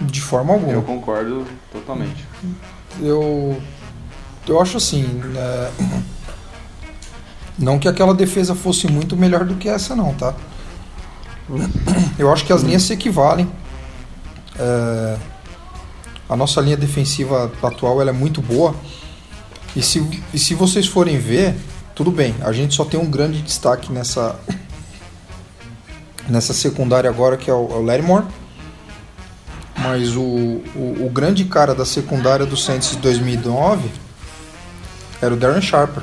De 0.00 0.20
forma 0.20 0.52
Eu 0.54 0.58
alguma. 0.60 0.82
concordo 0.82 1.46
totalmente. 1.72 2.24
Eu. 3.00 3.60
Eu 4.46 4.60
acho 4.60 4.76
assim. 4.76 5.02
né, 5.02 5.72
Não 7.58 7.78
que 7.78 7.88
aquela 7.88 8.14
defesa 8.14 8.54
fosse 8.54 8.86
muito 8.86 9.16
melhor 9.16 9.44
do 9.44 9.54
que 9.54 9.68
essa, 9.68 9.96
não, 9.96 10.12
tá? 10.14 10.34
Eu 12.18 12.32
acho 12.32 12.44
que 12.44 12.52
as 12.52 12.62
linhas 12.62 12.82
se 12.82 12.92
equivalem. 12.92 13.50
É, 14.58 15.16
A 16.28 16.36
nossa 16.36 16.60
linha 16.60 16.76
defensiva 16.76 17.50
atual 17.62 18.00
ela 18.00 18.10
é 18.10 18.12
muito 18.12 18.42
boa. 18.42 18.74
E 19.74 19.82
se, 19.82 20.22
e 20.34 20.38
se 20.38 20.54
vocês 20.54 20.86
forem 20.86 21.18
ver, 21.18 21.54
tudo 21.94 22.10
bem, 22.10 22.34
a 22.42 22.52
gente 22.52 22.74
só 22.74 22.84
tem 22.84 22.98
um 22.98 23.10
grande 23.10 23.40
destaque 23.42 23.92
nessa, 23.92 24.38
nessa 26.28 26.52
secundária 26.52 27.08
agora, 27.08 27.36
que 27.36 27.50
é 27.50 27.54
o, 27.54 27.68
é 27.70 28.02
o. 28.02 28.24
Mas 29.78 30.16
o, 30.16 30.20
o, 30.74 31.06
o 31.06 31.10
grande 31.10 31.44
cara 31.44 31.74
da 31.74 31.84
secundária 31.84 32.44
do 32.44 32.56
Saints 32.56 32.90
de 32.90 32.96
2009 32.96 33.88
era 35.22 35.32
o 35.32 35.36
Darren 35.36 35.60
Sharper. 35.60 36.02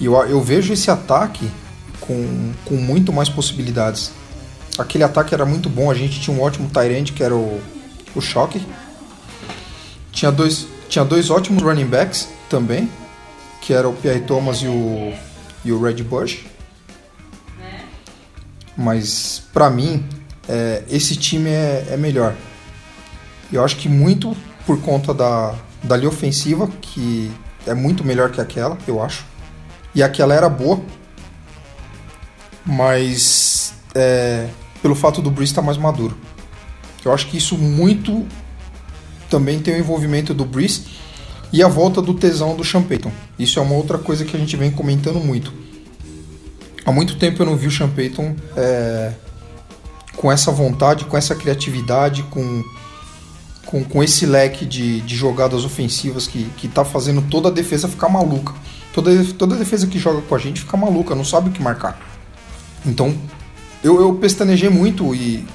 E 0.00 0.04
eu, 0.04 0.14
eu 0.26 0.40
vejo 0.40 0.72
esse 0.72 0.90
ataque 0.90 1.50
com, 2.00 2.52
com 2.64 2.74
muito 2.76 3.12
mais 3.12 3.28
possibilidades. 3.28 4.12
Aquele 4.78 5.04
ataque 5.04 5.34
era 5.34 5.44
muito 5.44 5.68
bom, 5.68 5.90
a 5.90 5.94
gente 5.94 6.20
tinha 6.20 6.36
um 6.36 6.40
ótimo 6.40 6.70
end 6.90 7.12
que 7.12 7.22
era 7.22 7.34
o, 7.34 7.60
o 8.14 8.20
Shocker. 8.20 8.62
Tinha 10.12 10.30
dois, 10.30 10.66
tinha 10.88 11.04
dois 11.04 11.30
ótimos 11.30 11.62
running 11.62 11.86
backs 11.86 12.28
também, 12.48 12.88
que 13.60 13.72
era 13.72 13.88
o 13.88 13.92
Pierre 13.92 14.20
Thomas 14.20 14.58
e 14.58 14.66
o, 14.66 15.12
e 15.64 15.72
o 15.72 15.82
Red 15.82 16.02
Bush. 16.02 16.44
Mas 18.76 19.42
pra 19.52 19.68
mim, 19.68 20.04
é, 20.48 20.84
esse 20.88 21.16
time 21.16 21.50
é, 21.50 21.88
é 21.90 21.96
melhor. 21.96 22.34
Eu 23.52 23.64
acho 23.64 23.76
que 23.76 23.88
muito 23.88 24.36
por 24.64 24.80
conta 24.80 25.12
da, 25.12 25.54
da 25.82 25.96
linha 25.96 26.08
ofensiva, 26.08 26.68
que 26.80 27.30
é 27.66 27.74
muito 27.74 28.04
melhor 28.04 28.30
que 28.30 28.40
aquela, 28.40 28.78
eu 28.86 29.02
acho. 29.02 29.24
E 29.98 30.02
aquela 30.02 30.32
era 30.32 30.48
boa. 30.48 30.80
Mas 32.64 33.74
é, 33.92 34.46
pelo 34.80 34.94
fato 34.94 35.20
do 35.20 35.28
Breeze 35.28 35.50
estar 35.50 35.60
mais 35.60 35.76
maduro. 35.76 36.16
Eu 37.04 37.12
acho 37.12 37.26
que 37.26 37.36
isso 37.36 37.58
muito 37.58 38.24
também 39.28 39.58
tem 39.58 39.74
o 39.74 39.78
envolvimento 39.78 40.32
do 40.32 40.44
Breeze. 40.44 40.84
e 41.52 41.64
a 41.64 41.66
volta 41.66 42.00
do 42.00 42.14
tesão 42.14 42.54
do 42.54 42.62
Sean 42.62 42.82
Payton. 42.82 43.10
Isso 43.36 43.58
é 43.58 43.62
uma 43.62 43.74
outra 43.74 43.98
coisa 43.98 44.24
que 44.24 44.36
a 44.36 44.38
gente 44.38 44.56
vem 44.56 44.70
comentando 44.70 45.18
muito. 45.18 45.52
Há 46.86 46.92
muito 46.92 47.16
tempo 47.16 47.42
eu 47.42 47.46
não 47.46 47.56
vi 47.56 47.66
o 47.66 47.70
Sean 47.70 47.88
Payton 47.88 48.36
é, 48.56 49.12
com 50.16 50.30
essa 50.30 50.52
vontade, 50.52 51.06
com 51.06 51.16
essa 51.16 51.34
criatividade, 51.34 52.22
com, 52.24 52.62
com, 53.66 53.82
com 53.82 54.00
esse 54.00 54.26
leque 54.26 54.64
de, 54.64 55.00
de 55.00 55.16
jogadas 55.16 55.64
ofensivas 55.64 56.28
que, 56.28 56.44
que 56.56 56.68
tá 56.68 56.84
fazendo 56.84 57.20
toda 57.22 57.48
a 57.48 57.50
defesa 57.50 57.88
ficar 57.88 58.08
maluca. 58.08 58.54
Toda, 58.98 59.24
toda 59.34 59.54
defesa 59.54 59.86
que 59.86 59.96
joga 59.96 60.20
com 60.22 60.34
a 60.34 60.38
gente 60.38 60.62
fica 60.62 60.76
maluca, 60.76 61.14
não 61.14 61.24
sabe 61.24 61.50
o 61.50 61.52
que 61.52 61.62
marcar. 61.62 61.96
Então, 62.84 63.16
eu, 63.80 64.00
eu 64.00 64.12
pestanejei 64.16 64.68
muito 64.68 65.14
e 65.14 65.46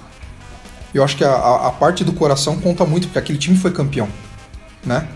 eu 0.93 1.03
acho 1.03 1.17
que 1.17 1.25
a, 1.25 1.67
a, 1.67 1.71
parte 1.71 2.05
do 2.05 2.13
coração 2.13 2.57
conta 2.57 2.85
muito, 2.85 3.07
porque 3.07 3.19
aquele 3.19 3.37
time 3.37 3.57
foi 3.57 3.71
campeão, 3.71 4.07
né? 4.85 5.09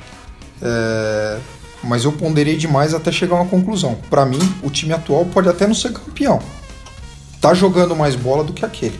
É, 0.61 1.39
mas 1.81 2.03
eu 2.03 2.11
ponderei 2.11 2.57
demais 2.57 2.93
até 2.93 3.13
chegar 3.13 3.37
a 3.37 3.43
uma 3.43 3.49
conclusão. 3.49 3.95
Para 4.09 4.25
mim, 4.25 4.39
o 4.61 4.69
time 4.69 4.91
atual 4.91 5.23
pode 5.27 5.47
até 5.47 5.65
não 5.65 5.73
ser 5.73 5.93
campeão. 5.93 6.41
Tá 7.39 7.53
jogando 7.53 7.95
mais 7.95 8.17
bola 8.17 8.43
do 8.43 8.51
que 8.51 8.65
aquele. 8.65 8.99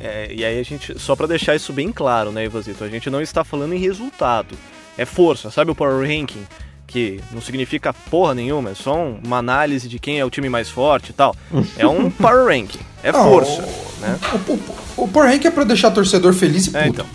É, 0.00 0.34
e 0.34 0.44
aí 0.44 0.58
a 0.58 0.64
gente, 0.64 0.98
só 0.98 1.14
para 1.14 1.28
deixar 1.28 1.54
isso 1.54 1.72
bem 1.72 1.92
claro, 1.92 2.32
né, 2.32 2.44
Ivazito, 2.44 2.82
a 2.82 2.88
gente 2.88 3.08
não 3.08 3.22
está 3.22 3.44
falando 3.44 3.72
em 3.72 3.78
resultado. 3.78 4.58
É 4.98 5.04
força, 5.04 5.48
sabe 5.48 5.70
o 5.70 5.76
Power 5.76 6.00
Ranking? 6.00 6.44
Que 6.92 7.20
não 7.32 7.40
significa 7.40 7.94
porra 8.10 8.34
nenhuma, 8.34 8.70
é 8.70 8.74
só 8.74 8.94
uma 9.24 9.38
análise 9.38 9.88
de 9.88 9.98
quem 9.98 10.20
é 10.20 10.24
o 10.24 10.28
time 10.30 10.50
mais 10.50 10.68
forte 10.68 11.08
e 11.08 11.12
tal. 11.14 11.34
É 11.78 11.86
um 11.86 12.10
Power 12.12 12.44
Ranking, 12.46 12.80
é 13.02 13.10
Não, 13.10 13.24
força, 13.24 13.62
o, 13.62 14.00
né? 14.00 14.18
O, 14.46 14.52
o, 14.52 15.04
o 15.04 15.08
Power 15.08 15.30
Rank 15.30 15.44
é 15.46 15.50
pra 15.50 15.64
deixar 15.64 15.90
torcedor 15.90 16.34
feliz 16.34 16.66
e 16.66 16.70
puto. 16.70 16.84
É, 16.84 16.88
então. 16.88 17.06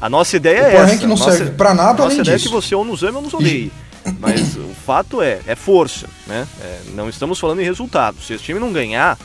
A 0.00 0.10
nossa 0.10 0.36
ideia 0.36 0.62
O 0.62 0.66
é 0.66 0.70
Power 0.72 0.82
essa. 0.82 0.92
Rank 0.94 1.02
não 1.02 1.08
nossa, 1.10 1.30
serve 1.32 1.50
pra 1.52 1.72
nada 1.72 2.02
nossa 2.02 2.06
além 2.16 2.20
ideia 2.20 2.36
disso. 2.36 2.48
é 2.48 2.50
que 2.50 2.54
você 2.54 2.74
ou 2.74 2.84
nos 2.84 3.04
ame 3.04 3.16
ou 3.16 3.22
nos 3.22 3.32
odeie. 3.34 3.70
Mas 4.18 4.56
o 4.56 4.74
fato 4.84 5.22
é, 5.22 5.38
é 5.46 5.54
força, 5.54 6.08
né? 6.26 6.44
É, 6.60 6.80
não 6.92 7.08
estamos 7.08 7.38
falando 7.38 7.60
em 7.60 7.64
resultado. 7.64 8.16
Se 8.20 8.32
esse 8.34 8.42
time 8.42 8.58
não 8.58 8.72
ganhar, 8.72 9.16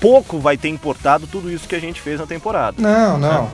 pouco 0.00 0.38
vai 0.38 0.58
ter 0.58 0.68
importado 0.68 1.26
tudo 1.26 1.50
isso 1.50 1.66
que 1.66 1.74
a 1.74 1.80
gente 1.80 2.00
fez 2.02 2.20
na 2.20 2.26
temporada. 2.26 2.76
Não, 2.78 3.16
não. 3.18 3.50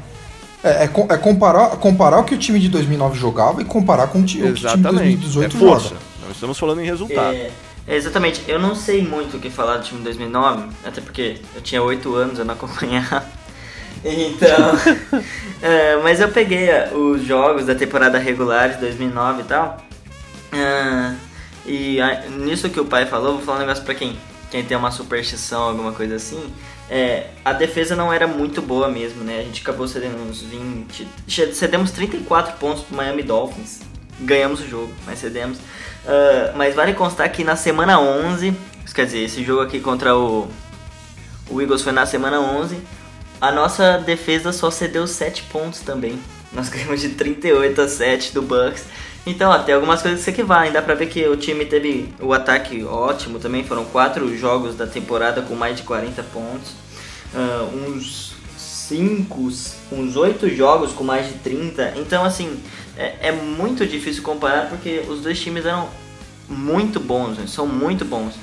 É, 0.64 0.84
é 0.84 0.84
é 0.84 1.18
comparar, 1.18 1.76
comparar 1.76 2.18
o 2.18 2.24
que 2.24 2.34
o 2.34 2.38
time 2.38 2.58
de 2.58 2.70
2009 2.70 3.18
jogava 3.18 3.60
e 3.60 3.66
comparar 3.66 4.06
com 4.06 4.20
o, 4.20 4.24
que 4.24 4.38
o 4.38 4.40
time 4.40 4.52
de 4.54 4.60
Exatamente. 4.60 5.16
2018 5.16 5.56
é 5.56 5.60
força. 5.60 5.88
joga. 5.90 6.00
Não 6.22 6.30
estamos 6.30 6.58
falando 6.58 6.80
em 6.80 6.86
resultado. 6.86 7.34
É, 7.34 7.50
é, 7.86 7.96
exatamente. 7.96 8.42
Eu 8.48 8.58
não 8.58 8.74
sei 8.74 9.02
muito 9.02 9.36
o 9.36 9.40
que 9.40 9.50
falar 9.50 9.76
do 9.76 9.84
time 9.84 9.98
de 9.98 10.04
2009, 10.04 10.68
até 10.82 11.02
porque 11.02 11.36
eu 11.54 11.60
tinha 11.60 11.82
8 11.82 12.14
anos, 12.14 12.38
eu 12.38 12.44
não 12.44 12.54
acompanhava. 12.54 13.24
Então, 14.06 15.22
é, 15.62 15.96
mas 16.02 16.20
eu 16.20 16.28
peguei 16.28 16.68
os 16.92 17.24
jogos 17.24 17.64
da 17.64 17.74
temporada 17.74 18.18
regular 18.18 18.68
de 18.74 18.76
2009 18.76 19.40
e 19.40 19.44
tal. 19.44 19.78
Ah, 20.52 21.14
e 21.64 22.00
ah, 22.02 22.24
nisso 22.28 22.68
que 22.68 22.78
o 22.78 22.84
pai 22.84 23.06
falou, 23.06 23.36
vou 23.36 23.42
falar 23.42 23.58
um 23.58 23.60
negócio 23.60 23.82
pra 23.82 23.94
quem, 23.94 24.18
quem 24.50 24.62
tem 24.62 24.76
uma 24.76 24.90
superstição, 24.90 25.62
alguma 25.62 25.92
coisa 25.92 26.16
assim. 26.16 26.52
É, 26.90 27.28
a 27.44 27.52
defesa 27.52 27.96
não 27.96 28.12
era 28.12 28.26
muito 28.26 28.60
boa 28.60 28.88
mesmo, 28.88 29.24
né? 29.24 29.40
A 29.40 29.42
gente 29.42 29.62
acabou 29.62 29.88
cedendo 29.88 30.16
uns 30.28 30.42
20. 30.42 31.08
che- 31.26 31.52
Cedemos 31.54 31.90
34 31.90 32.56
pontos 32.58 32.82
pro 32.84 32.96
Miami 32.96 33.22
Dolphins. 33.22 33.80
Ganhamos 34.20 34.60
o 34.60 34.68
jogo, 34.68 34.92
mas 35.06 35.18
cedemos. 35.18 35.58
Ah, 36.06 36.52
mas 36.54 36.74
vale 36.74 36.92
constar 36.92 37.30
que 37.32 37.42
na 37.42 37.56
semana 37.56 37.98
11, 37.98 38.54
isso 38.84 38.94
quer 38.94 39.06
dizer, 39.06 39.20
esse 39.24 39.42
jogo 39.42 39.62
aqui 39.62 39.80
contra 39.80 40.14
o, 40.16 40.46
o 41.48 41.60
Eagles 41.60 41.82
foi 41.82 41.92
na 41.92 42.04
semana 42.06 42.38
11, 42.40 42.78
a 43.40 43.50
nossa 43.50 43.98
defesa 43.98 44.52
só 44.52 44.70
cedeu 44.70 45.06
7 45.06 45.44
pontos 45.44 45.80
também. 45.80 46.18
Nós 46.52 46.68
ganhamos 46.68 47.00
de 47.00 47.08
38 47.10 47.80
a 47.80 47.88
7 47.88 48.32
do 48.34 48.42
Bucks. 48.42 48.84
Então, 49.26 49.50
ó, 49.50 49.58
tem 49.58 49.74
algumas 49.74 50.02
coisas 50.02 50.20
que 50.20 50.24
se 50.24 50.30
equivalem. 50.30 50.72
Dá 50.72 50.82
pra 50.82 50.94
ver 50.94 51.06
que 51.06 51.26
o 51.26 51.36
time 51.36 51.64
teve 51.64 52.12
o 52.20 52.32
ataque 52.32 52.84
ótimo 52.84 53.38
também. 53.38 53.64
Foram 53.64 53.84
4 53.84 54.36
jogos 54.36 54.76
da 54.76 54.86
temporada 54.86 55.40
com 55.42 55.54
mais 55.54 55.76
de 55.76 55.82
40 55.82 56.22
pontos. 56.24 56.72
Ah, 57.34 57.66
uns 57.72 58.34
5, 58.56 59.52
uns 59.92 60.16
8 60.16 60.48
jogos 60.50 60.92
com 60.92 61.02
mais 61.02 61.26
de 61.26 61.34
30. 61.34 61.94
Então, 61.96 62.24
assim, 62.24 62.60
é, 62.96 63.28
é 63.28 63.32
muito 63.32 63.86
difícil 63.86 64.22
comparar 64.22 64.68
porque 64.68 65.02
os 65.08 65.20
dois 65.20 65.40
times 65.40 65.64
eram 65.64 65.88
muito 66.48 67.00
bons, 67.00 67.38
né? 67.38 67.46
são 67.46 67.66
muito 67.66 68.04
bons. 68.04 68.34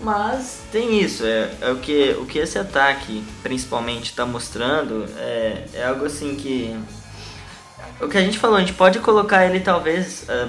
Mas 0.00 0.60
tem 0.72 0.98
isso, 1.02 1.26
é, 1.26 1.50
é 1.60 1.70
o, 1.70 1.76
que, 1.76 2.16
o 2.18 2.24
que 2.24 2.38
esse 2.38 2.58
ataque 2.58 3.22
principalmente 3.42 4.04
está 4.04 4.24
mostrando 4.24 5.04
é, 5.18 5.64
é 5.74 5.84
algo 5.84 6.06
assim 6.06 6.34
que. 6.34 6.74
O 8.00 8.08
que 8.08 8.16
a 8.16 8.22
gente 8.22 8.38
falou, 8.38 8.56
a 8.56 8.60
gente 8.60 8.72
pode 8.72 8.98
colocar 9.00 9.44
ele 9.44 9.60
talvez 9.60 10.24
ah, 10.28 10.48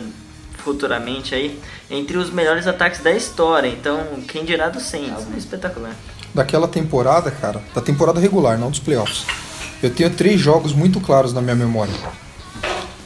futuramente 0.61 1.35
aí 1.35 1.59
entre 1.89 2.17
os 2.17 2.29
melhores 2.29 2.65
ataques 2.67 3.01
da 3.01 3.11
história. 3.11 3.67
Então, 3.67 3.99
quem 4.27 4.45
dirá 4.45 4.69
do 4.69 4.79
Saints? 4.79 5.27
É 5.33 5.37
espetacular. 5.37 5.95
Daquela 6.33 6.67
temporada, 6.67 7.29
cara, 7.29 7.61
da 7.75 7.81
temporada 7.81 8.19
regular, 8.19 8.57
não 8.57 8.69
dos 8.69 8.79
playoffs. 8.79 9.25
Eu 9.83 9.89
tenho 9.89 10.09
três 10.11 10.39
jogos 10.39 10.73
muito 10.73 11.01
claros 11.01 11.33
na 11.33 11.41
minha 11.41 11.55
memória. 11.55 11.93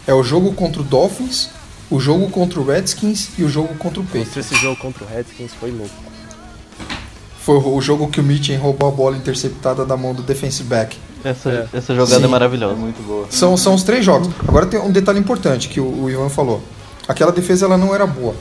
É 0.06 0.14
o 0.14 0.22
jogo 0.22 0.54
contra 0.54 0.82
o 0.82 0.84
Dolphins, 0.84 1.50
o 1.89 2.00
jogo 2.00 2.30
contra 2.30 2.60
o 2.60 2.66
Redskins 2.66 3.30
e 3.39 3.43
o 3.43 3.50
jogo 3.50 3.74
contra 3.76 4.02
o 4.02 4.04
Patriots. 4.04 4.38
Esse 4.38 4.56
jogo 4.56 4.76
contra 4.80 5.04
o 5.04 5.08
Redskins 5.08 5.54
foi 5.54 5.72
louco. 5.72 5.96
Foi 7.39 7.56
o 7.56 7.76
o 7.76 7.82
jogo 7.82 8.10
que 8.10 8.20
o 8.20 8.24
Mitchell 8.24 8.60
roubou 8.60 8.89
a 8.89 8.91
bola 8.91 9.18
interceptada 9.18 9.86
da 9.86 9.98
mão 9.98 10.14
do 10.14 10.22
defensive 10.22 10.68
back. 10.68 10.98
Essa, 11.26 11.67
essa 11.73 11.95
jogada 11.95 12.19
Sim. 12.19 12.26
é 12.26 12.28
maravilhosa. 12.28 12.76
Muito 12.76 13.01
boa. 13.01 13.26
São, 13.32 13.57
são 13.57 13.73
os 13.73 13.82
três 13.82 14.05
jogos. 14.05 14.30
Agora 14.47 14.67
tem 14.67 14.80
um 14.80 14.91
detalhe 14.91 15.19
importante 15.19 15.67
que 15.67 15.80
o, 15.80 16.03
o 16.03 16.09
Ivan 16.09 16.30
falou. 16.30 16.61
Aquela 17.07 17.32
defesa 17.32 17.65
ela 17.65 17.78
não 17.78 17.95
era 17.95 18.05
boa. 18.05 18.36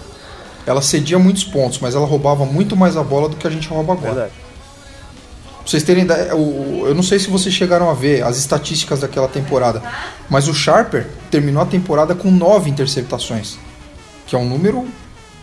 Ela 0.66 0.82
cedia 0.82 1.18
muitos 1.18 1.45
pontos, 1.45 1.78
mas 1.78 1.95
ela 1.95 2.07
roubava 2.07 2.45
muito 2.45 2.76
mais 2.76 2.97
a 2.97 3.03
bola 3.03 3.28
do 3.28 3.37
que 3.37 3.47
a 3.47 3.51
gente 3.51 3.68
rouba 3.68 3.95
agora. 3.95 4.12
Verdade. 4.12 4.32
Pra 5.64 5.70
vocês 5.70 5.82
terem 5.82 6.07
eu 6.07 6.95
não 6.95 7.03
sei 7.03 7.18
se 7.18 7.30
vocês 7.30 7.55
chegaram 7.55 7.89
a 7.89 7.95
ver 7.95 8.22
as 8.22 8.37
estatísticas 8.37 9.01
daquela 9.01 9.28
temporada, 9.28 9.82
mas 10.28 10.47
o 10.47 10.53
Sharper 10.53 11.07
terminou 11.30 11.62
a 11.62 11.66
temporada 11.66 12.14
com 12.14 12.30
nove 12.30 12.68
interceptações, 12.68 13.57
que 14.26 14.37
é 14.37 14.39
um 14.39 14.47
número. 14.47 14.87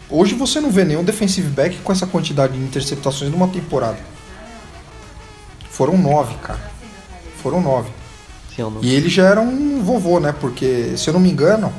Hoje 0.07 0.35
você 0.35 0.59
não 0.59 0.69
vê 0.69 0.83
nenhum 0.83 1.03
defensive 1.03 1.49
back 1.49 1.77
com 1.77 1.91
essa 1.91 2.05
quantidade 2.05 2.53
de 2.53 2.59
interceptações 2.59 3.31
numa 3.31 3.47
temporada. 3.47 3.97
Foram 5.71 5.97
nove, 5.97 6.35
cara. 6.35 6.70
Foram 7.41 7.61
nove. 7.61 7.89
Sim, 8.55 8.63
um 8.63 8.79
E 8.81 8.93
ele 8.93 9.09
já 9.09 9.23
era 9.27 9.39
um 9.41 9.81
vovô, 9.83 10.19
né? 10.19 10.33
Porque, 10.39 10.93
se 10.97 11.09
eu 11.09 11.13
não 11.13 11.19
me 11.21 11.29
engano, 11.31 11.71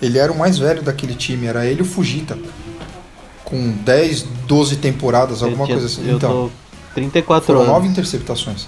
ele 0.00 0.18
era 0.18 0.32
o 0.32 0.38
mais 0.38 0.58
velho 0.58 0.82
daquele 0.82 1.14
time. 1.14 1.46
Era 1.46 1.66
ele 1.66 1.82
o 1.82 1.84
Fujita. 1.84 2.38
Com 3.44 3.72
10, 3.84 4.22
12 4.46 4.76
temporadas, 4.76 5.42
alguma 5.42 5.64
tinha- 5.66 5.78
coisa 5.78 5.92
assim. 5.92 6.08
Eu 6.08 6.16
então, 6.16 6.30
tô 6.30 6.50
34 6.94 7.46
foram 7.46 7.60
anos. 7.60 7.72
nove 7.72 7.88
interceptações. 7.88 8.66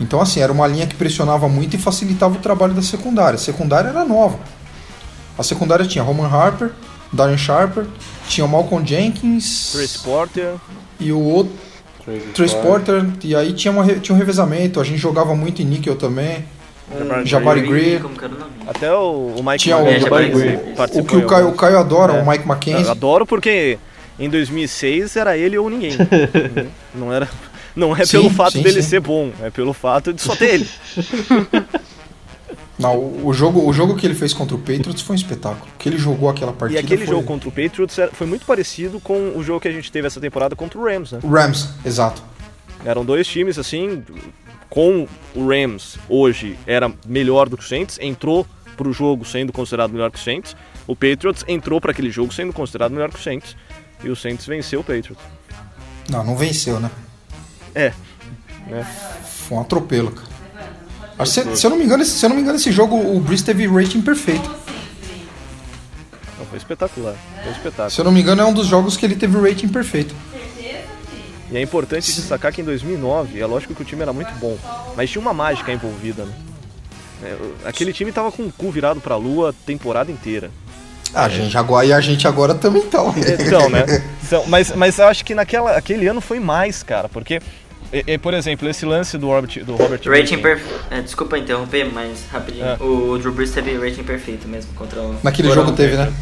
Então, 0.00 0.20
assim, 0.20 0.40
era 0.40 0.52
uma 0.52 0.66
linha 0.66 0.86
que 0.86 0.94
pressionava 0.94 1.48
muito 1.48 1.74
e 1.74 1.78
facilitava 1.78 2.34
o 2.36 2.38
trabalho 2.38 2.74
da 2.74 2.82
secundária. 2.82 3.36
A 3.36 3.38
secundária 3.38 3.88
era 3.88 4.04
nova. 4.04 4.38
A 5.36 5.42
secundária 5.42 5.86
tinha 5.86 6.02
Roman 6.04 6.28
Harper, 6.28 6.70
Darren 7.12 7.38
Sharper, 7.38 7.86
tinha 8.28 8.44
o 8.44 8.48
Malcolm 8.48 8.86
Jenkins 8.86 9.70
Trace 9.72 9.98
Porter, 10.00 10.54
e 11.00 11.12
o 11.12 11.20
outro, 11.20 11.52
Trace 12.08 12.32
Trace 12.34 12.54
Porter. 12.56 13.02
Porter. 13.04 13.10
E 13.24 13.34
aí 13.36 13.52
tinha, 13.52 13.72
uma, 13.72 13.84
tinha 13.86 14.14
um 14.14 14.18
revezamento. 14.18 14.80
A 14.80 14.84
gente 14.84 14.98
jogava 14.98 15.34
muito 15.34 15.62
em 15.62 15.64
níquel 15.64 15.96
também. 15.96 16.44
Jabari 17.24 17.60
era 17.94 18.06
o 18.06 18.08
nome? 18.38 18.50
até 18.66 18.90
o, 18.94 19.34
o 19.36 19.42
Mike 19.44 19.58
Tinha 19.64 19.76
o- 19.76 20.00
Jabari. 20.00 20.32
O 20.94 21.04
que 21.04 21.16
o 21.16 21.26
Caio, 21.26 21.48
o. 21.48 21.52
Caio 21.52 21.78
adora, 21.78 22.14
É. 22.14 22.22
o 22.22 22.26
Mike 22.26 22.44
Eu 22.44 22.48
Mackenzie. 22.48 22.90
adoro 22.90 23.26
porque 23.26 23.78
em 24.18 24.30
2006 24.30 25.14
era 25.16 25.36
ele 25.36 25.58
ou 25.58 25.68
ninguém. 25.68 25.92
não 26.94 27.12
era, 27.12 27.28
não 27.76 27.94
é 27.94 28.06
Sim, 28.06 28.12
pelo 28.18 28.30
fato 28.30 28.52
sim, 28.52 28.62
dele 28.62 28.82
sim. 28.82 28.88
ser 28.88 29.00
bom, 29.00 29.30
é 29.42 29.50
pelo 29.50 29.74
fato 29.74 30.14
de 30.14 30.22
só 30.22 30.34
ter 30.34 30.54
ele. 30.54 30.68
Não, 32.78 32.96
o, 32.96 33.26
o 33.26 33.32
jogo, 33.32 33.66
o 33.68 33.72
jogo 33.72 33.96
que 33.96 34.06
ele 34.06 34.14
fez 34.14 34.32
contra 34.32 34.54
o 34.54 34.58
Patriots 34.58 35.02
foi 35.02 35.14
um 35.14 35.18
espetáculo. 35.18 35.66
O 35.74 35.78
que 35.78 35.88
ele 35.88 35.98
jogou 35.98 36.28
aquela 36.28 36.52
E 36.52 36.54
partida 36.54 36.80
aquele 36.80 37.04
foi... 37.04 37.14
jogo 37.14 37.26
contra 37.26 37.48
o 37.48 37.52
Patriots 37.52 37.98
era- 37.98 38.12
foi 38.12 38.26
muito 38.26 38.46
parecido 38.46 39.00
com 39.00 39.32
o 39.36 39.42
jogo 39.42 39.60
que 39.60 39.68
a 39.68 39.72
gente 39.72 39.90
teve 39.90 40.06
essa 40.06 40.20
temporada 40.20 40.54
contra 40.54 40.78
o 40.78 40.84
Rams, 40.84 41.12
né? 41.12 41.18
O 41.22 41.28
Rams, 41.28 41.70
exato. 41.84 42.22
Eram 42.84 43.04
dois 43.04 43.26
times 43.26 43.58
assim, 43.58 44.04
com 44.70 45.08
o 45.34 45.48
Rams 45.48 45.98
hoje 46.08 46.56
era 46.66 46.92
melhor 47.04 47.48
do 47.48 47.56
que 47.56 47.64
o 47.64 47.66
Saints, 47.66 47.98
entrou 48.00 48.46
pro 48.76 48.92
jogo 48.92 49.24
sendo 49.24 49.52
considerado 49.52 49.90
melhor 49.90 50.10
que 50.12 50.18
o 50.18 50.22
Saints. 50.22 50.54
O 50.86 50.94
Patriots 50.94 51.44
entrou 51.48 51.80
para 51.80 51.90
aquele 51.90 52.10
jogo 52.10 52.32
sendo 52.32 52.52
considerado 52.52 52.92
melhor 52.92 53.10
que 53.10 53.18
o 53.18 53.22
Saints. 53.22 53.56
E 54.04 54.08
o 54.08 54.14
Saints 54.14 54.46
venceu 54.46 54.78
o 54.80 54.84
Patriots. 54.84 55.18
Não, 56.08 56.22
não 56.22 56.36
venceu, 56.36 56.78
né? 56.78 56.88
É. 57.74 57.92
Né? 58.68 58.86
Foi 59.48 59.58
um 59.58 59.60
atropelo, 59.62 60.12
cara. 60.12 60.28
Acho 61.18 61.42
que 61.42 61.56
Se, 61.56 61.66
eu 61.66 61.70
não 61.70 61.76
me 61.76 61.84
engano, 61.84 62.02
esse- 62.02 62.12
se 62.18 62.24
eu 62.24 62.28
não 62.28 62.36
me 62.36 62.42
engano, 62.42 62.56
esse 62.56 62.70
jogo 62.70 62.96
o 62.96 63.18
Breeze 63.20 63.44
teve 63.44 63.66
rating 63.66 64.00
perfeito. 64.00 64.48
Não, 66.38 66.46
foi 66.46 66.58
espetacular. 66.58 67.14
Foi 67.42 67.52
espetáculo. 67.52 67.90
Se 67.90 68.00
eu 68.00 68.04
não 68.04 68.12
me 68.12 68.20
engano, 68.20 68.42
é 68.42 68.44
um 68.44 68.52
dos 68.52 68.66
jogos 68.66 68.96
que 68.96 69.04
ele 69.04 69.16
teve 69.16 69.38
rating 69.38 69.68
perfeito. 69.68 70.14
E 71.50 71.56
é 71.56 71.62
importante 71.62 72.12
destacar 72.14 72.52
que 72.52 72.60
em 72.60 72.64
2009, 72.64 73.40
é 73.40 73.46
lógico 73.46 73.74
que 73.74 73.80
o 73.82 73.84
time 73.84 74.02
era 74.02 74.12
muito 74.12 74.30
bom, 74.34 74.56
mas 74.94 75.08
tinha 75.10 75.20
uma 75.22 75.32
mágica 75.32 75.72
envolvida, 75.72 76.24
né? 76.24 76.32
É, 77.24 77.32
o- 77.34 77.54
aquele 77.68 77.92
time 77.92 78.12
tava 78.12 78.30
com 78.30 78.42
o 78.44 78.52
cu 78.52 78.70
virado 78.70 79.00
pra 79.00 79.16
lua 79.16 79.50
a 79.50 79.52
temporada 79.66 80.12
inteira. 80.12 80.50
A 81.14 81.26
gente 81.30 81.56
agora, 81.56 81.86
e 81.86 81.92
a 81.92 82.00
gente 82.02 82.28
agora 82.28 82.54
também 82.54 82.82
tá. 82.82 82.98
Então, 83.40 83.68
né? 83.70 83.84
Então, 84.28 84.44
mas, 84.46 84.76
mas 84.76 84.98
eu 84.98 85.06
acho 85.06 85.24
que 85.24 85.34
naquela, 85.34 85.74
aquele 85.74 86.06
ano 86.06 86.20
foi 86.20 86.38
mais, 86.38 86.82
cara, 86.82 87.08
porque, 87.08 87.40
e- 87.92 88.04
e, 88.14 88.18
por 88.18 88.34
exemplo, 88.34 88.68
esse 88.68 88.84
lance 88.86 89.16
do 89.18 89.26
Robert, 89.28 89.64
do 89.64 89.76
Robert 89.76 90.00
Rating. 90.04 90.40
É, 90.90 91.00
desculpa 91.00 91.38
interromper, 91.38 91.84
mas 91.92 92.24
rapidinho. 92.30 92.64
É. 92.66 92.76
O 92.80 93.18
Drew 93.18 93.32
Brees 93.32 93.50
teve 93.52 93.76
rating 93.76 94.02
perfeito 94.04 94.46
mesmo 94.48 94.72
contra 94.74 95.00
o. 95.00 95.16
Naquele 95.22 95.50
jogo 95.50 95.72
teve, 95.72 95.96
né? 95.96 96.12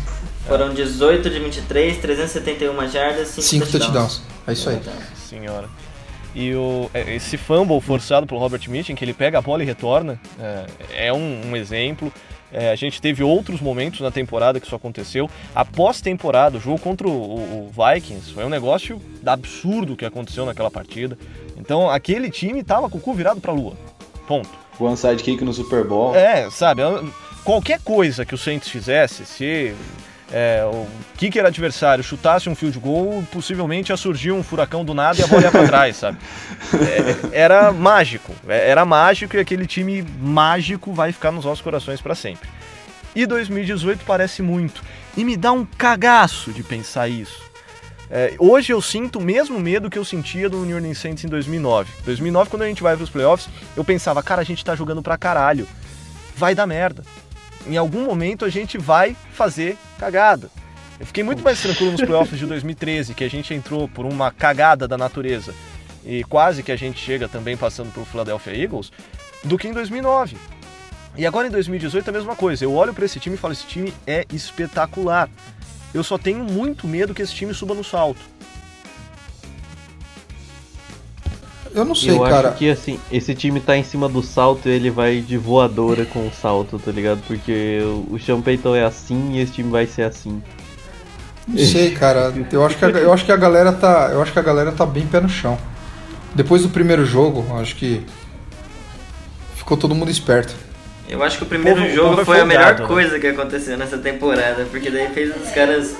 Foram 0.46 0.72
18 0.72 1.28
de 1.28 1.40
23, 1.40 1.96
371 1.98 2.88
jardas, 2.88 3.28
5 3.28 3.42
Cinco 3.42 3.66
touchdowns. 3.66 4.18
touchdowns. 4.18 4.22
É 4.46 4.52
isso 4.52 4.68
aí. 4.70 4.80
Senhora. 5.28 5.68
E 6.34 6.54
o, 6.54 6.90
é, 6.94 7.14
esse 7.16 7.36
fumble 7.36 7.80
forçado 7.80 8.26
pelo 8.26 8.38
Robert 8.38 8.60
Mitchum, 8.68 8.94
que 8.94 9.04
ele 9.04 9.14
pega 9.14 9.38
a 9.38 9.40
bola 9.40 9.62
e 9.62 9.66
retorna, 9.66 10.20
é, 10.38 11.06
é 11.08 11.12
um, 11.12 11.48
um 11.50 11.56
exemplo. 11.56 12.12
É, 12.52 12.70
a 12.70 12.76
gente 12.76 13.00
teve 13.00 13.24
outros 13.24 13.60
momentos 13.60 14.00
na 14.00 14.10
temporada 14.10 14.60
que 14.60 14.66
isso 14.66 14.76
aconteceu. 14.76 15.28
A 15.54 15.64
pós-temporada, 15.64 16.58
o 16.58 16.60
jogo 16.60 16.78
contra 16.78 17.08
o- 17.08 17.10
o 17.68 17.70
Vikings, 17.72 18.32
foi 18.32 18.44
um 18.44 18.48
negócio 18.48 19.02
absurdo 19.24 19.96
que 19.96 20.04
aconteceu 20.04 20.46
naquela 20.46 20.70
partida. 20.70 21.18
Então, 21.56 21.90
aquele 21.90 22.30
time 22.30 22.62
tava 22.62 22.88
com 22.88 22.98
o 22.98 23.00
cu 23.00 23.14
virado 23.14 23.40
pra 23.40 23.52
lua. 23.52 23.74
Ponto. 24.26 24.50
One 24.78 24.96
sidekick 24.96 25.42
no 25.42 25.52
Super 25.52 25.84
Bowl. 25.84 26.14
É, 26.14 26.50
sabe, 26.50 26.82
qualquer 27.44 27.80
coisa 27.80 28.26
que 28.26 28.34
o 28.34 28.38
Saints 28.38 28.68
fizesse, 28.68 29.24
se 29.24 29.74
é, 30.32 30.68
o 30.70 30.86
kicker 31.16 31.46
adversário 31.46 32.02
chutasse 32.02 32.48
um 32.48 32.54
field 32.54 32.78
goal, 32.78 33.22
possivelmente 33.32 33.92
ia 33.92 33.96
surgir 33.96 34.32
um 34.32 34.42
furacão 34.42 34.84
do 34.84 34.92
nada 34.92 35.20
e 35.20 35.24
a 35.24 35.26
bola 35.26 35.42
ia 35.42 35.50
pra 35.50 35.64
trás, 35.66 35.96
sabe? 35.96 36.18
É, 37.32 37.40
era 37.44 37.72
mágico, 37.72 38.32
é, 38.48 38.68
era 38.68 38.84
mágico 38.84 39.36
e 39.36 39.40
aquele 39.40 39.66
time 39.66 40.04
mágico 40.20 40.92
vai 40.92 41.12
ficar 41.12 41.30
nos 41.30 41.44
nossos 41.44 41.62
corações 41.62 42.00
pra 42.00 42.14
sempre. 42.14 42.48
E 43.14 43.24
2018 43.24 44.04
parece 44.04 44.42
muito, 44.42 44.82
e 45.16 45.24
me 45.24 45.36
dá 45.36 45.52
um 45.52 45.64
cagaço 45.64 46.52
de 46.52 46.62
pensar 46.62 47.08
isso. 47.08 47.45
É, 48.10 48.34
hoje 48.38 48.72
eu 48.72 48.80
sinto 48.80 49.18
o 49.18 49.22
mesmo 49.22 49.58
medo 49.58 49.90
que 49.90 49.98
eu 49.98 50.04
sentia 50.04 50.48
do 50.48 50.64
New 50.64 50.76
Orleans 50.76 50.98
Saints 50.98 51.24
em 51.24 51.28
2009. 51.28 51.90
2009, 52.04 52.50
quando 52.50 52.62
a 52.62 52.68
gente 52.68 52.82
vai 52.82 52.94
para 52.94 53.04
os 53.04 53.10
playoffs, 53.10 53.48
eu 53.76 53.84
pensava, 53.84 54.22
cara, 54.22 54.42
a 54.42 54.44
gente 54.44 54.64
tá 54.64 54.76
jogando 54.76 55.02
pra 55.02 55.18
caralho. 55.18 55.66
Vai 56.36 56.54
dar 56.54 56.66
merda. 56.66 57.02
Em 57.66 57.76
algum 57.76 58.04
momento 58.04 58.44
a 58.44 58.48
gente 58.48 58.78
vai 58.78 59.16
fazer 59.32 59.76
cagada. 59.98 60.48
Eu 61.00 61.06
fiquei 61.06 61.24
muito 61.24 61.42
mais 61.42 61.60
tranquilo 61.60 61.92
nos 61.92 62.00
playoffs 62.00 62.38
de 62.38 62.46
2013, 62.46 63.12
que 63.12 63.24
a 63.24 63.28
gente 63.28 63.52
entrou 63.52 63.88
por 63.88 64.06
uma 64.06 64.30
cagada 64.30 64.86
da 64.86 64.96
natureza 64.96 65.52
e 66.04 66.22
quase 66.24 66.62
que 66.62 66.70
a 66.70 66.76
gente 66.76 66.98
chega 67.00 67.28
também 67.28 67.56
passando 67.56 67.92
pelo 67.92 68.06
Philadelphia 68.06 68.56
Eagles, 68.56 68.92
do 69.42 69.58
que 69.58 69.66
em 69.66 69.72
2009. 69.72 70.36
E 71.16 71.26
agora 71.26 71.48
em 71.48 71.50
2018 71.50 72.06
é 72.06 72.10
a 72.10 72.12
mesma 72.12 72.36
coisa. 72.36 72.64
Eu 72.64 72.72
olho 72.72 72.94
para 72.94 73.04
esse 73.04 73.18
time 73.18 73.34
e 73.34 73.38
falo: 73.38 73.52
esse 73.52 73.66
time 73.66 73.92
é 74.06 74.24
espetacular. 74.32 75.28
Eu 75.96 76.04
só 76.04 76.18
tenho 76.18 76.44
muito 76.44 76.86
medo 76.86 77.14
que 77.14 77.22
esse 77.22 77.32
time 77.32 77.54
suba 77.54 77.74
no 77.74 77.82
salto. 77.82 78.20
Eu 81.74 81.86
não 81.86 81.94
sei, 81.94 82.10
eu 82.10 82.20
cara. 82.20 82.50
acho 82.50 82.58
que 82.58 82.68
assim, 82.68 83.00
esse 83.10 83.34
time 83.34 83.60
tá 83.60 83.74
em 83.78 83.82
cima 83.82 84.06
do 84.06 84.22
salto 84.22 84.68
e 84.68 84.72
ele 84.72 84.90
vai 84.90 85.20
de 85.22 85.38
voadora 85.38 86.04
com 86.04 86.26
o 86.28 86.30
salto, 86.30 86.78
tá 86.78 86.92
ligado? 86.92 87.22
Porque 87.26 87.80
o- 87.82 88.42
Payton 88.42 88.76
é 88.76 88.84
assim 88.84 89.32
e 89.32 89.40
esse 89.40 89.52
time 89.52 89.70
vai 89.70 89.86
ser 89.86 90.02
assim. 90.02 90.42
Não 91.48 91.64
sei, 91.64 91.92
cara. 91.92 92.30
Eu 92.52 92.66
acho 92.66 92.76
que 92.76 92.84
a, 92.84 92.88
eu 92.88 93.10
acho 93.10 93.24
que 93.24 93.32
a 93.32 93.36
galera 93.36 93.72
tá, 93.72 94.10
eu 94.12 94.20
acho 94.20 94.32
que 94.34 94.38
a 94.38 94.42
galera 94.42 94.72
tá 94.72 94.84
bem 94.84 95.06
pé 95.06 95.18
no 95.20 95.30
chão. 95.30 95.56
Depois 96.34 96.60
do 96.62 96.68
primeiro 96.68 97.06
jogo, 97.06 97.42
eu 97.48 97.56
acho 97.58 97.74
que 97.76 98.04
ficou 99.54 99.78
todo 99.78 99.94
mundo 99.94 100.10
esperto. 100.10 100.54
Eu 101.08 101.22
acho 101.22 101.38
que 101.38 101.44
o 101.44 101.46
primeiro 101.46 101.80
Povo- 101.82 101.94
jogo 101.94 102.10
povo 102.10 102.24
foi 102.24 102.40
a 102.40 102.44
melhor 102.44 102.78
né? 102.78 102.86
coisa 102.86 103.18
que 103.18 103.26
aconteceu 103.28 103.76
nessa 103.78 103.96
temporada, 103.98 104.66
porque 104.70 104.90
daí 104.90 105.08
fez 105.10 105.34
os 105.40 105.50
caras 105.50 105.94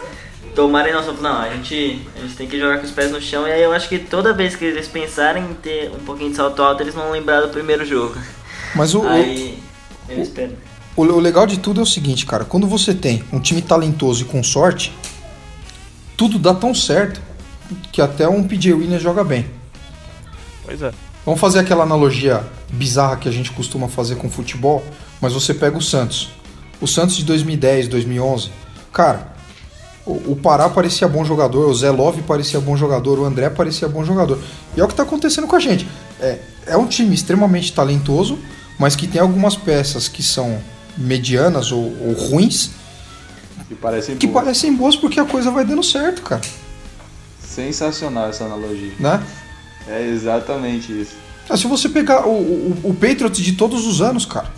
tomarem 0.55 0.93
noção, 0.93 1.15
não, 1.21 1.39
a 1.43 1.51
gente, 1.51 2.01
a 2.17 2.21
gente 2.23 2.35
tem 2.35 2.49
que 2.49 2.59
jogar 2.59 2.79
com 2.79 2.85
os 2.87 2.91
pés 2.91 3.11
no 3.13 3.21
chão, 3.21 3.47
e 3.47 3.53
aí 3.53 3.63
eu 3.63 3.73
acho 3.73 3.89
que 3.89 3.99
toda 3.99 4.33
vez 4.33 4.57
que 4.57 4.65
eles 4.65 4.89
pensarem 4.89 5.45
em 5.45 5.55
ter 5.55 5.91
um 5.91 5.99
pouquinho 6.05 6.31
de 6.31 6.37
salto 6.37 6.63
alto, 6.63 6.83
eles 6.83 6.95
vão 6.95 7.11
lembrar 7.11 7.43
do 7.43 7.49
primeiro 7.51 7.85
jogo. 7.85 8.17
Mas 8.75 8.95
o, 8.95 9.01
o, 9.03 9.07
Aí, 9.09 9.59
eu 10.09 10.23
espero. 10.23 10.53
o, 10.97 11.03
o 11.03 11.21
legal 11.21 11.47
de 11.47 11.59
tudo 11.59 11.81
é 11.81 11.83
o 11.83 11.87
seguinte, 11.87 12.25
cara. 12.27 12.45
Quando 12.45 12.67
você 12.67 12.95
tem 12.95 13.23
um 13.33 13.39
time 13.39 13.61
talentoso 13.63 14.23
e 14.23 14.25
com 14.25 14.43
sorte, 14.43 14.93
tudo 16.17 16.39
dá 16.39 16.55
tão 16.55 16.75
certo 16.75 17.21
que 17.93 18.01
até 18.01 18.27
um 18.29 18.43
PJ 18.43 18.73
Williams 18.73 19.03
joga 19.03 19.23
bem. 19.23 19.47
Pois 20.65 20.81
é. 20.83 20.91
Vamos 21.25 21.41
fazer 21.41 21.59
aquela 21.59 21.83
analogia 21.85 22.43
bizarra 22.73 23.17
que 23.17 23.29
a 23.29 23.33
gente 23.33 23.53
costuma 23.53 23.89
fazer 23.89 24.17
com 24.17 24.29
futebol, 24.31 24.85
mas 25.21 25.33
você 25.33 25.55
pega 25.55 25.77
o 25.77 25.83
Santos. 25.83 26.31
O 26.81 26.87
Santos 26.87 27.17
de 27.17 27.25
2010, 27.25 27.89
2011, 27.89 28.51
cara, 28.93 29.35
o, 30.07 30.37
Pará 30.37 30.69
parecia 30.69 31.09
bom 31.09 31.25
jogador, 31.25 31.69
o 31.69 31.75
Zé 31.75 31.91
Love 31.91 32.23
parecia 32.23 32.61
bom 32.61 32.77
jogador, 32.77 33.19
o 33.19 33.25
André 33.25 33.51
parecia 33.51 33.89
bom 33.89 34.05
jogador. 34.05 34.39
E 34.77 34.81
é 34.81 34.85
o 34.85 34.87
que 34.87 34.93
está 34.93 35.03
acontecendo 35.03 35.49
com 35.49 35.57
a 35.57 35.59
gente. 35.59 35.87
É, 36.21 36.39
é 36.67 36.77
um 36.77 36.87
time 36.87 37.12
extremamente 37.12 37.73
talentoso, 37.73 38.39
mas 38.79 38.95
que 38.95 39.09
tem 39.09 39.21
algumas 39.21 39.57
peças 39.57 40.07
que 40.07 40.23
são 40.23 40.62
medianas 40.97 41.73
ou, 41.73 41.83
ou 42.07 42.12
ruins, 42.12 42.71
Que 43.69 43.75
parecem 43.75 44.17
que 44.17 44.27
boas. 44.29 44.45
parecem 44.45 44.75
boas 44.75 44.95
porque 44.95 45.19
a 45.19 45.25
coisa 45.25 45.51
vai 45.51 45.64
dando 45.64 45.83
certo, 45.83 46.23
cara. 46.23 46.43
Sensacional 47.43 48.29
essa 48.29 48.45
analogia. 48.45 48.93
Né? 49.01 49.23
É 49.89 50.07
exatamente 50.07 50.93
isso. 50.93 51.17
Ah, 51.49 51.57
se 51.57 51.67
você 51.67 51.89
pegar 51.89 52.27
o, 52.27 52.33
o, 52.33 52.81
o 52.85 52.95
Patriots 52.95 53.43
de 53.43 53.53
todos 53.53 53.87
os 53.87 54.01
anos, 54.01 54.27
cara. 54.27 54.51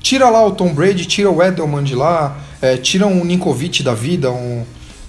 Tira 0.00 0.28
lá 0.28 0.44
o 0.46 0.52
Tom 0.52 0.72
Brady, 0.72 1.04
tira 1.04 1.30
o 1.30 1.42
Edelman 1.42 1.82
de 1.82 1.94
lá, 1.94 2.38
é, 2.60 2.76
tira 2.76 3.06
um 3.06 3.24
Ninkovic 3.24 3.82
da 3.82 3.94
vida, 3.94 4.30
um, 4.30 4.64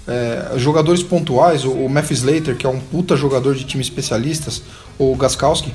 é, 0.06 0.52
jogadores 0.56 1.02
pontuais, 1.02 1.64
o, 1.64 1.72
o 1.72 1.88
Matthew 1.88 2.14
Slater, 2.14 2.56
que 2.56 2.66
é 2.66 2.68
um 2.68 2.78
puta 2.78 3.16
jogador 3.16 3.54
de 3.54 3.64
time 3.64 3.82
especialistas, 3.82 4.62
o 4.98 5.14
Gaskowski. 5.16 5.72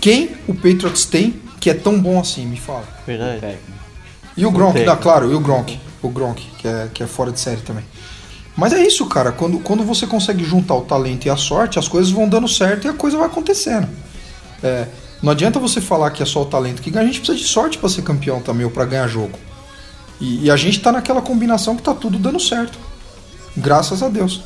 Quem 0.00 0.30
o 0.46 0.54
Patriots 0.54 1.04
tem 1.04 1.40
que 1.60 1.70
é 1.70 1.74
tão 1.74 2.00
bom 2.00 2.20
assim, 2.20 2.46
me 2.46 2.56
fala. 2.56 2.84
Verdade. 3.06 3.58
E 4.36 4.46
o 4.46 4.50
Gronk, 4.50 4.84
dá, 4.84 4.96
claro, 4.96 5.30
e 5.30 5.34
o 5.34 5.40
Gronk. 5.40 5.78
O 6.00 6.08
Gronk, 6.08 6.46
que 6.58 6.68
é, 6.68 6.88
que 6.94 7.02
é 7.02 7.06
fora 7.06 7.32
de 7.32 7.40
série 7.40 7.60
também. 7.60 7.84
Mas 8.56 8.72
é 8.72 8.84
isso, 8.84 9.04
cara. 9.06 9.32
Quando, 9.32 9.58
quando 9.58 9.82
você 9.84 10.06
consegue 10.06 10.44
juntar 10.44 10.74
o 10.74 10.82
talento 10.82 11.26
e 11.26 11.30
a 11.30 11.36
sorte, 11.36 11.78
as 11.78 11.88
coisas 11.88 12.10
vão 12.10 12.28
dando 12.28 12.46
certo 12.46 12.86
e 12.86 12.88
a 12.88 12.92
coisa 12.92 13.16
vai 13.16 13.26
acontecendo. 13.26 13.88
É, 14.62 14.86
não 15.22 15.30
adianta 15.32 15.58
você 15.58 15.80
falar 15.80 16.10
que 16.10 16.22
é 16.22 16.26
só 16.26 16.42
o 16.42 16.46
talento 16.46 16.82
que 16.82 16.90
ganha, 16.90 17.04
a 17.04 17.06
gente 17.06 17.20
precisa 17.20 17.38
de 17.38 17.44
sorte 17.44 17.78
pra 17.78 17.88
ser 17.88 18.02
campeão 18.02 18.40
também, 18.40 18.64
ou 18.64 18.70
pra 18.70 18.84
ganhar 18.84 19.06
jogo. 19.08 19.38
E, 20.20 20.44
e 20.46 20.50
a 20.50 20.56
gente 20.56 20.80
tá 20.80 20.90
naquela 20.92 21.22
combinação 21.22 21.76
que 21.76 21.82
tá 21.82 21.94
tudo 21.94 22.18
dando 22.18 22.40
certo. 22.40 22.78
Graças 23.56 24.02
a 24.02 24.08
Deus. 24.08 24.42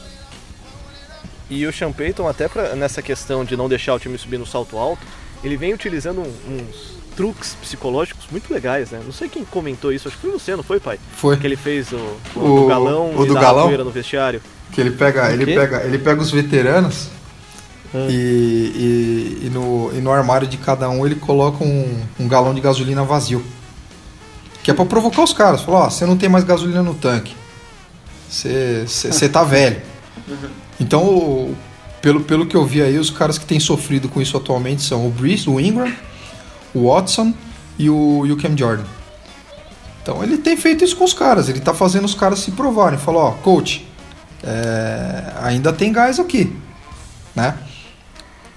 E 1.51 1.67
o 1.67 1.73
Sean 1.73 1.93
Payton, 1.93 2.27
até 2.29 2.49
pra, 2.49 2.75
nessa 2.75 3.03
questão 3.03 3.45
de 3.45 3.57
não 3.57 3.69
deixar 3.69 3.95
o 3.95 3.99
time 3.99 4.17
subir 4.17 4.39
no 4.39 4.47
salto 4.47 4.79
alto, 4.79 5.03
ele 5.45 5.57
vem 5.57 5.75
utilizando 5.75 6.21
um- 6.23 6.55
uns 6.57 6.93
truques 7.17 7.55
psicológicos 7.61 8.25
muito 8.31 8.53
legais, 8.53 8.91
né? 8.91 9.01
Não 9.05 9.13
sei 9.13 9.29
quem 9.29 9.45
comentou 9.45 9.93
isso, 9.93 10.09
acho 10.09 10.17
que 10.17 10.23
foi 10.23 10.31
você, 10.33 10.57
não 10.57 10.63
foi, 10.63 10.81
pai? 10.81 10.99
Foi. 11.15 11.37
Que 11.37 11.47
ele 11.47 11.57
fez 11.57 11.93
o, 11.93 11.97
o, 11.97 12.41
O- 12.41 12.61
do 12.63 12.67
galão 12.69 13.15
o 13.15 13.25
e 13.25 13.29
do 13.29 13.35
galão? 13.35 13.71
no 13.71 13.91
vestiário. 13.91 14.41
Que 14.73 14.81
ele 14.81 14.93
pega, 14.93 15.31
ele 15.31 15.45
pega, 15.45 15.83
ele 15.85 15.99
pega 15.99 16.23
os 16.23 16.31
veteranos 16.31 17.09
E, 17.95 19.39
e, 19.43 19.47
e 19.47 19.51
no, 19.51 19.91
e 19.95 20.01
no 20.01 20.11
armário 20.11 20.47
de 20.49 20.57
cada 20.57 20.89
um 20.89 21.05
ele 21.05 21.15
coloca 21.17 21.63
um, 21.63 22.01
um 22.19 22.27
galão 22.27 22.55
de 22.55 22.61
gasolina 22.61 23.05
vazio. 23.05 23.45
Que 24.63 24.71
é 24.71 24.75
pra 24.75 24.85
provocar 24.87 25.23
os 25.23 25.33
caras. 25.33 25.61
Falar, 25.63 25.87
ó, 25.87 25.91
você 25.91 26.07
não 26.07 26.17
tem 26.17 26.29
mais 26.29 26.45
gasolina 26.45 26.83
no 26.83 26.95
tanque. 26.95 27.35
Você 28.29 29.29
tá 29.29 29.45
velho. 29.45 29.83
Então, 30.81 31.05
o- 31.05 31.57
pelo, 32.01 32.21
pelo 32.21 32.47
que 32.47 32.57
eu 32.57 32.65
vi 32.65 32.83
aí, 32.83 32.99
os 32.99 33.11
caras 33.11 33.39
que 33.39 33.45
têm 33.45 33.61
sofrido 33.61 34.09
com 34.09 34.21
isso 34.21 34.37
atualmente 34.37 34.83
são 34.83 35.07
o 35.07 35.11
Breeze, 35.11 35.49
o 35.49 35.61
Ingram, 35.61 35.93
o 36.75 36.89
Watson 36.91 37.33
e 37.79 37.89
o, 37.91 38.25
e 38.27 38.33
o 38.33 38.37
Cam 38.37 38.57
Jordan. 38.57 38.85
Então 40.03 40.23
ele 40.25 40.39
tem 40.39 40.57
feito 40.57 40.83
isso 40.83 40.97
com 40.97 41.05
os 41.05 41.15
caras, 41.15 41.49
ele 41.49 41.61
tá 41.61 41.73
fazendo 41.73 42.05
os 42.05 42.15
caras 42.15 42.41
se 42.41 42.51
provarem. 42.53 42.99
Falou, 42.99 43.23
ó, 43.23 43.31
coach, 43.33 43.87
é, 44.43 45.33
ainda 45.43 45.73
tem 45.73 45.93
gás 45.93 46.19
aqui, 46.19 46.57
né? 47.37 47.55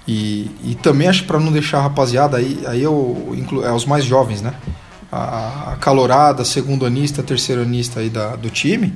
E, 0.06 0.50
e 0.62 0.74
também 0.76 1.08
acho 1.08 1.24
para 1.24 1.40
não 1.40 1.50
deixar 1.50 1.78
a 1.78 1.82
rapaziada 1.82 2.36
aí, 2.36 2.62
aí 2.66 2.82
eu 2.82 3.34
incluo 3.36 3.64
é 3.64 3.72
os 3.72 3.84
mais 3.84 4.04
jovens, 4.04 4.40
né? 4.40 4.54
A, 5.10 5.72
a 5.72 5.76
calorada, 5.76 6.44
segundo 6.44 6.86
anista, 6.86 7.22
terceiro 7.22 7.62
anista 7.62 8.00
aí 8.00 8.08
da, 8.08 8.36
do 8.36 8.48
time, 8.48 8.94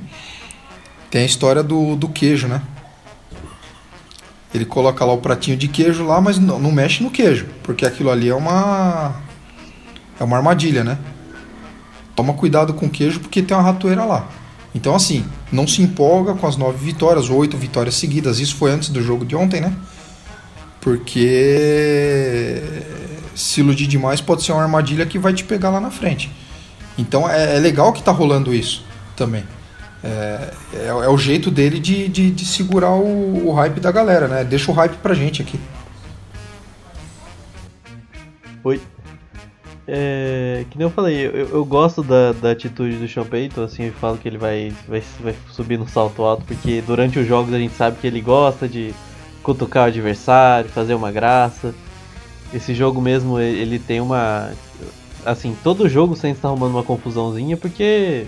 tem 1.09 1.23
a 1.23 1.25
história 1.25 1.61
do, 1.61 1.95
do 1.95 2.07
queijo, 2.07 2.47
né? 2.47 2.61
Ele 4.53 4.65
coloca 4.65 5.03
lá 5.03 5.13
o 5.13 5.17
pratinho 5.17 5.57
de 5.57 5.67
queijo 5.67 6.05
lá, 6.05 6.19
mas 6.21 6.37
não, 6.37 6.59
não 6.59 6.71
mexe 6.71 7.03
no 7.03 7.09
queijo, 7.09 7.47
porque 7.63 7.85
aquilo 7.85 8.09
ali 8.09 8.29
é 8.29 8.35
uma 8.35 9.15
é 10.19 10.23
uma 10.23 10.37
armadilha, 10.37 10.83
né? 10.83 10.97
Toma 12.15 12.33
cuidado 12.33 12.73
com 12.73 12.85
o 12.85 12.89
queijo 12.89 13.19
porque 13.19 13.41
tem 13.41 13.55
uma 13.55 13.63
ratoeira 13.63 14.03
lá. 14.05 14.27
Então, 14.73 14.95
assim, 14.95 15.25
não 15.51 15.67
se 15.67 15.81
empolga 15.81 16.33
com 16.33 16.47
as 16.47 16.55
nove 16.55 16.83
vitórias, 16.83 17.29
oito 17.29 17.57
vitórias 17.57 17.95
seguidas. 17.95 18.39
Isso 18.39 18.55
foi 18.55 18.71
antes 18.71 18.89
do 18.89 19.01
jogo 19.01 19.25
de 19.25 19.35
ontem, 19.35 19.59
né? 19.59 19.73
Porque 20.81 22.61
se 23.35 23.61
iludir 23.61 23.87
demais 23.87 24.19
pode 24.19 24.43
ser 24.43 24.51
uma 24.51 24.63
armadilha 24.63 25.05
que 25.05 25.19
vai 25.19 25.33
te 25.33 25.43
pegar 25.43 25.69
lá 25.69 25.79
na 25.79 25.91
frente. 25.91 26.31
Então 26.97 27.29
é, 27.29 27.55
é 27.55 27.59
legal 27.59 27.93
que 27.93 28.03
tá 28.03 28.11
rolando 28.11 28.53
isso 28.53 28.83
também. 29.15 29.43
É, 30.03 30.51
é, 30.73 30.87
é 30.87 31.09
o 31.09 31.17
jeito 31.17 31.51
dele 31.51 31.79
de, 31.79 32.07
de, 32.07 32.31
de 32.31 32.45
segurar 32.45 32.91
o, 32.91 33.47
o 33.47 33.53
hype 33.53 33.79
da 33.79 33.91
galera, 33.91 34.27
né? 34.27 34.43
Deixa 34.43 34.71
o 34.71 34.73
hype 34.73 34.97
pra 34.97 35.13
gente 35.13 35.41
aqui. 35.41 35.59
Oi. 38.63 38.81
É, 39.87 40.65
que 40.69 40.77
nem 40.77 40.87
eu 40.87 40.91
falei, 40.91 41.25
eu, 41.25 41.49
eu 41.49 41.65
gosto 41.65 42.01
da, 42.01 42.31
da 42.31 42.51
atitude 42.51 42.95
do 42.95 43.25
Payton, 43.25 43.63
assim, 43.63 43.85
eu 43.85 43.93
falo 43.93 44.17
que 44.17 44.27
ele 44.27 44.37
vai, 44.37 44.71
vai, 44.87 45.03
vai 45.19 45.35
subir 45.51 45.77
no 45.77 45.87
salto 45.87 46.23
alto, 46.23 46.45
porque 46.45 46.81
durante 46.85 47.19
os 47.19 47.27
jogos 47.27 47.53
a 47.53 47.57
gente 47.57 47.75
sabe 47.75 47.97
que 47.99 48.07
ele 48.07 48.21
gosta 48.21 48.69
de 48.69 48.93
cutucar 49.43 49.85
o 49.85 49.87
adversário, 49.87 50.69
fazer 50.69 50.93
uma 50.93 51.11
graça. 51.11 51.73
Esse 52.53 52.73
jogo 52.73 53.01
mesmo, 53.01 53.39
ele 53.39 53.79
tem 53.79 54.01
uma. 54.01 54.51
Assim, 55.25 55.55
todo 55.63 55.87
jogo 55.87 56.15
sempre 56.15 56.37
está 56.37 56.47
arrumando 56.47 56.71
uma 56.71 56.83
confusãozinha, 56.83 57.57
porque. 57.57 58.25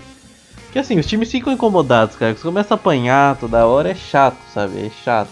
Porque 0.64 0.78
assim, 0.78 0.98
os 0.98 1.06
times 1.06 1.30
ficam 1.30 1.52
incomodados, 1.52 2.16
cara. 2.16 2.34
Você 2.34 2.42
começa 2.42 2.74
a 2.74 2.76
apanhar 2.76 3.36
toda 3.36 3.66
hora, 3.66 3.90
é 3.90 3.94
chato, 3.94 4.38
sabe? 4.52 4.86
É 4.86 4.90
chato. 5.04 5.30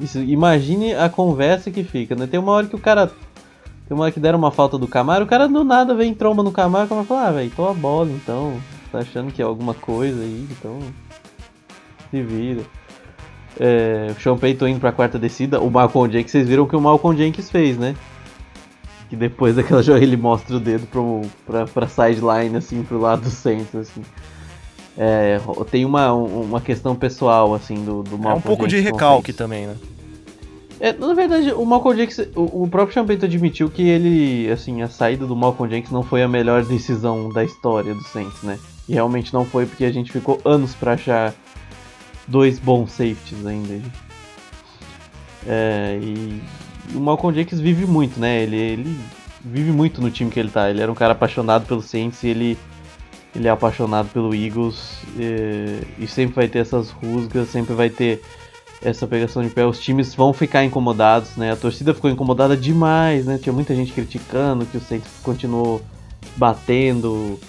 Isso, 0.00 0.18
imagine 0.18 0.94
a 0.94 1.08
conversa 1.08 1.70
que 1.70 1.84
fica, 1.84 2.16
né? 2.16 2.26
Tem 2.26 2.40
uma 2.40 2.52
hora 2.52 2.66
que 2.66 2.74
o 2.74 2.80
cara 2.80 3.12
tem 3.86 3.94
uma 3.94 4.04
hora 4.04 4.12
que 4.12 4.18
deram 4.18 4.38
uma 4.38 4.50
falta 4.50 4.78
do 4.78 4.88
Camaro, 4.88 5.24
o 5.24 5.28
cara 5.28 5.46
do 5.46 5.62
nada 5.62 5.94
vem 5.94 6.14
tromba 6.14 6.42
no 6.42 6.50
Camaro, 6.50 6.86
o 6.86 6.88
Camaro 6.88 7.06
fala, 7.06 7.28
ah, 7.28 7.32
velho, 7.32 7.52
tô 7.54 7.68
a 7.68 7.74
bola 7.74 8.10
então. 8.10 8.58
Tá 8.90 9.00
achando 9.00 9.30
que 9.30 9.42
é 9.42 9.44
alguma 9.44 9.74
coisa 9.74 10.22
aí, 10.22 10.46
então. 10.50 10.78
Se 12.10 12.22
vira. 12.22 12.62
É, 13.58 14.10
o 14.10 14.20
Sean 14.20 14.36
Payton 14.36 14.68
indo 14.68 14.80
pra 14.80 14.92
quarta 14.92 15.18
descida, 15.18 15.60
o 15.60 15.70
Malcolm 15.70 16.12
Jenkins, 16.12 16.32
vocês 16.32 16.48
viram 16.48 16.64
o 16.64 16.66
que 16.66 16.74
o 16.74 16.80
Malcolm 16.80 17.16
Jenkins 17.16 17.50
fez, 17.50 17.78
né? 17.78 17.94
Que 19.08 19.16
depois 19.16 19.54
daquela 19.56 19.82
joga 19.82 20.02
ele 20.02 20.16
mostra 20.16 20.56
o 20.56 20.60
dedo 20.60 20.86
pro, 20.86 21.22
pra, 21.46 21.66
pra 21.66 21.86
sideline, 21.86 22.56
assim, 22.56 22.82
pro 22.82 22.98
lado 22.98 23.22
do 23.22 23.30
centro, 23.30 23.80
assim. 23.80 24.02
É, 24.96 25.40
tem 25.70 25.84
uma, 25.84 26.12
uma 26.12 26.60
questão 26.60 26.94
pessoal, 26.94 27.54
assim, 27.54 27.84
do, 27.84 28.02
do 28.02 28.16
Malcolm 28.18 28.34
É 28.34 28.38
um 28.38 28.40
pouco 28.40 28.68
Jenkins 28.68 28.84
de 28.84 28.90
recalque 28.90 29.32
também, 29.32 29.66
né? 29.66 29.76
É, 30.80 30.92
na 30.92 31.14
verdade, 31.14 31.52
o 31.52 31.64
Malcolm 31.64 31.96
Jenkins, 31.96 32.28
o, 32.34 32.64
o 32.64 32.68
próprio 32.68 32.94
Champeito 32.94 33.24
admitiu 33.24 33.70
que 33.70 33.82
ele, 33.82 34.50
assim, 34.50 34.82
a 34.82 34.88
saída 34.88 35.24
do 35.24 35.36
Malcolm 35.36 35.72
Jenkins 35.72 35.92
não 35.92 36.02
foi 36.02 36.22
a 36.22 36.28
melhor 36.28 36.64
decisão 36.64 37.28
da 37.28 37.44
história 37.44 37.94
do 37.94 38.02
Saints, 38.02 38.42
né? 38.42 38.58
E 38.88 38.94
realmente 38.94 39.32
não 39.32 39.44
foi 39.44 39.66
porque 39.66 39.84
a 39.84 39.92
gente 39.92 40.12
ficou 40.12 40.40
anos 40.44 40.74
para 40.74 40.92
achar 40.92 41.34
dois 42.26 42.58
bons 42.58 42.90
safeties 42.92 43.44
ainda. 43.46 43.80
É, 45.46 45.98
e 46.02 46.40
o 46.94 47.00
Malcolm 47.00 47.34
Jenkins 47.36 47.60
vive 47.60 47.86
muito, 47.86 48.18
né? 48.18 48.42
Ele, 48.42 48.56
ele 48.56 49.00
vive 49.44 49.70
muito 49.70 50.00
no 50.00 50.10
time 50.10 50.30
que 50.30 50.40
ele 50.40 50.50
tá. 50.50 50.70
Ele 50.70 50.80
era 50.80 50.90
um 50.90 50.94
cara 50.94 51.12
apaixonado 51.12 51.66
pelo 51.66 51.82
Saints 51.82 52.22
e 52.22 52.28
ele, 52.28 52.58
ele 53.34 53.48
é 53.48 53.50
apaixonado 53.50 54.08
pelo 54.08 54.34
Eagles. 54.34 54.98
E, 55.18 56.04
e 56.04 56.06
sempre 56.06 56.34
vai 56.34 56.48
ter 56.48 56.60
essas 56.60 56.90
rusgas, 56.90 57.48
sempre 57.48 57.74
vai 57.74 57.90
ter 57.90 58.22
essa 58.82 59.06
pegação 59.06 59.42
de 59.42 59.48
pé, 59.48 59.64
os 59.64 59.80
times 59.80 60.14
vão 60.14 60.32
ficar 60.32 60.62
incomodados, 60.62 61.36
né? 61.36 61.52
A 61.52 61.56
torcida 61.56 61.94
ficou 61.94 62.10
incomodada 62.10 62.54
demais, 62.54 63.24
né? 63.24 63.38
Tinha 63.38 63.52
muita 63.52 63.74
gente 63.74 63.92
criticando 63.92 64.66
que 64.66 64.76
o 64.76 64.80
Saints 64.80 65.08
continuou 65.22 65.80
batendo 66.36 67.40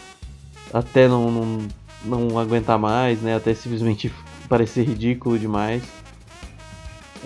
até 0.74 1.08
não, 1.08 1.30
não, 1.32 1.68
não 2.06 2.40
aguentar 2.40 2.80
mais, 2.80 3.22
né? 3.22 3.36
Até 3.36 3.54
simplesmente 3.54 4.12
parecer 4.48 4.84
ridículo 4.84 5.38
demais. 5.38 5.84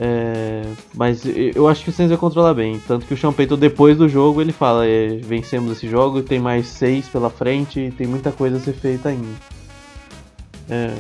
É, 0.02 0.64
mas 0.96 1.24
eu 1.26 1.68
acho 1.68 1.84
que 1.84 1.90
o 1.90 1.94
Saints 1.94 2.10
vai 2.10 2.18
controlar 2.18 2.54
bem. 2.54 2.80
Tanto 2.88 3.06
que 3.06 3.14
o 3.14 3.18
Champeito, 3.18 3.58
depois 3.58 3.98
do 3.98 4.08
jogo, 4.08 4.42
ele 4.42 4.54
fala: 4.54 4.88
é, 4.88 5.18
vencemos 5.18 5.74
esse 5.74 5.90
jogo, 5.90 6.24
tem 6.24 6.40
mais 6.40 6.68
seis 6.68 7.08
pela 7.10 7.30
frente, 7.30 7.94
tem 7.98 8.08
muita 8.08 8.32
coisa 8.32 8.58
a 8.58 8.60
ser 8.60 8.74
feita 8.74 9.10
ainda. 9.10 9.28
É, 10.70 10.94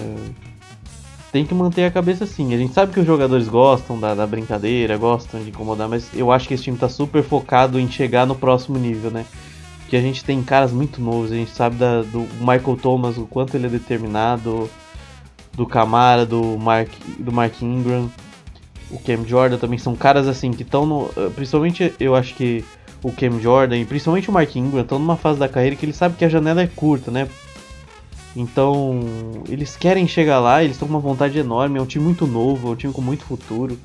tem 1.32 1.45
que 1.45 1.53
manter 1.53 1.86
a 1.86 1.91
cabeça 1.91 2.26
assim. 2.26 2.53
A 2.53 2.57
gente 2.57 2.74
sabe 2.74 2.91
que 2.91 2.99
os 2.99 3.05
jogadores 3.05 3.47
gostam 3.47 3.99
da, 3.99 4.13
da, 4.13 4.28
brincadeira, 4.28 4.97
gostam 4.97 5.41
de 5.41 5.49
incomodar, 5.49 5.88
mas 5.88 6.09
eu 6.13 6.32
acho 6.32 6.47
que 6.47 6.53
esse 6.53 6.63
time 6.63 6.78
tá 6.78 6.89
super 6.89 7.24
focado 7.24 7.80
em 7.80 7.89
chegar 7.89 8.26
no 8.26 8.36
próximo 8.36 8.78
nível, 8.78 9.11
né? 9.11 9.26
Porque 9.82 9.95
a 9.95 10.01
gente 10.01 10.24
tem 10.24 10.43
caras 10.43 10.72
muito 10.72 11.01
novos, 11.01 11.32
a 11.32 11.36
gente 11.36 11.51
sabe 11.51 11.78
da, 11.78 12.01
do 12.01 12.28
Michael 12.39 12.78
Thomas, 12.82 13.17
o 13.17 13.26
quanto 13.26 13.55
ele 13.55 13.67
é 13.67 13.70
determinado, 13.70 14.70
do 15.60 15.66
Camara, 15.66 16.26
do 16.26 16.57
Mark, 16.57 16.89
do 17.20 17.34
Mark 17.34 17.62
Ingram, 17.62 18.10
o 18.89 18.97
Cam 18.97 19.28
Jordan 19.28 19.57
também 19.57 19.78
são 19.78 19.93
caras 19.93 20.26
assim 20.26 20.51
que 20.51 20.64
estão 20.64 20.86
no. 20.86 21.10
Principalmente 21.36 21.93
eu 21.99 22.16
acho 22.16 22.34
que 22.34 22.64
o 23.03 23.12
Cam 23.12 23.41
Jordan 23.41 23.78
e 23.78 23.84
principalmente 23.84 24.30
o 24.30 24.32
Mark 24.32 24.55
Ingram 24.55 24.84
estão 24.84 24.97
numa 24.97 25.18
fase 25.18 25.38
da 25.38 25.49
carreira 25.49 25.76
que 25.76 25.86
ele 25.86 25.91
sabe 25.91 26.16
que 26.16 26.24
a 26.24 26.30
janela 26.30 26.62
é 26.62 26.68
curta, 26.68 27.12
né? 27.12 27.28
Então, 28.38 29.01
eles 29.49 29.76
querem 29.76 30.07
chegar 30.07 30.39
lá, 30.39 30.64
eles 30.64 30.78
estão 30.78 30.88
com 30.88 30.93
uma 30.93 31.01
vontade 31.01 31.38
enorme, 31.38 31.78
é 31.78 31.82
um 31.82 31.86
time 31.86 32.05
muito 32.05 32.26
novo, 32.26 32.70
é 32.70 32.72
um 32.72 32.76
time 32.76 32.93
com 32.93 33.01
muito 33.01 33.26
futuro, 33.26 33.78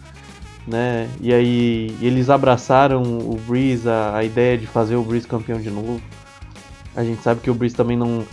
né? 0.68 1.08
E 1.20 1.34
aí 1.34 1.96
eles 2.00 2.30
abraçaram 2.30 3.02
o 3.02 3.36
Breeze, 3.48 3.88
a, 3.88 4.18
a 4.18 4.22
ideia 4.22 4.56
de 4.56 4.68
fazer 4.68 4.94
o 4.94 5.02
Breeze 5.02 5.26
campeão 5.26 5.60
de 5.60 5.70
novo. 5.70 6.00
A 6.94 7.02
gente 7.02 7.20
sabe 7.20 7.40
que 7.40 7.50
o 7.50 7.54
Breeze 7.54 7.74
também 7.74 7.96
não 7.96 8.24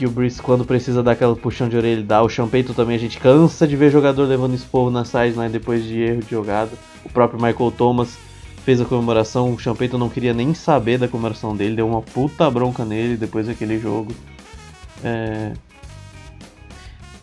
que 0.00 0.06
o 0.06 0.10
Breeze 0.10 0.40
quando 0.40 0.64
precisa 0.64 1.02
dar 1.02 1.12
aquela 1.12 1.36
puxão 1.36 1.68
de 1.68 1.76
orelha 1.76 1.92
ele 1.92 2.02
dá. 2.02 2.22
O 2.22 2.28
Champeito 2.28 2.72
também 2.72 2.96
a 2.96 2.98
gente 2.98 3.18
cansa 3.18 3.68
de 3.68 3.76
ver 3.76 3.90
jogador 3.90 4.24
levando 4.24 4.54
esporro 4.54 4.90
na 4.90 5.04
sideline 5.04 5.50
depois 5.50 5.84
de 5.84 6.00
erro 6.00 6.22
de 6.22 6.30
jogada. 6.30 6.70
O 7.04 7.10
próprio 7.10 7.38
Michael 7.38 7.70
Thomas 7.72 8.16
fez 8.64 8.80
a 8.80 8.86
comemoração, 8.86 9.52
o 9.52 9.58
Champeito 9.58 9.98
não 9.98 10.08
queria 10.08 10.32
nem 10.32 10.54
saber 10.54 10.96
da 10.96 11.06
comemoração 11.06 11.54
dele, 11.54 11.76
deu 11.76 11.86
uma 11.86 12.00
puta 12.00 12.50
bronca 12.50 12.82
nele 12.82 13.14
depois 13.18 13.46
daquele 13.46 13.78
jogo. 13.78 14.10
É... 15.04 15.52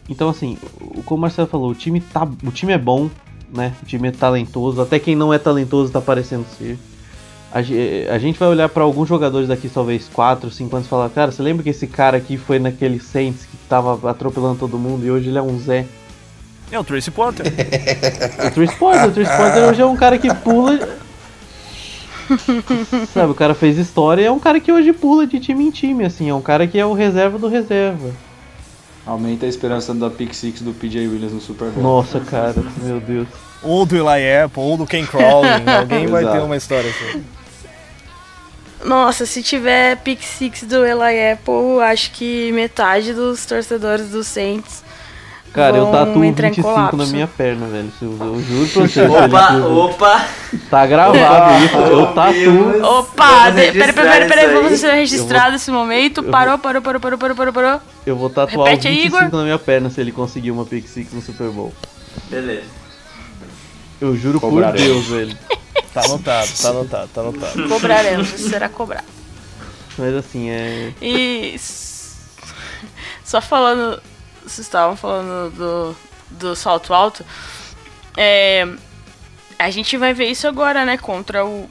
Então 0.07 0.29
assim, 0.29 0.55
como 1.03 1.17
o 1.17 1.21
Marcelo 1.21 1.47
falou, 1.47 1.71
o 1.71 1.75
time, 1.75 1.99
tá, 1.99 2.29
o 2.45 2.51
time 2.51 2.73
é 2.73 2.77
bom, 2.77 3.09
né? 3.51 3.73
O 3.81 3.87
time 3.87 4.09
é 4.09 4.11
talentoso, 4.11 4.79
até 4.79 4.99
quem 4.99 5.15
não 5.15 5.33
é 5.33 5.39
talentoso 5.39 5.91
tá 5.91 5.99
parecendo 5.99 6.45
ser. 6.59 6.77
A, 7.51 7.59
a 7.59 8.17
gente 8.19 8.37
vai 8.37 8.49
olhar 8.49 8.67
para 8.69 8.83
alguns 8.83 9.07
jogadores 9.07 9.47
daqui, 9.47 9.69
talvez 9.69 10.09
4, 10.09 10.51
5 10.51 10.75
anos 10.75 10.87
e 10.87 10.89
falar, 10.89 11.09
cara, 11.09 11.31
você 11.31 11.41
lembra 11.41 11.63
que 11.63 11.69
esse 11.69 11.87
cara 11.87 12.17
aqui 12.17 12.37
foi 12.37 12.59
naquele 12.59 12.99
Saints 12.99 13.45
que 13.45 13.57
tava 13.69 14.09
atropelando 14.09 14.59
todo 14.59 14.77
mundo 14.77 15.05
e 15.05 15.11
hoje 15.11 15.29
ele 15.29 15.37
é 15.37 15.41
um 15.41 15.57
Zé? 15.59 15.85
É 16.71 16.77
o 16.77 16.83
Tracy 16.83 17.09
Potter. 17.11 17.45
o 18.47 18.51
Tracy 18.51 18.75
Potter, 18.75 19.05
o 19.05 19.11
Tracy 19.11 19.37
Potter 19.37 19.63
hoje 19.63 19.81
é 19.81 19.85
um 19.85 19.95
cara 19.95 20.17
que 20.17 20.33
pula. 20.33 20.97
Sabe, 23.13 23.31
o 23.31 23.35
cara 23.35 23.55
fez 23.55 23.77
história 23.77 24.21
e 24.21 24.25
é 24.25 24.31
um 24.31 24.39
cara 24.39 24.59
que 24.59 24.71
hoje 24.71 24.91
pula 24.91 25.25
de 25.25 25.39
time 25.39 25.63
em 25.65 25.71
time, 25.71 26.03
assim, 26.03 26.29
é 26.29 26.33
um 26.33 26.41
cara 26.41 26.67
que 26.67 26.77
é 26.77 26.85
o 26.85 26.93
reserva 26.93 27.39
do 27.39 27.47
reserva. 27.47 28.11
Aumenta 29.05 29.45
a 29.45 29.49
esperança 29.49 29.93
da 29.93 30.09
pick 30.09 30.33
six 30.33 30.61
do 30.61 30.73
PJ 30.73 31.07
Williams 31.07 31.31
no 31.31 31.39
Super 31.39 31.69
Bowl. 31.69 31.81
Nossa, 31.81 32.19
cara, 32.19 32.61
meu 32.83 32.99
Deus. 32.99 33.29
Ou 33.63 33.85
do 33.85 33.95
Eli 33.95 34.43
Apple, 34.43 34.61
ou 34.61 34.75
do 34.75 34.85
Ken 34.85 35.05
Crawling, 35.05 35.63
alguém 35.79 36.07
vai 36.07 36.29
ter 36.29 36.39
uma 36.39 36.57
história 36.57 36.89
assim. 36.89 37.23
Nossa, 38.87 39.25
se 39.25 39.43
tiver 39.43 39.97
pick 39.97 40.21
six 40.23 40.63
do 40.63 40.85
Eli 40.85 41.31
Apple, 41.33 41.81
acho 41.83 42.11
que 42.11 42.51
metade 42.53 43.13
dos 43.13 43.45
torcedores 43.45 44.09
do 44.09 44.23
Saints 44.23 44.87
Cara, 45.57 45.75
eu 45.77 45.87
tatuo 45.87 46.21
25 46.21 46.95
na 46.95 47.05
minha 47.07 47.25
perna, 47.25 47.65
velho. 47.65 47.91
Eu, 47.99 48.11
eu 48.21 48.41
juro 48.43 48.69
pra 48.69 48.81
você. 48.83 49.01
Opa, 49.01 49.47
velho, 49.47 49.75
opa! 49.75 50.25
Tá 50.69 50.85
gravado 50.85 51.65
isso, 51.65 51.77
eu 51.77 52.07
tatuo. 52.13 52.99
Opa, 52.99 53.51
peraí, 53.51 53.93
peraí, 53.93 54.27
peraí, 54.27 54.53
vamos 54.53 54.79
ser 54.79 54.91
registrado 54.91 55.55
esse 55.55 55.71
momento. 55.71 56.21
Parou, 56.21 56.59
parou, 56.59 56.79
parou, 56.79 57.01
parou, 57.01 57.17
parou, 57.17 57.35
parou, 57.35 57.53
parou. 57.53 57.81
Eu 58.05 58.15
vou 58.15 58.29
tatuar 58.29 58.67
Repete 58.67 58.87
aí, 58.87 58.95
25 58.97 59.17
Igor. 59.17 59.39
na 59.39 59.43
minha 59.45 59.57
perna 59.57 59.89
se 59.89 59.99
ele 59.99 60.11
conseguir 60.11 60.51
uma 60.51 60.63
pick 60.63 60.87
six 60.87 61.11
no 61.11 61.23
Super 61.23 61.49
Bowl. 61.49 61.73
Beleza. 62.29 62.86
Eu 63.99 64.15
juro 64.15 64.39
por 64.39 64.49
Cobraremos. 64.49 64.81
Deus, 64.81 65.05
velho. 65.07 65.37
Tá 65.93 66.03
anotado, 66.05 66.51
tá 66.61 66.69
anotado, 66.69 67.09
tá 67.11 67.21
anotado. 67.21 67.69
Cobraremos, 67.69 68.31
isso 68.33 68.49
será 68.49 68.69
cobrado. 68.69 69.07
Mas 69.97 70.13
assim, 70.13 70.47
é. 70.47 70.93
E 71.01 71.55
só 73.27 73.41
falando, 73.41 73.99
vocês 74.43 74.59
estavam 74.59 74.95
falando 74.95 75.51
do, 75.55 75.95
do 76.29 76.55
salto 76.55 76.93
alto, 76.93 77.25
é, 78.15 78.67
a 79.57 79.69
gente 79.71 79.97
vai 79.97 80.13
ver 80.13 80.27
isso 80.27 80.47
agora, 80.47 80.85
né, 80.85 80.97
contra 80.97 81.43
o, 81.45 81.69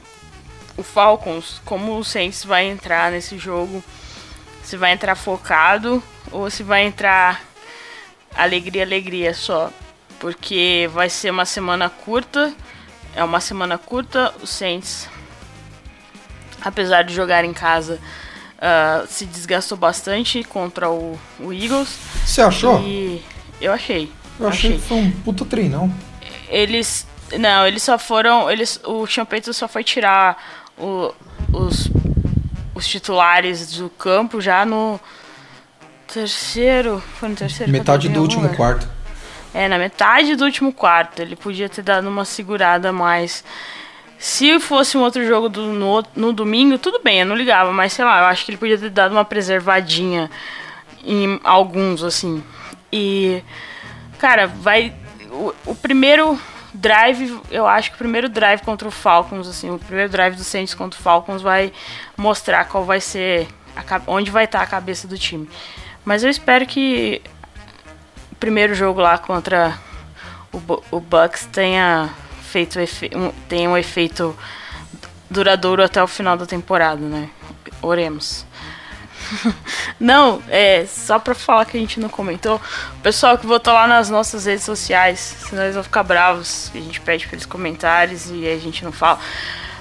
o 0.75 0.83
Falcons, 0.83 1.61
como 1.63 1.97
o 1.97 2.03
Saints 2.03 2.43
vai 2.43 2.65
entrar 2.65 3.11
nesse 3.11 3.37
jogo, 3.37 3.81
se 4.61 4.75
vai 4.75 4.91
entrar 4.91 5.15
focado 5.15 6.03
ou 6.31 6.49
se 6.49 6.63
vai 6.63 6.85
entrar 6.85 7.41
alegria, 8.35 8.83
alegria 8.83 9.33
só, 9.33 9.71
porque 10.19 10.89
vai 10.93 11.09
ser 11.09 11.29
uma 11.31 11.45
semana 11.45 11.89
curta, 11.89 12.53
é 13.15 13.23
uma 13.23 13.39
semana 13.39 13.77
curta, 13.77 14.33
o 14.41 14.47
Saints, 14.47 15.07
apesar 16.61 17.03
de 17.03 17.13
jogar 17.13 17.43
em 17.45 17.53
casa, 17.53 17.99
ah, 18.59 19.05
se 19.07 19.25
desgastou 19.25 19.77
bastante 19.77 20.43
contra 20.43 20.89
o, 20.89 21.17
o 21.39 21.53
Eagles. 21.53 21.97
Você 22.25 22.41
achou? 22.41 22.79
E 22.81 23.21
eu 23.61 23.71
achei. 23.71 24.11
Eu 24.39 24.47
achei 24.47 24.73
que 24.73 24.81
foi 24.81 24.97
um 24.97 25.11
puta 25.11 25.45
treinão. 25.45 25.91
Eles. 26.49 27.07
Não, 27.39 27.65
eles 27.67 27.83
só 27.83 27.97
foram. 27.99 28.49
Eles, 28.49 28.79
o 28.85 29.05
Champeito 29.05 29.53
só 29.53 29.67
foi 29.67 29.83
tirar 29.83 30.37
o- 30.77 31.11
os, 31.51 31.89
os 32.75 32.87
titulares 32.87 33.71
do 33.77 33.89
campo 33.89 34.39
já 34.39 34.63
no. 34.65 34.99
terceiro. 36.11 37.01
Foi 37.19 37.29
no 37.29 37.35
terceiro? 37.35 37.71
Metade 37.71 38.09
do 38.09 38.21
último 38.21 38.47
quarto. 38.55 38.87
É, 39.57 39.67
na 39.67 39.79
metade 39.79 40.35
do 40.35 40.45
último 40.45 40.71
quarto. 40.71 41.19
Ele 41.19 41.35
podia 41.35 41.67
ter 41.67 41.81
dado 41.81 42.07
uma 42.07 42.23
segurada 42.23 42.93
mais. 42.93 43.43
Se 44.19 44.59
fosse 44.59 44.95
um 44.95 45.01
outro 45.01 45.25
jogo 45.25 45.49
do, 45.49 45.73
no, 45.73 46.03
no 46.15 46.31
domingo, 46.31 46.77
tudo 46.77 47.01
bem, 47.03 47.21
eu 47.21 47.25
não 47.25 47.35
ligava, 47.35 47.71
mas 47.71 47.93
sei 47.93 48.05
lá, 48.05 48.19
eu 48.19 48.25
acho 48.25 48.45
que 48.45 48.51
ele 48.51 48.57
podia 48.59 48.77
ter 48.77 48.91
dado 48.91 49.13
uma 49.13 49.25
preservadinha 49.25 50.29
em 51.03 51.39
alguns, 51.43 52.03
assim. 52.03 52.43
E. 52.93 53.41
Cara, 54.19 54.45
vai. 54.45 54.93
O, 55.31 55.51
o 55.65 55.75
primeiro 55.75 56.39
drive, 56.71 57.41
eu 57.49 57.65
acho 57.65 57.89
que 57.89 57.95
o 57.95 57.97
primeiro 57.97 58.29
drive 58.29 58.61
contra 58.61 58.87
o 58.87 58.91
Falcons, 58.91 59.47
assim, 59.47 59.71
o 59.71 59.79
primeiro 59.79 60.11
drive 60.11 60.35
do 60.35 60.43
Saints 60.43 60.75
contra 60.75 60.99
o 60.99 61.01
Falcons 61.01 61.41
vai 61.41 61.73
mostrar 62.15 62.65
qual 62.65 62.85
vai 62.85 63.01
ser. 63.01 63.47
a 63.75 64.01
onde 64.05 64.29
vai 64.29 64.43
estar 64.43 64.61
a 64.61 64.67
cabeça 64.67 65.07
do 65.07 65.17
time. 65.17 65.49
Mas 66.05 66.23
eu 66.23 66.29
espero 66.29 66.67
que 66.67 67.23
primeiro 68.39 68.73
jogo 68.73 69.01
lá 69.01 69.17
contra 69.17 69.77
o, 70.51 70.83
o 70.91 70.99
Bucks 70.99 71.45
tenha 71.51 72.09
feito 72.43 72.79
um, 73.15 73.31
tenha 73.47 73.69
um 73.69 73.77
efeito 73.77 74.37
duradouro 75.29 75.83
até 75.83 76.01
o 76.01 76.07
final 76.07 76.37
da 76.37 76.45
temporada, 76.45 77.01
né? 77.01 77.29
Oremos. 77.81 78.45
não, 79.99 80.41
é 80.47 80.85
só 80.85 81.19
pra 81.19 81.35
falar 81.35 81.65
que 81.65 81.77
a 81.77 81.79
gente 81.79 81.99
não 81.99 82.09
comentou. 82.09 82.61
Pessoal 83.03 83.37
que 83.37 83.45
votou 83.45 83.73
lá 83.73 83.87
nas 83.87 84.09
nossas 84.09 84.45
redes 84.45 84.63
sociais, 84.63 85.19
senão 85.19 85.63
eles 85.63 85.75
vão 85.75 85.83
ficar 85.83 86.03
bravos. 86.03 86.71
A 86.73 86.77
gente 86.77 87.01
pede 87.01 87.27
pra 87.27 87.35
eles 87.35 87.45
comentários 87.45 88.29
e 88.31 88.47
a 88.47 88.57
gente 88.57 88.83
não 88.83 88.91
fala. 88.91 89.19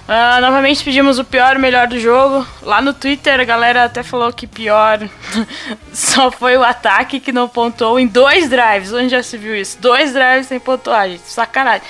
Ah, 0.08 0.40
novamente 0.40 0.84
pedimos 0.84 1.18
o 1.18 1.24
pior 1.24 1.54
e 1.54 1.58
o 1.58 1.60
melhor 1.60 1.88
do 1.88 1.98
jogo. 1.98 2.46
Lá 2.62 2.80
no 2.80 2.94
Twitter 2.94 3.40
a 3.40 3.44
galera 3.44 3.84
até 3.84 4.04
falou 4.04 4.32
que 4.32 4.46
pior 4.46 5.00
só 5.92 6.30
foi 6.30 6.56
o 6.56 6.62
ataque 6.62 7.18
que 7.18 7.32
não 7.32 7.48
pontuou 7.48 7.98
em 7.98 8.06
dois 8.06 8.48
drives. 8.48 8.92
Onde 8.92 9.08
já 9.08 9.22
se 9.22 9.36
viu 9.36 9.56
isso? 9.56 9.80
Dois 9.80 10.12
drives 10.12 10.46
sem 10.46 10.60
pontuagem. 10.60 11.18
Sacanagem. 11.18 11.82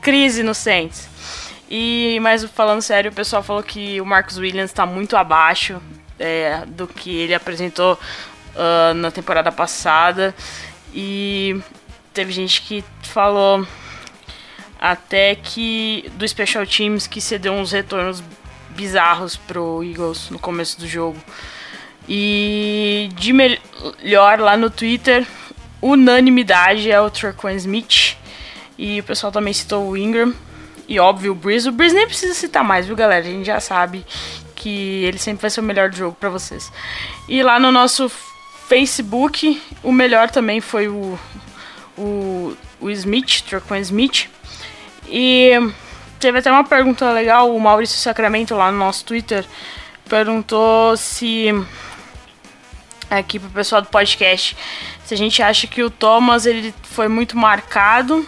Crise 0.00 0.42
no 0.42 0.54
Saints. 0.54 1.08
E, 1.70 2.18
mas 2.22 2.44
falando 2.44 2.80
sério, 2.80 3.10
o 3.10 3.14
pessoal 3.14 3.42
falou 3.42 3.62
que 3.62 4.00
o 4.00 4.06
Marcus 4.06 4.38
Williams 4.38 4.70
está 4.70 4.86
muito 4.86 5.16
abaixo 5.16 5.80
é, 6.18 6.64
do 6.66 6.86
que 6.86 7.14
ele 7.14 7.34
apresentou 7.34 7.98
ah, 8.56 8.94
na 8.94 9.10
temporada 9.10 9.52
passada. 9.52 10.34
E 10.94 11.60
teve 12.14 12.32
gente 12.32 12.62
que 12.62 12.82
falou 13.02 13.66
até 14.82 15.36
que 15.36 16.10
do 16.14 16.26
Special 16.26 16.66
Teams 16.66 17.06
que 17.06 17.20
cedeu 17.20 17.52
uns 17.52 17.70
retornos 17.70 18.20
bizarros 18.70 19.36
pro 19.36 19.80
Eagles 19.84 20.28
no 20.28 20.40
começo 20.40 20.80
do 20.80 20.88
jogo. 20.88 21.22
E 22.08 23.08
de 23.14 23.32
melhor 23.32 24.40
lá 24.40 24.56
no 24.56 24.68
Twitter, 24.68 25.24
unanimidade 25.80 26.90
é 26.90 27.00
o 27.00 27.08
Traquan 27.08 27.52
Smith. 27.52 28.16
E 28.76 28.98
o 28.98 29.04
pessoal 29.04 29.30
também 29.30 29.52
citou 29.52 29.88
o 29.88 29.96
Ingram. 29.96 30.34
E 30.88 30.98
óbvio, 30.98 31.30
o 31.30 31.34
Breeze. 31.36 31.68
O 31.68 31.72
Breeze 31.72 31.94
nem 31.94 32.08
precisa 32.08 32.34
citar 32.34 32.64
mais, 32.64 32.84
viu, 32.84 32.96
galera? 32.96 33.24
A 33.24 33.30
gente 33.30 33.46
já 33.46 33.60
sabe 33.60 34.04
que 34.56 35.04
ele 35.04 35.18
sempre 35.18 35.42
vai 35.42 35.50
ser 35.50 35.60
o 35.60 35.62
melhor 35.62 35.94
jogo 35.94 36.16
pra 36.18 36.28
vocês. 36.28 36.72
E 37.28 37.40
lá 37.40 37.60
no 37.60 37.70
nosso 37.70 38.10
Facebook, 38.66 39.62
o 39.80 39.92
melhor 39.92 40.28
também 40.28 40.60
foi 40.60 40.88
o, 40.88 41.16
o, 41.96 42.56
o 42.80 42.90
Smith, 42.90 43.42
Traquan 43.42 43.78
Smith. 43.78 44.28
E 45.14 45.50
teve 46.18 46.38
até 46.38 46.50
uma 46.50 46.64
pergunta 46.64 47.10
legal, 47.12 47.54
o 47.54 47.60
Maurício 47.60 47.98
Sacramento 47.98 48.54
lá 48.54 48.72
no 48.72 48.78
nosso 48.78 49.04
Twitter 49.04 49.44
perguntou 50.08 50.96
se 50.96 51.48
aqui 53.10 53.38
pro 53.38 53.50
pessoal 53.50 53.82
do 53.82 53.88
podcast 53.88 54.56
se 55.04 55.12
a 55.14 55.16
gente 55.16 55.42
acha 55.42 55.66
que 55.66 55.82
o 55.82 55.90
Thomas 55.90 56.46
ele 56.46 56.74
foi 56.82 57.08
muito 57.08 57.36
marcado 57.36 58.26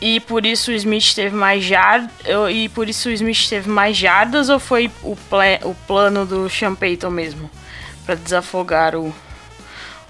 e 0.00 0.18
por 0.20 0.44
isso 0.44 0.70
o 0.72 0.74
Smith 0.74 1.14
teve 1.14 1.34
mais 1.36 1.62
jardas 1.62 2.10
e 2.50 2.68
por 2.70 2.88
isso 2.88 3.08
o 3.08 3.12
Smith 3.12 3.48
teve 3.48 3.68
mais 3.70 3.96
jardas 3.96 4.48
ou 4.48 4.58
foi 4.58 4.90
o, 5.02 5.14
pla- 5.30 5.60
o 5.62 5.74
plano 5.86 6.26
do 6.26 6.48
Sean 6.50 6.74
Payton 6.74 7.10
mesmo 7.10 7.48
para 8.04 8.14
desafogar 8.16 8.96
o 8.96 9.14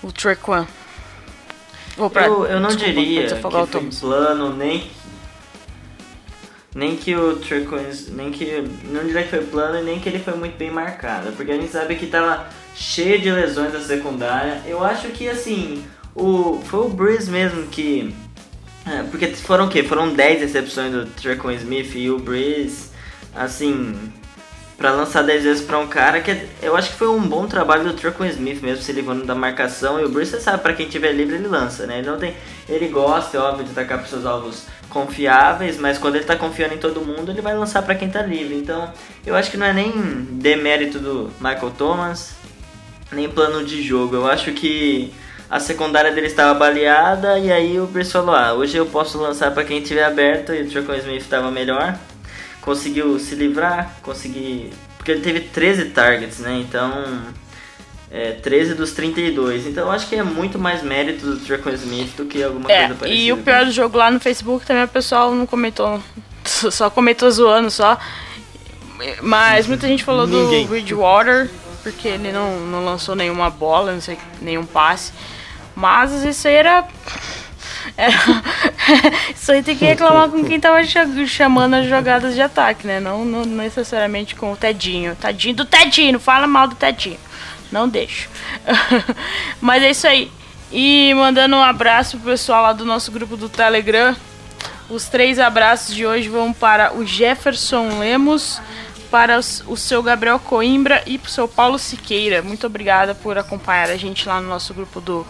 o 0.03 0.11
Trequan 0.11 0.67
ou 1.99 2.09
pra- 2.11 2.27
eu, 2.27 2.47
eu 2.47 2.59
não 2.61 2.69
desculpa, 2.71 2.93
pra 2.95 3.03
diria 3.03 3.27
que 3.27 3.29
foi 3.37 4.01
plano, 4.01 4.57
nem 4.57 4.91
nem 6.75 6.97
que 6.97 7.15
o 7.15 7.37
Turquoise, 7.37 8.11
nem 8.13 8.31
que 8.31 8.65
não 8.85 9.05
diria 9.05 9.23
que 9.23 9.31
foi 9.31 9.45
plano 9.45 9.79
e 9.79 9.83
nem 9.83 10.01
que 10.01 10.09
ele 10.09 10.19
foi 10.19 10.35
muito 10.35 10.57
bem 10.57 10.71
marcado, 10.71 11.33
porque 11.33 11.53
a 11.53 11.57
gente 11.57 11.71
sabe 11.71 11.97
que 11.97 12.07
tava 12.07 12.47
cheio 12.75 13.21
de 13.21 13.31
lesões 13.31 13.73
na 13.73 13.81
secundária. 13.81 14.63
Eu 14.67 14.83
acho 14.83 15.09
que 15.09 15.29
assim, 15.29 15.85
o 16.15 16.61
foi 16.65 16.81
o 16.81 16.89
Breeze 16.89 17.31
mesmo 17.31 17.67
que 17.67 18.15
é, 18.87 19.05
porque 19.05 19.29
foram 19.29 19.67
o 19.67 19.69
quê? 19.69 19.83
Foram 19.83 20.13
10 20.13 20.41
recepções 20.41 20.93
do 20.93 21.07
Trequan 21.07 21.55
Smith 21.55 21.95
e 21.95 22.11
o 22.11 22.19
Breeze, 22.19 22.89
assim, 23.35 23.95
pra 24.77 24.91
lançar 24.91 25.23
10 25.23 25.45
vezes 25.45 25.63
pra 25.65 25.79
um 25.79 25.87
cara 25.87 26.21
que 26.21 26.49
eu 26.61 26.77
acho 26.77 26.91
que 26.91 26.97
foi 26.97 27.09
um 27.09 27.21
bom 27.21 27.47
trabalho 27.47 27.85
do 27.85 27.93
Trequan 27.93 28.27
Smith 28.29 28.61
mesmo, 28.61 28.83
se 28.83 28.93
livrando 28.93 29.25
da 29.25 29.37
marcação. 29.37 30.01
E 30.01 30.05
o 30.05 30.09
Breeze, 30.09 30.33
você 30.33 30.41
sabe, 30.41 30.63
pra 30.63 30.73
quem 30.73 30.89
tiver 30.89 31.13
livre 31.13 31.37
ele 31.37 31.47
lança, 31.47 31.87
né? 31.87 31.99
Ele, 31.99 32.11
não 32.11 32.19
tem, 32.19 32.35
ele 32.69 32.89
gosta, 32.89 33.37
é 33.37 33.41
óbvio, 33.41 33.65
de 33.65 33.71
atacar 33.71 33.99
pros 33.99 34.11
seus 34.11 34.27
alvos 34.27 34.67
confiáveis, 34.93 35.79
mas 35.79 35.97
quando 35.97 36.17
ele 36.17 36.25
tá 36.25 36.37
confiando 36.37 36.75
em 36.75 36.79
todo 36.79 37.01
mundo, 37.01 37.31
ele 37.31 37.41
vai 37.41 37.57
lançar 37.57 37.83
pra 37.83 37.95
quem 37.95 38.11
tá 38.11 38.21
livre. 38.21 38.55
Então, 38.55 38.93
eu 39.25 39.35
acho 39.35 39.51
que 39.51 39.57
não 39.57 39.65
é 39.65 39.73
nem 39.73 39.91
demérito 40.33 40.99
do 40.99 41.31
Michael 41.41 41.71
Thomas, 41.79 42.35
nem 43.11 43.27
plano 43.27 43.65
de 43.65 43.83
jogo. 43.83 44.17
Eu 44.17 44.27
acho 44.27 44.53
que 44.53 45.13
a 45.49 45.59
secundária 45.59 46.13
dele 46.13 46.27
estava 46.27 46.53
baleada 46.53 47.39
e 47.39 47.51
aí 47.51 47.81
o 47.81 47.87
Bruce 47.87 48.13
falou: 48.13 48.35
ah, 48.35 48.53
hoje 48.53 48.77
eu 48.77 48.85
posso 48.85 49.19
lançar 49.19 49.51
para 49.53 49.65
quem 49.65 49.81
tiver 49.81 50.05
aberto 50.05 50.53
e 50.53 50.63
o 50.63 50.71
Trocon 50.71 50.95
Smith 50.97 51.23
estava 51.23 51.51
melhor. 51.51 51.99
Conseguiu 52.61 53.19
se 53.19 53.35
livrar, 53.35 53.97
conseguir. 54.03 54.71
Porque 54.99 55.11
ele 55.11 55.23
teve 55.23 55.41
13 55.41 55.87
targets, 55.87 56.39
né? 56.39 56.59
Então. 56.61 57.42
É, 58.15 58.33
13 58.33 58.75
dos 58.75 58.93
32. 58.93 59.67
Então 59.67 59.87
eu 59.87 59.91
acho 59.91 60.07
que 60.07 60.15
é 60.15 60.23
muito 60.23 60.59
mais 60.59 60.83
mérito 60.83 61.25
do 61.25 61.37
Trocon 61.39 61.71
Smith 61.71 62.15
do 62.17 62.27
que 62.27 62.43
alguma 62.43 62.71
É, 62.71 62.81
coisa 62.81 62.95
parecida. 62.97 63.23
e 63.23 63.33
o 63.33 63.39
pior 63.39 63.65
do 63.65 63.73
jogo 63.73 63.97
lá 63.97 64.11
no 64.11 64.21
Facebook 64.21 64.67
também 64.67 64.85
o 64.85 64.89
pessoal 64.89 65.35
não 65.35 65.47
comentou. 65.47 65.99
Só 66.45 66.91
comentou 66.91 67.31
zoando 67.31 67.71
só. 67.71 67.99
Mas 69.23 69.67
muita 69.67 69.87
gente 69.89 70.05
falou 70.05 70.27
Ninguém. 70.27 70.65
do 70.65 70.69
Bridgewater, 70.71 71.51
porque 71.83 72.07
ele 72.09 72.31
não, 72.33 72.61
não 72.61 72.85
lançou 72.85 73.15
nenhuma 73.17 73.49
bola, 73.51 73.93
não 73.93 74.01
sei, 74.01 74.19
nenhum 74.41 74.65
passe. 74.67 75.13
Mas 75.75 76.13
isso 76.25 76.47
aí 76.47 76.55
era. 76.55 76.85
era- 77.97 78.13
isso 79.35 79.51
aí 79.53 79.63
tem 79.63 79.77
que 79.77 79.85
reclamar 79.85 80.29
com 80.29 80.45
quem 80.45 80.61
tava 80.61 80.85
cha- 80.85 81.07
chamando 81.27 81.75
as 81.75 81.87
jogadas 81.89 82.35
de 82.35 82.43
ataque, 82.43 82.87
né? 82.87 83.01
Não, 83.01 83.25
não 83.25 83.45
necessariamente 83.45 84.35
com 84.35 84.53
o 84.53 84.57
Tedinho. 84.57 85.17
Tadinho 85.17 85.57
do 85.57 85.65
Tedinho, 85.65 86.13
não 86.13 86.21
fala 86.21 86.47
mal 86.47 86.69
do 86.69 86.75
Tedinho. 86.75 87.19
Não 87.73 87.89
deixo. 87.89 88.29
Mas 89.61 89.83
é 89.83 89.91
isso 89.91 90.07
aí. 90.07 90.31
E 90.71 91.13
mandando 91.15 91.57
um 91.57 91.63
abraço 91.63 92.19
pro 92.19 92.31
pessoal 92.31 92.63
lá 92.63 92.73
do 92.73 92.85
nosso 92.85 93.11
grupo 93.11 93.37
do 93.37 93.49
Telegram. 93.49 94.15
Os 94.89 95.07
três 95.09 95.39
abraços 95.39 95.95
de 95.95 96.07
hoje 96.07 96.29
vão 96.29 96.53
para 96.53 96.95
o 96.95 97.05
Jefferson 97.07 97.99
Lemos, 97.99 98.61
para 99.11 99.39
o 99.39 99.77
seu 99.77 100.03
Gabriel 100.03 100.39
Coimbra 100.39 101.03
e 101.07 101.17
para 101.19 101.29
o 101.29 101.31
seu 101.31 101.49
Paulo 101.49 101.79
Siqueira. 101.79 102.43
Muito 102.43 102.67
obrigada 102.67 103.15
por 103.15 103.39
acompanhar 103.39 103.89
a 103.91 103.97
gente 103.97 104.29
lá 104.29 104.41
no 104.41 104.49
nosso 104.49 104.73
grupo 104.75 105.01
do 105.01 105.27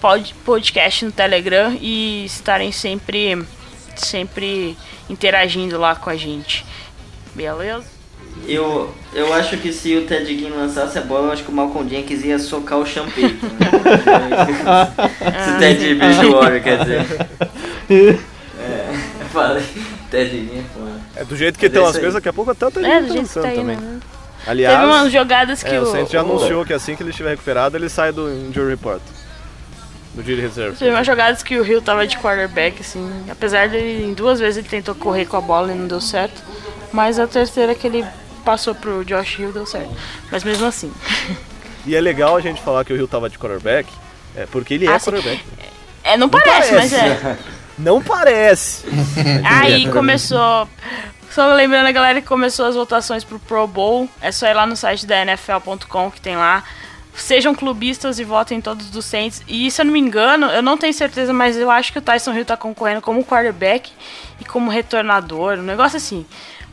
Pod- 0.00 0.34
Podcast 0.44 1.04
no 1.04 1.12
Telegram 1.12 1.76
e 1.80 2.24
estarem 2.24 2.72
sempre, 2.72 3.44
sempre 3.96 4.76
interagindo 5.08 5.78
lá 5.78 5.94
com 5.94 6.10
a 6.10 6.16
gente. 6.16 6.64
Beleza? 7.34 8.01
Eu, 8.46 8.92
eu 9.14 9.32
acho 9.34 9.56
que 9.58 9.72
se 9.72 9.94
o 9.96 10.04
Ted 10.06 10.26
Ginn 10.36 10.50
lançasse 10.50 10.98
a 10.98 11.02
bola, 11.02 11.28
eu 11.28 11.32
acho 11.32 11.44
que 11.44 11.50
o 11.50 11.54
Malcolm 11.54 11.88
Jenkins 11.88 12.24
ia 12.24 12.38
socar 12.38 12.78
o 12.78 12.84
Champeito. 12.86 13.38
se 15.44 15.50
o 15.50 15.58
Ted 15.58 15.94
Bridgewater, 15.94 16.62
quer 16.62 16.78
dizer. 16.78 17.06
É, 18.64 18.94
eu 19.22 19.26
falei, 19.30 19.62
Ted 20.10 20.30
Ginn 20.30 20.58
é 20.60 20.62
foda. 20.72 20.92
É 21.16 21.24
do 21.24 21.36
jeito 21.36 21.58
que 21.58 21.66
Mas 21.68 21.74
é 21.74 21.78
estão 21.78 21.82
as 21.84 21.88
isso 21.90 21.96
aí. 21.98 22.02
coisas, 22.02 22.14
daqui 22.14 22.28
a 22.28 22.32
pouco 22.32 22.50
até 22.52 22.70
tá 22.70 22.80
É, 22.80 22.82
do 22.82 22.88
jeito 22.90 23.08
que 23.08 23.18
dançando 23.18 23.42
tá 23.42 23.50
também. 23.50 23.76
né? 23.76 23.98
Aliás, 24.46 24.78
Teve 24.78 24.86
umas 24.92 25.12
jogadas 25.12 25.62
que 25.64 25.74
é, 25.74 25.80
o 25.80 25.82
o, 25.82 25.86
Saints 25.86 26.12
já 26.12 26.22
o- 26.22 26.26
anunciou 26.30 26.64
que 26.64 26.72
assim 26.72 26.94
que 26.94 27.02
ele 27.02 27.10
estiver 27.10 27.30
recuperado, 27.30 27.76
ele 27.76 27.88
sai 27.88 28.12
do 28.12 28.30
injury 28.32 28.70
report. 28.70 29.00
Do 30.14 30.22
dia 30.22 30.36
de 30.36 30.42
reserva. 30.42 30.76
Teve 30.78 30.90
umas 30.92 31.06
jogadas 31.06 31.42
que 31.42 31.58
o 31.58 31.66
Hill 31.66 31.82
tava 31.82 32.06
de 32.06 32.16
quarterback, 32.18 32.80
assim. 32.82 33.10
Apesar 33.28 33.68
dele, 33.68 34.04
em 34.04 34.12
duas 34.14 34.38
vezes 34.38 34.58
ele 34.58 34.68
tentou 34.68 34.94
correr 34.94 35.24
com 35.26 35.36
a 35.36 35.40
bola 35.40 35.72
e 35.72 35.74
não 35.74 35.88
deu 35.88 36.00
certo. 36.00 36.40
Mas 36.92 37.18
a 37.18 37.26
terceira 37.26 37.74
que 37.74 37.86
ele 37.86 38.04
passou 38.42 38.74
pro 38.74 39.04
Josh 39.04 39.38
Hill 39.38 39.52
deu 39.52 39.66
certo. 39.66 39.90
Mas 40.30 40.44
mesmo 40.44 40.66
assim. 40.66 40.92
E 41.84 41.96
é 41.96 42.00
legal 42.00 42.36
a 42.36 42.40
gente 42.40 42.62
falar 42.62 42.84
que 42.84 42.92
o 42.92 42.96
Hill 42.96 43.08
tava 43.08 43.28
de 43.28 43.36
quarterback, 43.36 43.92
é 44.36 44.46
porque 44.46 44.74
ele 44.74 44.86
é 44.86 44.90
Ah, 44.90 45.00
sim. 45.00 45.10
quarterback. 45.10 45.44
É, 46.04 46.16
não, 46.16 46.28
parece, 46.28 46.72
mas 46.72 46.92
é. 46.92 47.36
Não 47.76 48.00
parece. 48.00 48.84
Aí 49.44 49.88
começou. 49.90 50.68
Só 51.28 51.52
lembrando 51.54 51.86
a 51.86 51.92
galera 51.92 52.20
que 52.20 52.26
começou 52.28 52.66
as 52.66 52.76
votações 52.76 53.24
pro 53.24 53.38
Pro 53.40 53.66
Bowl. 53.66 54.08
É 54.20 54.30
só 54.30 54.46
ir 54.46 54.54
lá 54.54 54.64
no 54.64 54.76
site 54.76 55.06
da 55.06 55.22
NFL.com 55.22 56.10
que 56.10 56.20
tem 56.20 56.36
lá 56.36 56.62
sejam 57.14 57.54
clubistas 57.54 58.18
e 58.18 58.24
votem 58.24 58.60
todos 58.60 58.90
do 58.90 59.02
Saints. 59.02 59.42
E 59.46 59.70
se 59.70 59.80
eu 59.80 59.84
não 59.84 59.92
me 59.92 60.00
engano, 60.00 60.46
eu 60.46 60.62
não 60.62 60.76
tenho 60.76 60.94
certeza, 60.94 61.32
mas 61.32 61.56
eu 61.56 61.70
acho 61.70 61.92
que 61.92 61.98
o 61.98 62.02
Tyson 62.02 62.32
Hill 62.32 62.44
tá 62.44 62.56
concorrendo 62.56 63.02
como 63.02 63.24
quarterback 63.24 63.90
e 64.40 64.44
como 64.44 64.70
retornador, 64.70 65.58
um 65.58 65.62
negócio 65.62 65.96
assim. 65.96 66.24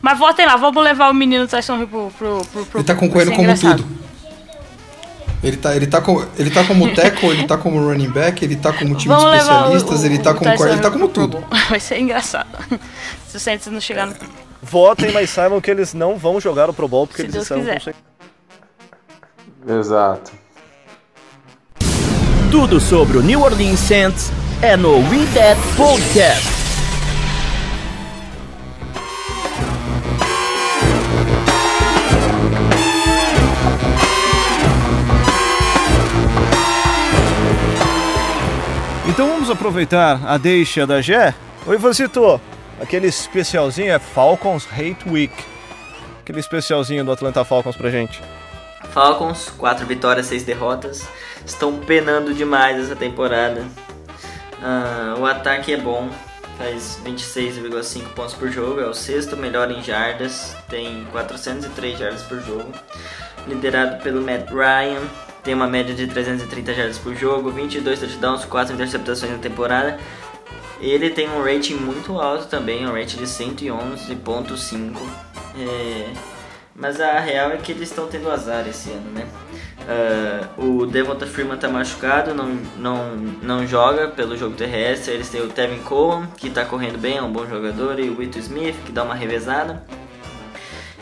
Mas 0.02 0.18
votem 0.18 0.46
lá, 0.46 0.56
vamos 0.56 0.82
levar 0.82 1.10
o 1.10 1.14
menino 1.14 1.46
Tyson 1.46 1.76
Hill 1.78 1.86
pro. 1.88 2.10
pro, 2.16 2.44
pro, 2.52 2.66
pro 2.66 2.78
Ele 2.80 2.84
tá 2.86 2.94
concorrendo 2.94 3.30
como 3.32 3.42
engraçado. 3.42 3.82
tudo. 3.82 4.00
Ele 5.42 5.56
tá, 5.56 5.74
ele, 5.74 5.86
tá 5.86 6.00
com, 6.02 6.22
ele 6.38 6.50
tá 6.50 6.64
como 6.64 6.94
tackle, 6.94 7.30
ele 7.30 7.46
tá 7.46 7.56
como 7.56 7.78
running 7.82 8.10
back, 8.10 8.44
ele 8.44 8.56
tá 8.56 8.72
como 8.74 8.94
time 8.94 8.98
de 8.98 9.08
Vamos 9.08 9.24
o- 9.24 9.34
especialistas, 9.34 10.00
o- 10.02 10.06
ele 10.06 10.18
tá 10.18 10.30
o 10.32 10.34
como 10.34 10.50
ele 10.66 10.80
tá 10.80 10.90
como 10.90 11.08
tudo. 11.08 11.42
Vai 11.70 11.80
ser 11.80 11.98
engraçado. 11.98 12.46
Se 13.26 13.36
o 13.38 13.40
Saints 13.40 13.66
não 13.68 13.80
chegar 13.80 14.06
no. 14.06 14.14
Votem, 14.62 15.10
mas 15.12 15.30
saibam 15.30 15.58
que 15.60 15.70
eles 15.70 15.94
não 15.94 16.16
vão 16.18 16.38
jogar 16.38 16.68
o 16.68 16.74
Pro 16.74 16.86
Bowl 16.86 17.06
porque 17.06 17.22
Se 17.22 17.28
eles 17.28 17.32
Deus 17.32 17.44
estão 17.44 17.58
quiser. 17.58 17.94
Exato. 19.78 20.32
Tudo 22.50 22.78
sobre 22.78 23.16
o 23.16 23.22
New 23.22 23.40
Orleans 23.40 23.78
Saints 23.80 24.30
é 24.60 24.76
no 24.76 24.96
We 24.96 25.24
That 25.34 25.58
Podcast. 25.76 26.59
Vamos 39.50 39.62
aproveitar 39.62 40.20
a 40.26 40.38
deixa 40.38 40.86
da 40.86 41.00
Gé. 41.00 41.34
Oi, 41.66 41.76
Vasito. 41.76 42.40
Aquele 42.80 43.08
especialzinho 43.08 43.92
é 43.92 43.98
Falcons 43.98 44.64
Hate 44.70 45.08
Week. 45.08 45.34
Aquele 46.20 46.38
especialzinho 46.38 47.04
do 47.04 47.10
Atlanta 47.10 47.44
Falcons 47.44 47.74
pra 47.74 47.90
gente. 47.90 48.22
Falcons, 48.92 49.52
4 49.58 49.84
vitórias, 49.86 50.26
6 50.26 50.44
derrotas. 50.44 51.08
Estão 51.44 51.78
penando 51.78 52.32
demais 52.32 52.78
essa 52.78 52.94
temporada. 52.94 53.66
Ah, 54.62 55.16
o 55.18 55.26
ataque 55.26 55.72
é 55.72 55.76
bom, 55.76 56.08
faz 56.56 57.00
26,5 57.04 58.04
pontos 58.14 58.34
por 58.34 58.50
jogo, 58.50 58.80
é 58.80 58.86
o 58.86 58.94
sexto 58.94 59.36
melhor 59.36 59.68
em 59.72 59.82
jardas, 59.82 60.54
tem 60.68 61.04
403 61.10 61.98
jardas 61.98 62.22
por 62.22 62.40
jogo. 62.40 62.72
Liderado 63.48 64.00
pelo 64.00 64.22
Matt 64.22 64.48
Ryan, 64.48 65.02
tem 65.42 65.54
uma 65.54 65.66
média 65.66 65.94
de 65.94 66.06
330 66.06 66.74
jardas 66.74 66.98
por 66.98 67.14
jogo, 67.14 67.50
22 67.50 67.98
touchdowns, 68.00 68.44
4 68.44 68.74
interceptações 68.74 69.32
na 69.32 69.38
temporada. 69.38 69.98
Ele 70.80 71.10
tem 71.10 71.28
um 71.28 71.42
rating 71.42 71.74
muito 71.74 72.18
alto 72.18 72.46
também, 72.46 72.86
um 72.86 72.92
rating 72.92 73.18
de 73.18 73.24
111.5. 73.24 74.96
É, 75.58 76.08
mas 76.74 77.00
a 77.00 77.18
real 77.18 77.50
é 77.50 77.56
que 77.58 77.72
eles 77.72 77.90
estão 77.90 78.06
tendo 78.06 78.30
azar 78.30 78.66
esse 78.66 78.90
ano, 78.90 79.10
né? 79.12 79.26
Ah, 79.88 80.48
o 80.56 80.86
Devonta 80.86 81.26
Freeman 81.26 81.58
tá 81.58 81.68
machucado, 81.68 82.34
não, 82.34 82.56
não, 82.76 83.16
não 83.42 83.66
joga 83.66 84.08
pelo 84.08 84.36
jogo 84.36 84.54
terrestre. 84.54 85.12
Eles 85.12 85.28
têm 85.28 85.42
o 85.42 85.48
Tevin 85.48 85.80
Cohen, 85.80 86.28
que 86.36 86.48
tá 86.48 86.64
correndo 86.64 86.98
bem, 86.98 87.16
é 87.16 87.22
um 87.22 87.32
bom 87.32 87.46
jogador, 87.46 87.98
e 87.98 88.08
o 88.08 88.18
Wito 88.18 88.38
Smith, 88.38 88.76
que 88.84 88.92
dá 88.92 89.02
uma 89.02 89.14
revezada. 89.14 89.84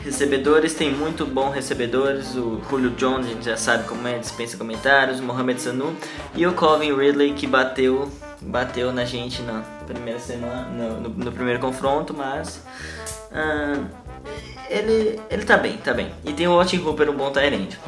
Recebedores, 0.08 0.72
tem 0.72 0.90
muito 0.90 1.26
bons 1.26 1.50
recebedores. 1.52 2.34
O 2.34 2.62
Julio 2.70 2.88
Jones, 2.92 3.26
a 3.26 3.28
gente 3.28 3.44
já 3.44 3.58
sabe 3.58 3.84
como 3.86 4.08
é, 4.08 4.16
dispensa 4.18 4.56
comentários. 4.56 5.20
O 5.20 5.22
Mohamed 5.22 5.60
Sanu 5.60 5.94
e 6.34 6.46
o 6.46 6.52
Calvin 6.54 6.94
Ridley, 6.96 7.34
que 7.34 7.46
bateu, 7.46 8.10
bateu 8.40 8.90
na 8.90 9.04
gente 9.04 9.42
na 9.42 9.60
primeira 9.86 10.18
semana, 10.18 10.62
no, 10.70 11.00
no- 11.02 11.24
no 11.26 11.30
primeiro 11.30 11.60
confronto, 11.60 12.14
mas. 12.16 12.62
ah, 13.30 13.84
ele, 14.70 15.20
ele 15.28 15.44
tá 15.44 15.58
bem, 15.58 15.76
tá 15.76 15.92
bem. 15.92 16.10
E 16.24 16.32
tem 16.32 16.48
o 16.48 16.52
Austin 16.52 16.78
Hooper, 16.78 17.10
um 17.10 17.14
bom 17.14 17.30
Tyrande. 17.30 17.78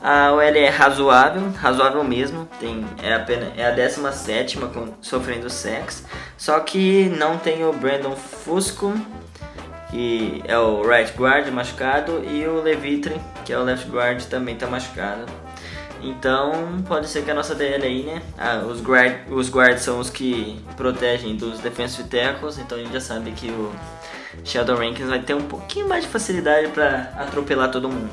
A 0.00 0.30
OL 0.32 0.40
é 0.42 0.68
razoável, 0.68 1.42
razoável 1.56 2.04
mesmo. 2.04 2.48
Tem, 2.60 2.86
é, 3.02 3.14
apenas, 3.14 3.48
é 3.56 3.66
a 3.66 3.70
17 3.72 4.58
com, 4.58 4.94
sofrendo 5.00 5.50
sacks. 5.50 6.04
Só 6.38 6.60
que 6.60 7.06
não 7.18 7.36
tem 7.36 7.64
o 7.64 7.72
Brandon 7.72 8.14
Fusco, 8.14 8.94
que 9.94 10.42
é 10.48 10.58
o 10.58 10.82
right 10.82 11.16
guard 11.16 11.46
machucado, 11.52 12.24
e 12.24 12.44
o 12.48 12.60
Levitre, 12.60 13.14
que 13.44 13.52
é 13.52 13.58
o 13.58 13.62
left 13.62 13.88
guard, 13.88 14.20
também 14.24 14.56
tá 14.56 14.66
machucado. 14.66 15.24
Então 16.02 16.82
pode 16.88 17.06
ser 17.06 17.22
que 17.22 17.30
a 17.30 17.34
nossa 17.34 17.54
DL 17.54 17.84
aí, 17.84 18.02
né? 18.02 18.20
Ah, 18.36 18.64
os, 18.68 18.82
guard, 18.82 19.14
os 19.30 19.48
guards 19.48 19.84
são 19.84 20.00
os 20.00 20.10
que 20.10 20.60
protegem 20.76 21.36
dos 21.36 21.60
defensive 21.60 22.08
tackles, 22.08 22.58
então 22.58 22.76
a 22.76 22.80
gente 22.80 22.92
já 22.92 23.00
sabe 23.00 23.30
que 23.30 23.48
o 23.50 23.72
Sheldon 24.42 24.74
Rankins 24.74 25.08
vai 25.08 25.20
ter 25.20 25.34
um 25.34 25.42
pouquinho 25.42 25.88
mais 25.88 26.02
de 26.02 26.10
facilidade 26.10 26.72
para 26.72 27.12
atropelar 27.16 27.70
todo 27.70 27.88
mundo. 27.88 28.10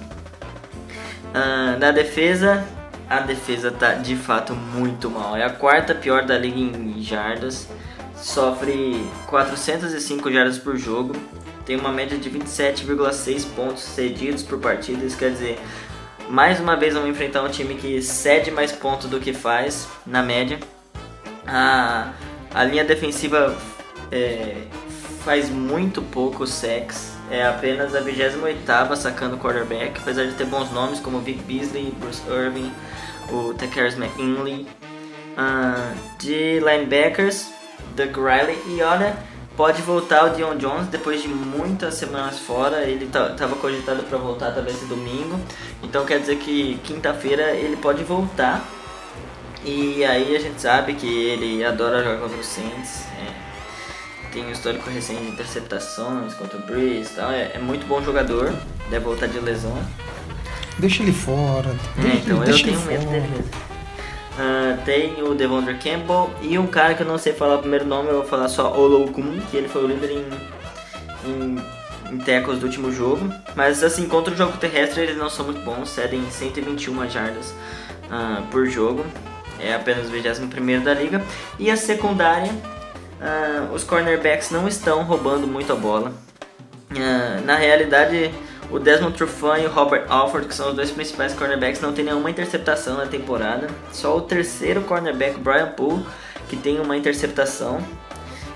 Ah, 1.34 1.78
na 1.80 1.90
defesa, 1.90 2.64
a 3.10 3.22
defesa 3.22 3.72
tá 3.72 3.96
de 3.96 4.16
fato 4.16 4.54
muito 4.54 5.10
mal. 5.10 5.36
É 5.36 5.44
a 5.44 5.50
quarta 5.50 5.96
pior 5.96 6.28
da 6.28 6.38
liga 6.38 6.60
em 6.60 7.02
jardas. 7.02 7.68
Sofre 8.16 9.04
405 9.26 10.32
jardas 10.32 10.60
por 10.60 10.78
jogo. 10.78 11.16
Tem 11.66 11.76
uma 11.76 11.92
média 11.92 12.18
de 12.18 12.30
27,6 12.30 13.46
pontos 13.56 13.84
cedidos 13.84 14.44
por 14.44 14.60
partida. 14.60 15.06
Isso 15.06 15.18
quer 15.18 15.32
dizer, 15.32 15.60
mais 16.30 16.60
uma 16.60 16.76
vez 16.76 16.94
vamos 16.94 17.10
enfrentar 17.10 17.44
um 17.44 17.50
time 17.50 17.76
que 17.76 18.02
cede 18.02 18.52
mais 18.52 18.72
pontos 18.72 19.10
do 19.10 19.20
que 19.20 19.34
faz, 19.34 19.88
na 20.06 20.24
média. 20.24 20.60
A, 21.46 22.14
a 22.54 22.64
linha 22.64 22.84
defensiva 22.84 23.56
é, 24.12 24.56
faz 25.24 25.50
muito 25.50 26.02
pouco 26.02 26.46
sacks. 26.48 27.12
É 27.30 27.46
apenas 27.46 27.96
a 27.96 28.02
28ª 28.02 28.96
sacando 28.96 29.38
quarterback, 29.38 30.00
apesar 30.02 30.26
de 30.26 30.34
ter 30.34 30.46
bons 30.46 30.72
nomes 30.72 31.00
como 31.00 31.20
Vic 31.20 31.42
Beasley, 31.44 31.94
Bruce 31.98 32.22
Irving, 32.30 32.72
o 33.30 33.54
Takers 33.54 33.98
McInley. 33.98 34.68
Ah, 35.38 35.94
de 36.20 36.60
linebackers, 36.60 37.52
Doug 37.96 38.18
Riley. 38.18 38.58
E 38.68 38.82
olha, 38.82 39.16
pode 39.58 39.82
voltar 39.82 40.26
o 40.26 40.30
Dion 40.36 40.56
Jones 40.58 40.88
depois 40.88 41.22
de 41.22 41.28
muitas 41.28 41.96
semanas 41.96 42.40
fora. 42.40 42.82
Ele 42.84 43.06
estava 43.06 43.56
cogitado 43.56 44.04
para 44.04 44.18
voltar 44.18 44.52
talvez 44.54 44.78
esse 44.78 44.86
domingo. 44.86 45.40
Então 45.84 46.06
quer 46.06 46.20
dizer 46.20 46.38
que 46.38 46.80
quinta-feira 46.84 47.52
ele 47.52 47.76
pode 47.78 48.04
voltar. 48.04 48.64
E 49.64 50.04
aí 50.04 50.36
a 50.36 50.40
gente 50.40 50.60
sabe 50.62 50.94
que 50.96 51.08
ele 51.08 51.64
adora 51.64 52.04
jogar 52.04 52.20
contra 52.20 52.38
o 52.38 52.44
Saints. 52.44 53.04
é, 53.20 53.32
tem 54.34 54.46
um 54.46 54.52
histórico 54.52 54.90
recente 54.90 55.22
de 55.22 55.28
interceptações 55.32 56.34
contra 56.34 56.58
o 56.58 56.62
Breeze 56.62 57.12
e 57.12 57.16
tal. 57.16 57.32
É, 57.32 57.52
é 57.56 57.60
muito 57.60 57.86
bom 57.86 58.02
jogador. 58.02 58.52
Deve 58.90 59.06
voltar 59.06 59.28
de 59.28 59.40
lesão. 59.40 59.78
Deixa 60.80 61.04
ele 61.04 61.12
fora. 61.12 61.70
É, 61.98 62.02
Deixa, 62.02 62.18
então 62.18 62.38
eu 62.38 62.44
deixa 62.44 62.64
tenho 62.64 62.78
ele 62.80 62.88
medo 62.88 63.04
fora. 63.04 63.12
dele 63.20 63.28
mesmo. 63.28 63.71
Ah, 64.38 64.78
tem 64.86 65.22
o 65.24 65.36
Devondre 65.36 65.76
Campbell 65.76 66.30
e 66.42 66.58
um 66.58 66.68
cara 66.68 66.94
que 66.94 67.04
eu 67.04 67.08
não 67.08 67.18
sei 67.18 67.34
falar 67.34 67.56
o 67.56 67.60
primeiro 67.60 67.86
nome, 67.86 68.10
eu 68.10 68.16
vou 68.16 68.26
falar 68.26 68.48
só 68.48 68.74
Olokun, 68.78 69.40
que 69.50 69.58
ele 69.58 69.68
foi 69.68 69.84
o 69.84 69.88
líder 69.88 70.12
em, 70.12 70.26
em, 71.26 71.58
em 72.12 72.58
do 72.58 72.66
último 72.66 72.92
jogo. 72.92 73.30
Mas 73.56 73.84
assim, 73.84 74.08
contra 74.08 74.34
o 74.34 74.38
jogo 74.38 74.58
terrestre 74.58 75.04
eles 75.04 75.18
não 75.18 75.30
são 75.30 75.46
muito 75.46 75.62
bons, 75.62 75.90
cedem 75.90 76.24
121 76.30 77.10
jardas 77.10 77.54
ah, 78.10 78.44
por 78.50 78.66
jogo. 78.68 79.06
É 79.60 79.76
apenas 79.76 80.08
o 80.08 80.12
21 80.12 80.84
da 80.84 80.94
liga. 80.94 81.22
E 81.60 81.70
a 81.70 81.76
secundária, 81.76 82.52
ah, 83.22 83.70
os 83.74 83.84
cornerbacks 83.84 84.50
não 84.50 84.68
estão 84.68 85.04
roubando 85.04 85.46
muito 85.46 85.72
a 85.74 85.76
bola. 85.76 86.14
Na 87.46 87.56
realidade, 87.56 88.34
o 88.72 88.80
Desmond 88.80 89.16
Trufant 89.16 89.62
e 89.62 89.66
o 89.66 89.70
Robert 89.70 90.06
Alford, 90.10 90.48
que 90.48 90.56
são 90.56 90.70
os 90.70 90.76
dois 90.76 90.90
principais 90.92 91.34
cornerbacks, 91.34 91.82
não 91.82 91.94
tem 91.94 92.06
nenhuma 92.06 92.30
interceptação 92.30 92.98
na 92.98 93.06
temporada. 93.06 93.68
Só 93.92 94.18
o 94.18 94.22
terceiro 94.22 94.82
cornerback, 94.82 95.38
Brian 95.40 95.68
Poole, 95.70 96.06
que 96.48 96.56
tem 96.56 96.80
uma 96.80 96.96
interceptação. 96.96 97.80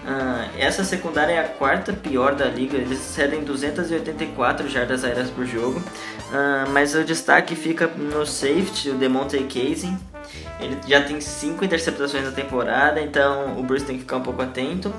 Ah, 0.08 0.48
essa 0.58 0.84
secundária 0.84 1.34
é 1.34 1.40
a 1.40 1.48
quarta 1.48 1.92
pior 1.92 2.36
da 2.36 2.46
liga, 2.46 2.78
eles 2.78 3.00
cedem 3.00 3.44
284 3.44 4.70
jardas 4.70 5.04
aéreas 5.04 5.30
por 5.30 5.46
jogo. 5.46 5.82
Ah, 6.32 6.66
mas 6.72 6.96
o 6.96 7.04
destaque 7.04 7.56
fica 7.56 7.88
no 7.88 8.26
safety, 8.26 8.92
o 8.92 8.96
Demonte 8.96 9.38
Casey. 9.40 9.94
Ele 10.60 10.78
já 10.88 11.02
tem 11.02 11.20
5 11.20 11.66
interceptações 11.66 12.24
na 12.24 12.32
temporada, 12.32 13.02
então 13.02 13.60
o 13.60 13.64
Bruce 13.64 13.86
tem 13.86 13.96
que 13.96 14.04
ficar 14.04 14.18
um 14.18 14.22
pouco 14.22 14.42
atento. 14.42 14.94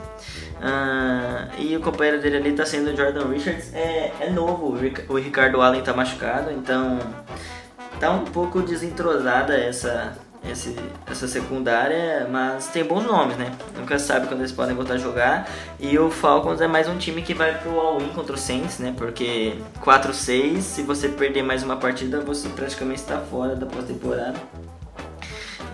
Ah, 0.62 1.48
e 1.58 1.76
o 1.76 1.80
companheiro 1.80 2.20
dele 2.20 2.36
ali 2.38 2.52
tá 2.52 2.64
sendo 2.64 2.90
o 2.90 2.96
Jordan 2.96 3.28
Richards. 3.28 3.74
É, 3.74 4.12
é 4.20 4.30
novo, 4.30 4.68
o 4.72 4.76
Ric- 4.76 5.04
o 5.08 5.16
Ricardo 5.16 5.60
Allen 5.60 5.82
tá 5.82 5.92
machucado, 5.92 6.50
então 6.50 6.98
tá 8.00 8.10
um 8.10 8.24
pouco 8.24 8.60
desentrosada 8.62 9.54
essa, 9.54 10.16
esse, 10.50 10.74
essa 11.10 11.28
secundária, 11.28 12.26
mas 12.30 12.68
tem 12.68 12.84
bons 12.84 13.04
nomes, 13.04 13.36
né? 13.36 13.52
Nunca 13.76 13.98
sabe 13.98 14.26
quando 14.26 14.40
eles 14.40 14.52
podem 14.52 14.74
voltar 14.74 14.94
a 14.94 14.98
jogar. 14.98 15.48
E 15.78 15.98
o 15.98 16.10
Falcons 16.10 16.60
é 16.60 16.66
mais 16.66 16.88
um 16.88 16.96
time 16.96 17.20
que 17.22 17.34
vai 17.34 17.54
pro 17.58 17.78
all-in 17.78 18.08
contra 18.08 18.34
o 18.34 18.38
Saints, 18.38 18.78
né? 18.78 18.94
Porque 18.96 19.58
4-6, 19.84 20.60
se 20.60 20.82
você 20.82 21.08
perder 21.08 21.42
mais 21.42 21.62
uma 21.62 21.76
partida, 21.76 22.20
você 22.20 22.48
praticamente 22.48 23.00
está 23.00 23.18
fora 23.18 23.54
da 23.54 23.66
pós-temporada. 23.66 24.34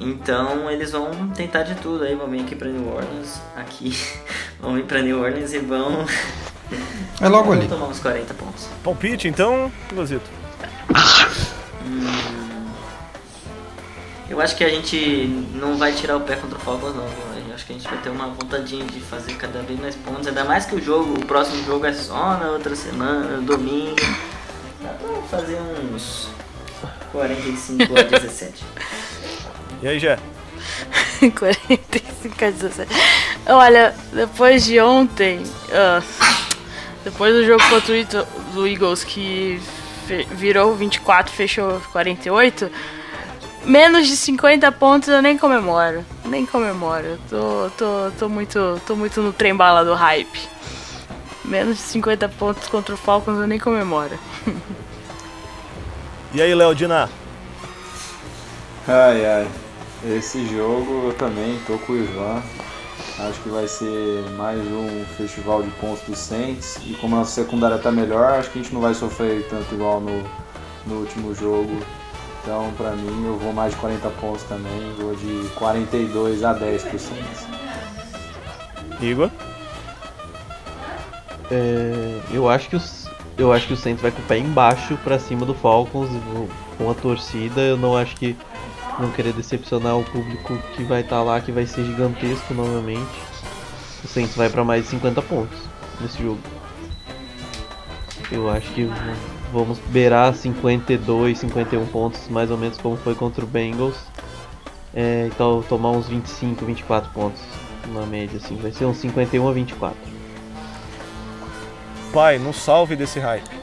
Então 0.02 0.68
eles 0.70 0.90
vão 0.90 1.28
tentar 1.28 1.62
de 1.62 1.74
tudo 1.76 2.02
aí, 2.04 2.14
vão 2.14 2.28
vir 2.28 2.40
aqui 2.42 2.56
pra 2.56 2.68
New 2.68 2.88
Orleans, 2.92 3.40
aqui, 3.56 3.96
vão 4.60 4.74
vir 4.74 4.84
pra 4.84 5.00
New 5.00 5.20
Orleans 5.22 5.52
e 5.52 5.58
vão, 5.60 6.04
É 7.20 7.28
logo 7.28 7.44
vão 7.44 7.52
ali. 7.52 7.68
tomar 7.68 7.86
uns 7.86 8.00
40 8.00 8.34
pontos. 8.34 8.68
Palpite, 8.82 9.28
então, 9.28 9.70
Vasito. 9.94 10.28
Eu 14.28 14.40
acho 14.40 14.56
que 14.56 14.64
a 14.64 14.68
gente 14.68 15.26
não 15.54 15.76
vai 15.76 15.92
tirar 15.92 16.16
o 16.16 16.20
pé 16.20 16.36
contra 16.36 16.56
o 16.56 16.60
Falcons 16.60 16.94
não? 16.96 17.04
Eu 17.48 17.54
acho 17.54 17.66
que 17.66 17.72
a 17.74 17.76
gente 17.76 17.86
vai 17.86 17.98
ter 17.98 18.08
uma 18.08 18.28
vontadinha 18.28 18.84
de 18.86 18.98
fazer 18.98 19.34
cada 19.34 19.60
vez 19.60 19.78
mais 19.78 19.94
pontos, 19.94 20.26
ainda 20.26 20.42
mais 20.44 20.64
que 20.64 20.74
o 20.74 20.82
jogo, 20.82 21.12
o 21.20 21.26
próximo 21.26 21.62
jogo 21.64 21.84
é 21.84 21.92
só 21.92 22.38
na 22.38 22.48
outra 22.50 22.74
semana, 22.74 23.36
no 23.36 23.42
domingo. 23.42 23.94
Dá 24.80 24.88
pra 24.88 25.22
fazer 25.38 25.58
uns 25.60 26.28
45 27.12 27.82
a 27.98 28.02
17. 28.02 28.64
E 29.82 29.88
aí, 29.88 29.98
Jé? 29.98 30.18
45 31.38 32.44
a 32.44 32.50
17. 32.50 32.92
Olha, 33.46 33.94
depois 34.12 34.64
de 34.64 34.80
ontem, 34.80 35.42
ah, 35.72 36.02
depois 37.04 37.34
do 37.34 37.44
jogo 37.44 37.62
contra 37.68 37.92
o 37.92 37.96
Ito- 37.96 38.26
do 38.54 38.66
Eagles 38.66 39.02
que 39.04 39.60
fe- 40.06 40.26
virou 40.30 40.74
24, 40.74 41.32
fechou 41.32 41.80
48, 41.92 42.70
menos 43.64 44.06
de 44.06 44.16
50 44.16 44.70
pontos 44.72 45.08
eu 45.08 45.20
nem 45.22 45.36
comemoro. 45.36 46.04
Nem 46.24 46.46
comemoro. 46.46 47.18
Tô, 47.28 47.70
tô, 47.76 48.10
tô, 48.18 48.28
muito, 48.28 48.80
tô 48.86 48.94
muito 48.96 49.20
no 49.20 49.32
trem 49.32 49.54
bala 49.54 49.84
do 49.84 49.94
hype. 49.94 50.40
Menos 51.44 51.76
de 51.76 51.82
50 51.82 52.28
pontos 52.28 52.68
contra 52.68 52.94
o 52.94 52.98
Falcons 52.98 53.38
eu 53.40 53.46
nem 53.46 53.58
comemoro. 53.58 54.16
E 56.34 56.40
aí, 56.40 56.54
Léo 56.54 56.74
Diná? 56.74 57.10
Ai, 58.88 59.26
ai. 59.26 59.48
Esse 60.04 60.44
jogo 60.48 61.06
eu 61.06 61.14
também 61.14 61.60
tô 61.64 61.78
com 61.78 61.92
o 61.92 61.96
Ivan. 61.96 62.42
Acho 63.20 63.40
que 63.40 63.48
vai 63.48 63.68
ser 63.68 64.28
mais 64.36 64.58
um 64.60 65.04
festival 65.16 65.62
de 65.62 65.70
pontos 65.72 66.02
do 66.02 66.16
Saints. 66.16 66.76
E 66.84 66.94
como 66.94 67.14
a 67.14 67.20
nossa 67.20 67.30
secundária 67.30 67.78
tá 67.78 67.92
melhor, 67.92 68.32
acho 68.32 68.50
que 68.50 68.58
a 68.58 68.62
gente 68.62 68.74
não 68.74 68.80
vai 68.80 68.94
sofrer 68.94 69.46
tanto 69.48 69.72
igual 69.72 70.00
no, 70.00 70.24
no 70.86 71.00
último 71.00 71.32
jogo. 71.32 71.78
Então, 72.42 72.72
pra 72.76 72.90
mim, 72.96 73.26
eu 73.26 73.38
vou 73.38 73.52
mais 73.52 73.74
de 73.74 73.78
40 73.78 74.10
pontos 74.10 74.42
também. 74.44 74.92
Vou 74.98 75.14
de 75.14 75.48
42 75.54 76.42
a 76.42 76.52
10 76.52 76.82
pro 76.82 76.98
Saints. 76.98 77.46
Igor? 79.00 79.30
É, 81.48 82.20
eu 82.32 82.48
acho 82.48 82.68
que 82.68 82.74
os 82.74 83.02
eu 83.38 83.52
acho 83.52 83.66
que 83.66 83.72
o 83.72 83.76
Saints 83.76 84.02
vai 84.02 84.10
com 84.10 84.20
o 84.20 84.24
pé 84.24 84.38
embaixo 84.38 84.96
pra 85.02 85.18
cima 85.18 85.46
do 85.46 85.54
Falcons 85.54 86.10
com 86.76 86.90
a 86.90 86.94
torcida. 86.94 87.60
Eu 87.60 87.76
não 87.76 87.96
acho 87.96 88.14
que 88.16 88.36
não 88.98 89.10
querer 89.10 89.32
decepcionar 89.32 89.98
o 89.98 90.04
público 90.04 90.58
que 90.74 90.82
vai 90.84 91.00
estar 91.00 91.22
lá, 91.22 91.40
que 91.40 91.52
vai 91.52 91.66
ser 91.66 91.84
gigantesco 91.84 92.54
novamente. 92.54 93.20
O 94.04 94.08
Saints 94.08 94.34
vai 94.34 94.50
pra 94.50 94.64
mais 94.64 94.84
de 94.84 94.90
50 94.90 95.22
pontos 95.22 95.58
nesse 96.00 96.22
jogo. 96.22 96.40
Eu 98.30 98.50
acho 98.50 98.70
que 98.72 98.88
vamos 99.52 99.78
beirar 99.88 100.34
52, 100.34 101.38
51 101.38 101.86
pontos, 101.86 102.28
mais 102.28 102.50
ou 102.50 102.56
menos 102.56 102.78
como 102.78 102.96
foi 102.96 103.14
contra 103.14 103.44
o 103.44 103.46
Bengals. 103.46 103.96
É, 104.94 105.28
então 105.32 105.62
tomar 105.68 105.90
uns 105.90 106.08
25, 106.08 106.64
24 106.64 107.10
pontos 107.12 107.40
na 107.92 108.06
média, 108.06 108.38
assim. 108.42 108.56
Vai 108.56 108.72
ser 108.72 108.84
uns 108.84 108.98
51 108.98 109.48
a 109.48 109.52
24. 109.52 109.96
Pai, 112.12 112.38
no 112.38 112.52
salve 112.52 112.96
desse 112.96 113.18
hype. 113.18 113.61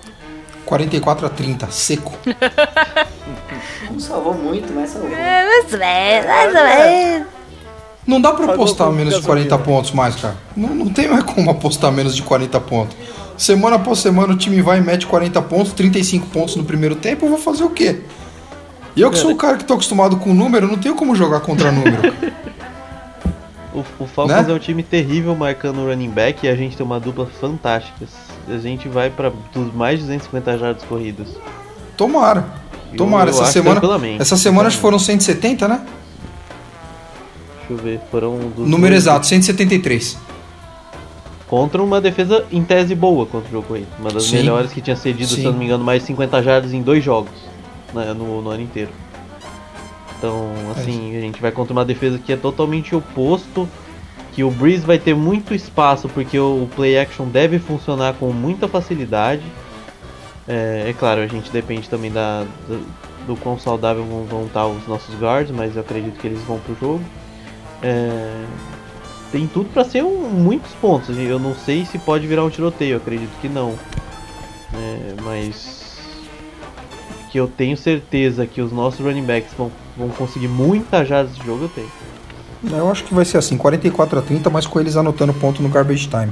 44 0.70 1.26
a 1.26 1.30
30, 1.30 1.72
seco. 1.72 2.13
Não 3.89 3.99
salvou 3.99 4.36
muito, 4.36 4.72
mas 4.72 4.91
salvou. 4.91 5.09
Mais 5.09 5.74
ou 5.74 5.80
menos, 5.80 6.26
mais 6.28 6.55
ou 6.55 6.63
menos. 6.63 7.28
Não 8.05 8.22
dá 8.22 8.32
pra 8.34 8.53
apostar 8.53 8.91
menos 8.91 9.15
de 9.15 9.20
gasolina. 9.22 9.47
40 9.49 9.57
pontos 9.65 9.91
mais, 9.91 10.15
cara. 10.15 10.36
Não, 10.55 10.70
não 10.70 10.89
tem 10.89 11.07
mais 11.07 11.24
como 11.24 11.49
apostar 11.49 11.91
menos 11.91 12.15
de 12.15 12.22
40 12.24 12.59
pontos. 12.61 12.95
Semana 13.38 13.76
após 13.76 13.99
semana 13.99 14.34
o 14.34 14.38
time 14.38 14.61
vai 14.61 14.78
e 14.80 14.82
mete 14.82 15.05
40 15.05 15.41
pontos, 15.43 15.74
35 15.74 16.28
pontos 16.28 16.55
no 16.55 16.63
primeiro 16.63 16.95
tempo, 16.95 17.26
eu 17.26 17.30
vou 17.30 17.38
fazer 17.38 17.63
o 17.63 17.70
quê? 17.70 18.01
E 18.95 19.01
eu 19.01 19.11
que 19.11 19.17
sou 19.17 19.32
o 19.32 19.36
cara 19.36 19.57
que 19.57 19.63
tô 19.63 19.74
acostumado 19.74 20.17
com 20.17 20.34
número, 20.34 20.67
não 20.67 20.78
tenho 20.78 20.95
como 20.95 21.15
jogar 21.15 21.39
contra 21.41 21.72
número. 21.72 22.13
O, 23.72 23.86
o 24.03 24.07
Falcons 24.07 24.47
Né? 24.47 24.51
é 24.51 24.55
um 24.55 24.59
time 24.59 24.82
terrível 24.82 25.36
marcando 25.36 25.82
o 25.82 25.88
running 25.88 26.09
back 26.09 26.43
e 26.43 26.49
a 26.49 26.55
gente 26.55 26.76
tem 26.76 26.84
uma 26.84 26.99
dupla 26.99 27.28
fantástica. 27.39 28.07
A 28.50 28.58
gente 28.58 28.88
vai 28.88 29.10
para 29.10 29.32
mais 29.74 30.00
de 30.00 30.06
250 30.06 30.58
jardas 30.58 30.84
corridas. 30.84 31.28
Tomara. 31.95 32.45
Eu- 32.91 32.97
Tomara. 32.97 33.30
eu 33.30 33.34
essa 33.34 33.43
acho 33.43 33.52
semana, 33.54 33.82
essa 34.20 34.38
semana 34.38 34.68
acho 34.68 34.78
que 34.78 34.82
foram 34.82 34.97
170, 34.97 35.68
né? 35.68 35.86
Deixa 37.68 37.74
eu 37.74 37.78
ver, 37.78 38.00
foram 38.10 38.38
dos 38.56 38.68
Número 38.68 38.93
dois- 38.93 39.04
exato, 39.04 39.28
173. 39.28 40.18
Contra 41.47 41.82
uma 41.82 42.00
defesa 42.02 42.45
em 42.52 42.64
tese 42.64 42.93
boa 42.95 43.26
contra 43.26 43.47
o 43.50 43.52
jogo 43.52 43.68
corrido. 43.68 43.88
Uma 44.00 44.12
das 44.12 44.24
Sim. 44.26 44.38
melhores 44.38 44.72
que 44.72 44.82
tinha 44.82 44.95
cedido, 44.95 45.30
Sim. 45.30 45.36
se 45.36 45.43
eu 45.45 45.52
não 45.52 45.60
me 45.60 45.66
engano, 45.66 45.84
mais 45.84 46.02
de 46.02 46.08
50 46.08 46.41
jardas 46.43 46.74
em 46.74 46.82
dois 46.82 47.04
jogos 47.04 47.32
né, 47.93 48.14
no, 48.14 48.41
no 48.41 48.50
ano 48.50 48.62
inteiro. 48.64 48.91
Então, 50.18 50.52
É 50.76 50.80
assim, 50.82 51.16
a 51.18 51.22
gente 51.22 51.41
vai 51.41 51.52
contra 51.52 51.72
uma 51.74 51.86
defesa 51.86 52.20
que 52.20 52.32
é 52.34 52.38
totalmente 52.38 52.95
oposto. 52.95 53.68
Que 54.40 54.44
o 54.46 54.50
Breeze 54.50 54.86
vai 54.86 54.98
ter 54.98 55.14
muito 55.14 55.54
espaço 55.54 56.08
porque 56.08 56.40
o 56.40 56.66
play 56.74 56.98
action 56.98 57.26
deve 57.26 57.60
funcionar 57.60 58.14
com 58.14 58.32
muita 58.32 58.70
facilidade. 58.70 59.44
É, 60.48 60.86
é 60.88 60.96
claro, 60.98 61.20
a 61.20 61.28
gente 61.28 61.52
depende 61.52 61.90
também 61.90 62.10
da, 62.10 62.46
do, 62.66 62.88
do 63.28 63.36
quão 63.36 63.60
saudável 63.60 64.06
vão, 64.06 64.24
vão 64.24 64.46
estar 64.46 64.66
os 64.66 64.88
nossos 64.88 65.14
guards, 65.20 65.52
mas 65.54 65.76
eu 65.76 65.82
acredito 65.82 66.18
que 66.18 66.26
eles 66.26 66.42
vão 66.44 66.58
pro 66.58 66.74
jogo. 66.80 67.02
É, 67.84 68.46
tem 69.30 69.46
tudo 69.46 69.68
pra 69.74 69.84
ser 69.84 70.06
um, 70.06 70.30
muitos 70.30 70.72
pontos. 70.76 71.18
Eu 71.18 71.38
não 71.38 71.54
sei 71.54 71.84
se 71.84 72.00
pode 72.00 72.26
virar 72.26 72.46
um 72.46 72.50
tiroteio, 72.50 72.96
acredito 72.96 73.38
que 73.42 73.50
não. 73.50 73.78
É, 74.74 75.16
mas 75.22 76.00
que 77.30 77.38
eu 77.38 77.46
tenho 77.50 77.76
certeza 77.76 78.48
que 78.48 78.62
os 78.62 78.72
nossos 78.72 79.02
running 79.02 79.26
backs 79.26 79.52
vão, 79.58 79.70
vão 79.98 80.08
conseguir 80.08 80.48
muita 80.48 81.04
jardas 81.04 81.36
de 81.36 81.46
jogo, 81.46 81.66
eu 81.66 81.70
tenho. 81.76 81.92
Eu 82.64 82.91
acho 82.91 83.03
que 83.05 83.14
vai 83.14 83.24
ser 83.26 83.38
assim, 83.38 83.57
44 83.57 84.20
a 84.20 84.22
30, 84.22 84.49
mas 84.49 84.68
com 84.68 84.80
eles 84.80 84.97
anotando 84.97 85.34
ponto 85.34 85.62
no 85.64 85.70
garbage 85.70 86.07
time. 86.07 86.32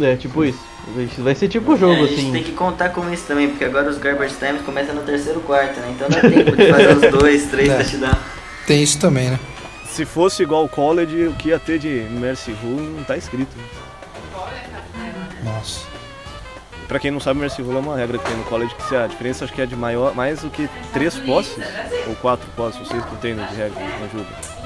É, 0.00 0.14
tipo 0.16 0.44
isso. 0.44 0.58
Vai 1.18 1.34
ser 1.34 1.48
tipo 1.48 1.72
o 1.72 1.74
É, 1.74 1.78
jogo, 1.78 2.04
a 2.04 2.06
gente 2.06 2.20
assim. 2.20 2.32
tem 2.32 2.42
que 2.42 2.52
contar 2.52 2.90
com 2.90 3.10
isso 3.12 3.24
também, 3.26 3.48
porque 3.48 3.64
agora 3.64 3.88
os 3.88 3.98
garbage 3.98 4.34
times 4.36 4.62
começam 4.62 4.94
no 4.94 5.02
terceiro 5.02 5.40
quarto, 5.40 5.80
né? 5.80 5.92
Então 5.94 6.08
dá 6.08 6.20
tempo 6.20 6.56
de 6.56 6.70
fazer 6.70 6.96
os 6.96 7.10
dois, 7.18 7.44
três 7.50 7.68
É. 7.70 7.76
touchdowns. 7.78 8.16
Tem 8.66 8.82
isso 8.82 8.98
também, 8.98 9.30
né? 9.30 9.40
Se 9.88 10.04
fosse 10.04 10.42
igual 10.42 10.64
o 10.64 10.68
college, 10.68 11.26
o 11.28 11.32
que 11.34 11.48
ia 11.48 11.58
ter 11.58 11.78
de 11.78 11.88
Mercy 12.10 12.52
Rule 12.62 12.82
não 12.96 13.04
tá 13.04 13.16
escrito. 13.16 13.56
Nossa. 15.42 15.80
Pra 16.88 16.98
quem 16.98 17.10
não 17.10 17.20
sabe, 17.20 17.40
Mercy 17.40 17.62
Rule 17.62 17.76
é 17.76 17.80
uma 17.80 17.96
regra 17.96 18.18
que 18.18 18.24
tem 18.24 18.36
no 18.36 18.44
college 18.44 18.74
que 18.74 18.82
se 18.88 18.94
a 18.96 19.06
diferença 19.06 19.44
acho 19.44 19.54
que 19.54 19.62
é 19.62 19.66
de 19.66 19.74
maior, 19.76 20.14
mais 20.14 20.40
do 20.42 20.50
que 20.50 20.68
três 20.92 21.14
posses, 21.18 21.56
ou 22.06 22.14
quatro 22.16 22.46
posses, 22.56 22.78
vocês 22.80 23.02
não 23.06 23.16
tem 23.16 23.34
de 23.34 23.40
regra, 23.54 23.80
me 23.80 24.04
ajuda. 24.06 24.63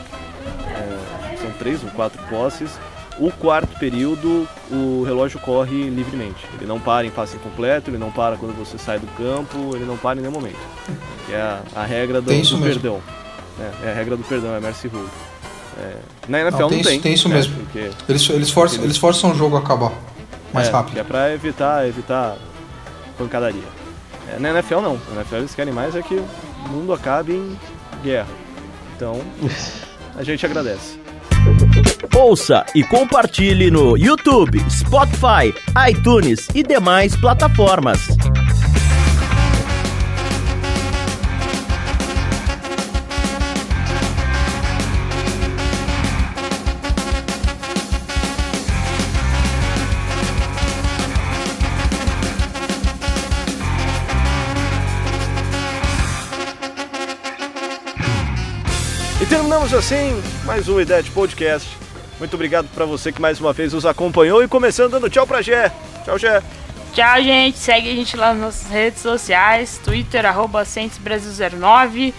Três 1.59 1.83
ou 1.83 1.91
quatro 1.91 2.21
posses. 2.29 2.71
O 3.19 3.33
quarto 3.33 3.77
período, 3.81 4.49
o 4.71 5.03
relógio 5.05 5.41
corre 5.41 5.91
livremente. 5.91 6.47
Ele 6.55 6.67
não 6.67 6.79
para 6.79 7.05
em 7.05 7.11
passe 7.11 7.35
incompleto, 7.37 7.91
ele 7.91 7.99
não 7.99 8.13
para 8.13 8.37
quando 8.37 8.57
você 8.57 8.79
sai 8.79 8.99
do 9.01 9.09
campo, 9.17 9.75
ele 9.75 9.85
não 9.85 9.97
para 9.97 10.19
em 10.19 10.23
nenhum 10.23 10.33
momento. 10.33 10.59
Que 11.27 11.33
é 11.33 11.41
a, 11.41 11.63
a 11.75 11.85
regra 11.85 12.21
do, 12.21 12.29
Tem 12.29 12.43
do 12.43 12.59
perdão. 12.59 13.01
É, 13.59 13.89
é 13.89 13.91
a 13.91 13.95
regra 13.95 14.17
do 14.17 14.23
perdão, 14.23 14.55
é 14.55 14.61
Mercy 14.61 14.87
Rule. 14.87 15.09
É, 15.81 15.97
na 16.29 16.41
NFL 16.41 16.57
Não, 16.57 16.61
não, 16.63 16.69
tem 16.71 16.81
isso- 16.81 16.91
tem. 16.91 17.01
tem 17.01 17.15
isso 17.15 17.29
né, 17.29 17.35
mesmo. 17.35 17.55
Porque 17.57 17.91
Eles, 18.09 18.31
eles, 18.31 18.51
forçam, 18.51 18.85
eles 18.85 18.97
forçam 18.97 19.33
o 19.33 19.35
jogo 19.35 19.57
a 19.57 19.61
acabar 19.61 19.93
mais 20.53 20.69
é, 20.69 20.71
rápido. 20.71 20.99
É 20.99 21.03
pra 21.03 21.33
evitar, 21.35 21.87
evitar 21.89 22.37
pancadaria. 23.17 23.63
É, 24.33 24.39
na 24.39 24.51
NFL 24.51 24.81
não. 24.81 24.97
Na 25.09 25.21
NFL 25.23 25.37
eles 25.37 25.55
querem 25.57 25.73
mais 25.73 25.97
é 25.97 26.03
que 26.03 26.15
o 26.15 26.29
mundo 26.71 26.93
acabe 26.93 27.33
em 27.33 27.59
guerra. 28.03 28.29
Então, 28.97 29.21
a 30.17 30.23
gente 30.23 30.45
agradece. 30.47 30.99
Ouça 32.15 32.65
e 32.75 32.83
compartilhe 32.85 33.71
no 33.71 33.97
YouTube, 33.97 34.59
Spotify, 34.71 35.55
iTunes 35.89 36.49
e 36.55 36.63
demais 36.63 37.17
plataformas. 37.17 38.01
Terminamos 59.29 59.75
assim 59.75 60.23
mais 60.45 60.69
um 60.69 60.81
IDET 60.81 61.11
Podcast. 61.11 61.88
Muito 62.19 62.35
obrigado 62.35 62.69
pra 62.75 62.85
você 62.85 63.13
que 63.13 63.21
mais 63.21 63.41
uma 63.41 63.53
vez 63.53 63.73
nos 63.73 63.87
acompanhou 63.87 64.43
e 64.43 64.49
começando 64.49 64.93
dando 64.93 65.09
tchau 65.09 65.27
pra 65.27 65.41
Gé. 65.41 65.73
Tchau, 66.05 66.19
Gé. 66.19 66.43
Tchau, 66.93 67.23
gente. 67.23 67.59
Segue 67.59 67.91
a 67.91 67.95
gente 67.95 68.17
lá 68.17 68.33
nas 68.33 68.43
nossas 68.43 68.71
redes 68.71 69.01
sociais. 69.01 69.81
Twitter, 69.85 70.27
arroba 70.27 70.65
CentosBrasil09. 70.65 72.13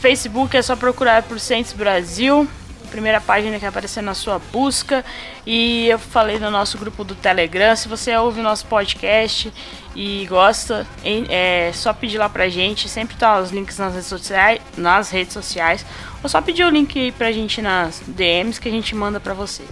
Facebook 0.00 0.56
é 0.56 0.62
só 0.62 0.74
procurar 0.74 1.22
por 1.22 1.38
Centos 1.38 1.72
Brasil. 1.72 2.48
Primeira 2.92 3.20
página 3.20 3.58
que 3.58 3.66
aparecer 3.66 4.02
na 4.02 4.14
sua 4.14 4.38
busca. 4.38 5.04
E 5.46 5.88
eu 5.88 5.98
falei 5.98 6.38
no 6.38 6.50
nosso 6.50 6.78
grupo 6.78 7.02
do 7.02 7.14
Telegram. 7.14 7.74
Se 7.74 7.88
você 7.88 8.14
ouve 8.16 8.40
o 8.40 8.42
nosso 8.42 8.66
podcast 8.66 9.52
e 9.96 10.26
gosta, 10.28 10.86
é 11.04 11.72
só 11.74 11.92
pedir 11.92 12.18
lá 12.18 12.28
pra 12.28 12.48
gente. 12.48 12.88
Sempre 12.88 13.16
tá 13.16 13.40
os 13.40 13.50
links 13.50 13.78
nas 13.78 13.94
redes 13.94 14.08
sociais. 14.08 14.60
Nas 14.76 15.10
redes 15.10 15.32
sociais 15.32 15.84
ou 16.22 16.28
só 16.28 16.40
pedir 16.40 16.64
o 16.64 16.70
link 16.70 16.98
aí 16.98 17.10
pra 17.10 17.32
gente 17.32 17.60
nas 17.60 18.00
DMs 18.06 18.60
que 18.60 18.68
a 18.68 18.72
gente 18.72 18.94
manda 18.94 19.18
pra 19.18 19.34
você. 19.34 19.64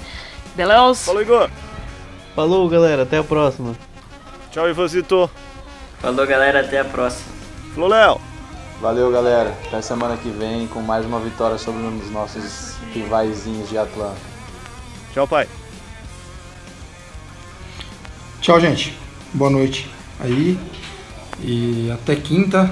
Beleza? 0.57 1.07
Falou, 1.07 1.23
Igor. 1.23 1.51
Falou, 2.35 2.68
galera. 2.68 3.03
Até 3.03 3.18
a 3.18 3.25
próxima. 3.25 3.77
Tchau, 4.51 4.68
Ivozito. 4.68 5.31
Falou, 6.01 6.27
galera. 6.27 6.61
Até 6.61 6.81
a 6.81 6.85
próxima. 6.85 7.31
Falou, 7.75 7.89
Léo. 7.89 8.21
Valeu, 8.81 9.12
galera. 9.12 9.55
Até 9.66 9.81
semana 9.81 10.16
que 10.16 10.29
vem 10.29 10.66
com 10.66 10.81
mais 10.81 11.05
uma 11.05 11.21
vitória 11.21 11.57
sobre 11.57 11.83
um 11.83 11.99
dos 11.99 12.11
nossos 12.11 12.70
rivaizinhos 12.93 13.68
de 13.68 13.78
Atlanta. 13.78 14.20
Tchau, 15.12 15.26
pai. 15.26 15.49
Tchau, 18.41 18.61
gente. 18.61 18.97
Boa 19.35 19.51
noite 19.51 19.89
aí. 20.18 20.59
E 21.43 21.91
até 21.93 22.16
quinta. 22.16 22.70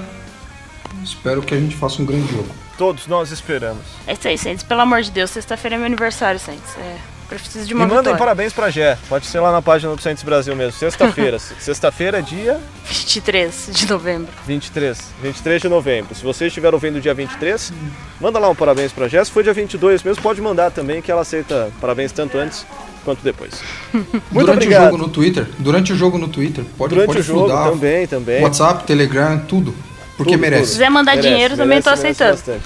Espero 1.03 1.41
que 1.41 1.53
a 1.53 1.59
gente 1.59 1.75
faça 1.75 2.01
um 2.01 2.05
grande 2.05 2.31
jogo. 2.31 2.49
Todos 2.77 3.07
nós 3.07 3.31
esperamos. 3.31 3.83
É 4.07 4.13
isso 4.13 4.27
aí, 4.27 4.37
Saints. 4.37 4.63
Pelo 4.63 4.81
amor 4.81 5.01
de 5.01 5.11
Deus, 5.11 5.29
sexta-feira 5.31 5.75
é 5.75 5.77
meu 5.77 5.85
aniversário, 5.85 6.39
Saints. 6.39 6.77
É, 6.77 6.97
preciso 7.37 7.67
de 7.67 7.73
uma 7.73 7.83
E 7.83 7.87
mandem 7.87 7.99
vitória. 7.99 8.17
parabéns 8.17 8.53
pra 8.53 8.69
Gé. 8.69 8.97
Pode 9.07 9.25
ser 9.27 9.39
lá 9.39 9.51
na 9.51 9.61
página 9.61 9.95
do 9.95 10.01
Santos 10.01 10.23
Brasil 10.23 10.55
mesmo. 10.55 10.71
Sexta-feira. 10.79 11.37
Sexta-feira, 11.59 12.21
dia 12.21 12.59
23 12.85 13.69
de 13.71 13.87
novembro. 13.87 14.31
23. 14.47 14.97
23 15.21 15.61
de 15.61 15.69
novembro. 15.69 16.15
Se 16.15 16.23
você 16.23 16.47
estiver 16.47 16.73
ouvindo 16.73 16.99
dia 16.99 17.13
23, 17.13 17.71
manda 18.19 18.39
lá 18.39 18.49
um 18.49 18.55
parabéns 18.55 18.91
pra 18.91 19.07
Jé. 19.07 19.23
Se 19.23 19.31
for 19.31 19.43
dia 19.43 19.53
22 19.53 20.01
mesmo, 20.03 20.21
pode 20.23 20.41
mandar 20.41 20.71
também, 20.71 21.01
que 21.01 21.11
ela 21.11 21.21
aceita 21.21 21.71
parabéns 21.79 22.11
tanto 22.11 22.37
antes 22.37 22.65
quanto 23.05 23.21
depois. 23.23 23.53
Muito 23.93 24.11
durante 24.31 24.51
obrigado. 24.57 24.81
o 24.81 24.85
jogo 24.91 24.97
no 24.97 25.09
Twitter. 25.09 25.47
Durante 25.59 25.93
o 25.93 25.95
jogo 25.95 26.17
no 26.17 26.27
Twitter. 26.27 26.65
Pode, 26.77 26.93
Durante 26.95 27.07
pode 27.07 27.19
o 27.19 27.23
jogo 27.23 27.39
fludar. 27.47 27.69
também, 27.69 28.07
também. 28.07 28.41
WhatsApp, 28.43 28.83
Telegram, 28.85 29.39
tudo. 29.47 29.73
Porque 30.17 30.33
Tudo, 30.33 30.41
merece. 30.41 30.65
Se 30.65 30.71
quiser 30.73 30.89
mandar 30.89 31.15
Merece, 31.15 31.29
dinheiro, 31.29 31.55
também 31.55 31.81
tô 31.81 31.89
merece, 31.91 32.03
merece 32.03 32.23
aceitando. 32.23 32.61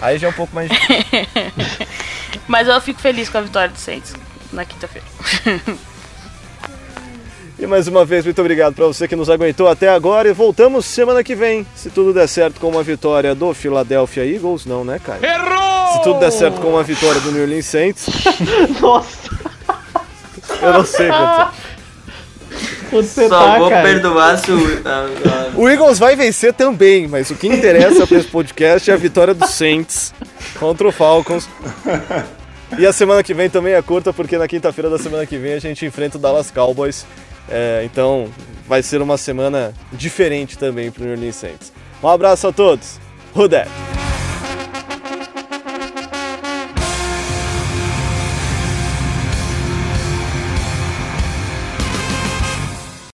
Aí 0.00 0.16
já 0.18 0.28
é 0.28 0.30
um 0.30 0.32
pouco 0.32 0.54
mais 0.54 0.70
difícil. 0.70 1.04
Mas 2.48 2.66
eu 2.66 2.80
fico 2.80 3.00
feliz 3.00 3.28
com 3.28 3.38
a 3.38 3.42
vitória 3.42 3.68
do 3.68 3.78
Saints 3.78 4.14
na 4.52 4.64
quinta-feira. 4.64 5.06
E 7.58 7.66
mais 7.66 7.88
uma 7.88 8.04
vez, 8.04 8.24
muito 8.24 8.40
obrigado 8.40 8.74
para 8.74 8.86
você 8.86 9.08
que 9.08 9.16
nos 9.16 9.28
aguentou 9.28 9.68
até 9.68 9.88
agora. 9.88 10.28
E 10.28 10.32
voltamos 10.32 10.86
semana 10.86 11.22
que 11.24 11.34
vem, 11.34 11.66
se 11.74 11.90
tudo 11.90 12.12
der 12.14 12.28
certo 12.28 12.60
com 12.60 12.68
uma 12.68 12.82
vitória 12.84 13.34
do 13.34 13.52
Philadelphia 13.52 14.24
Eagles. 14.24 14.64
Não, 14.64 14.84
né, 14.84 15.00
Caio? 15.04 15.24
Errou! 15.24 15.92
Se 15.92 16.02
tudo 16.04 16.20
der 16.20 16.30
certo 16.30 16.60
com 16.60 16.68
uma 16.68 16.82
vitória 16.84 17.20
do 17.20 17.32
New 17.32 17.42
Orleans 17.42 17.66
Saints. 17.66 18.06
Nossa, 18.80 19.28
Eu 20.62 20.72
não 20.72 20.84
sei 20.84 21.08
quanto. 21.08 21.52
você 22.92 23.28
Só 23.28 23.40
tá, 23.44 23.58
vou 23.58 23.70
cara? 23.70 23.82
perdoar 23.82 24.38
se 24.38 24.52
o. 24.52 24.58
O 25.56 25.68
Eagles 25.68 25.98
vai 25.98 26.14
vencer 26.14 26.52
também, 26.52 27.08
mas 27.08 27.28
o 27.30 27.34
que 27.34 27.48
interessa 27.48 28.06
para 28.06 28.18
esse 28.18 28.28
podcast 28.28 28.88
é 28.88 28.94
a 28.94 28.96
vitória 28.96 29.34
do 29.34 29.46
Saints 29.48 30.14
contra 30.60 30.86
o 30.86 30.92
Falcons. 30.92 31.48
E 32.76 32.86
a 32.86 32.92
semana 32.92 33.22
que 33.22 33.32
vem 33.32 33.48
também 33.48 33.72
é 33.72 33.80
curta, 33.80 34.12
porque 34.12 34.36
na 34.36 34.46
quinta-feira 34.46 34.90
da 34.90 34.98
semana 34.98 35.24
que 35.24 35.38
vem 35.38 35.54
a 35.54 35.58
gente 35.58 35.86
enfrenta 35.86 36.18
o 36.18 36.20
Dallas 36.20 36.50
Cowboys. 36.50 37.06
É, 37.48 37.82
então 37.84 38.28
vai 38.66 38.82
ser 38.82 39.00
uma 39.00 39.16
semana 39.16 39.72
diferente 39.92 40.58
também 40.58 40.90
para 40.90 41.02
o 41.02 41.06
New 41.06 41.14
Orleans 41.14 41.36
Saints. 41.36 41.72
Um 42.02 42.08
abraço 42.08 42.46
a 42.46 42.52
todos. 42.52 43.00
Dat? 43.48 43.68